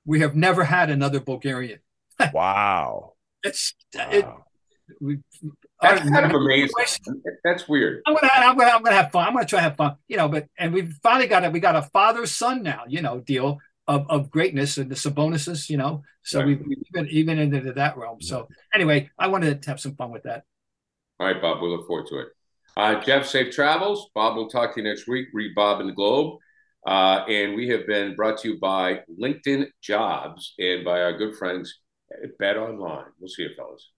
We 0.04 0.20
have 0.20 0.34
never 0.34 0.64
had 0.64 0.90
another 0.90 1.20
Bulgarian. 1.20 1.80
wow. 2.32 3.14
It's 3.42 3.74
wow. 3.94 4.08
it. 4.10 4.26
We, 5.00 5.18
that's 5.80 6.08
kind 6.10 6.26
of 6.26 6.32
amazing. 6.32 6.74
That's 7.44 7.68
weird. 7.68 8.02
I'm 8.06 8.14
gonna, 8.14 8.28
I'm 8.32 8.56
gonna, 8.56 8.70
I'm 8.70 8.82
gonna 8.82 8.96
have 8.96 9.12
fun. 9.12 9.26
I'm 9.26 9.32
gonna 9.32 9.46
try 9.46 9.60
to 9.60 9.62
have 9.62 9.76
fun. 9.76 9.96
You 10.08 10.16
know, 10.16 10.28
but 10.28 10.46
and 10.58 10.74
we've 10.74 10.92
finally 11.02 11.26
got 11.26 11.44
it. 11.44 11.52
We 11.52 11.60
got 11.60 11.76
a 11.76 11.82
father 11.82 12.26
son 12.26 12.62
now. 12.62 12.82
You 12.88 13.00
know, 13.00 13.20
deal 13.20 13.58
of, 13.86 14.06
of 14.10 14.30
greatness 14.30 14.78
and 14.78 14.90
the 14.90 14.94
Sabonises. 14.96 15.70
You 15.70 15.78
know, 15.78 16.02
so 16.22 16.40
right. 16.40 16.48
we've, 16.48 16.60
we've 16.66 16.82
even 16.92 17.08
even 17.10 17.38
into 17.38 17.72
that 17.72 17.96
realm. 17.96 18.20
So 18.20 18.48
anyway, 18.74 19.10
I 19.18 19.28
wanted 19.28 19.62
to 19.62 19.70
have 19.70 19.80
some 19.80 19.94
fun 19.94 20.10
with 20.10 20.24
that. 20.24 20.44
All 21.18 21.26
right, 21.26 21.40
Bob. 21.40 21.62
We 21.62 21.68
look 21.68 21.86
forward 21.86 22.08
to 22.08 22.18
it. 22.18 22.28
Uh, 22.76 23.00
Jeff, 23.00 23.26
safe 23.26 23.54
travels. 23.54 24.10
Bob, 24.14 24.36
we'll 24.36 24.48
talk 24.48 24.74
to 24.74 24.80
you 24.80 24.88
next 24.88 25.08
week. 25.08 25.28
Read 25.32 25.54
Bob 25.54 25.80
in 25.80 25.86
the 25.86 25.92
Globe. 25.92 26.38
Uh, 26.86 27.24
and 27.28 27.54
we 27.54 27.68
have 27.68 27.86
been 27.86 28.14
brought 28.14 28.38
to 28.38 28.48
you 28.48 28.58
by 28.58 29.00
LinkedIn 29.20 29.66
Jobs 29.82 30.54
and 30.58 30.84
by 30.84 31.02
our 31.02 31.16
good 31.16 31.36
friends 31.36 31.80
at 32.22 32.36
Bet 32.38 32.56
Online. 32.56 33.06
We'll 33.18 33.28
see 33.28 33.42
you, 33.42 33.50
fellas. 33.56 33.88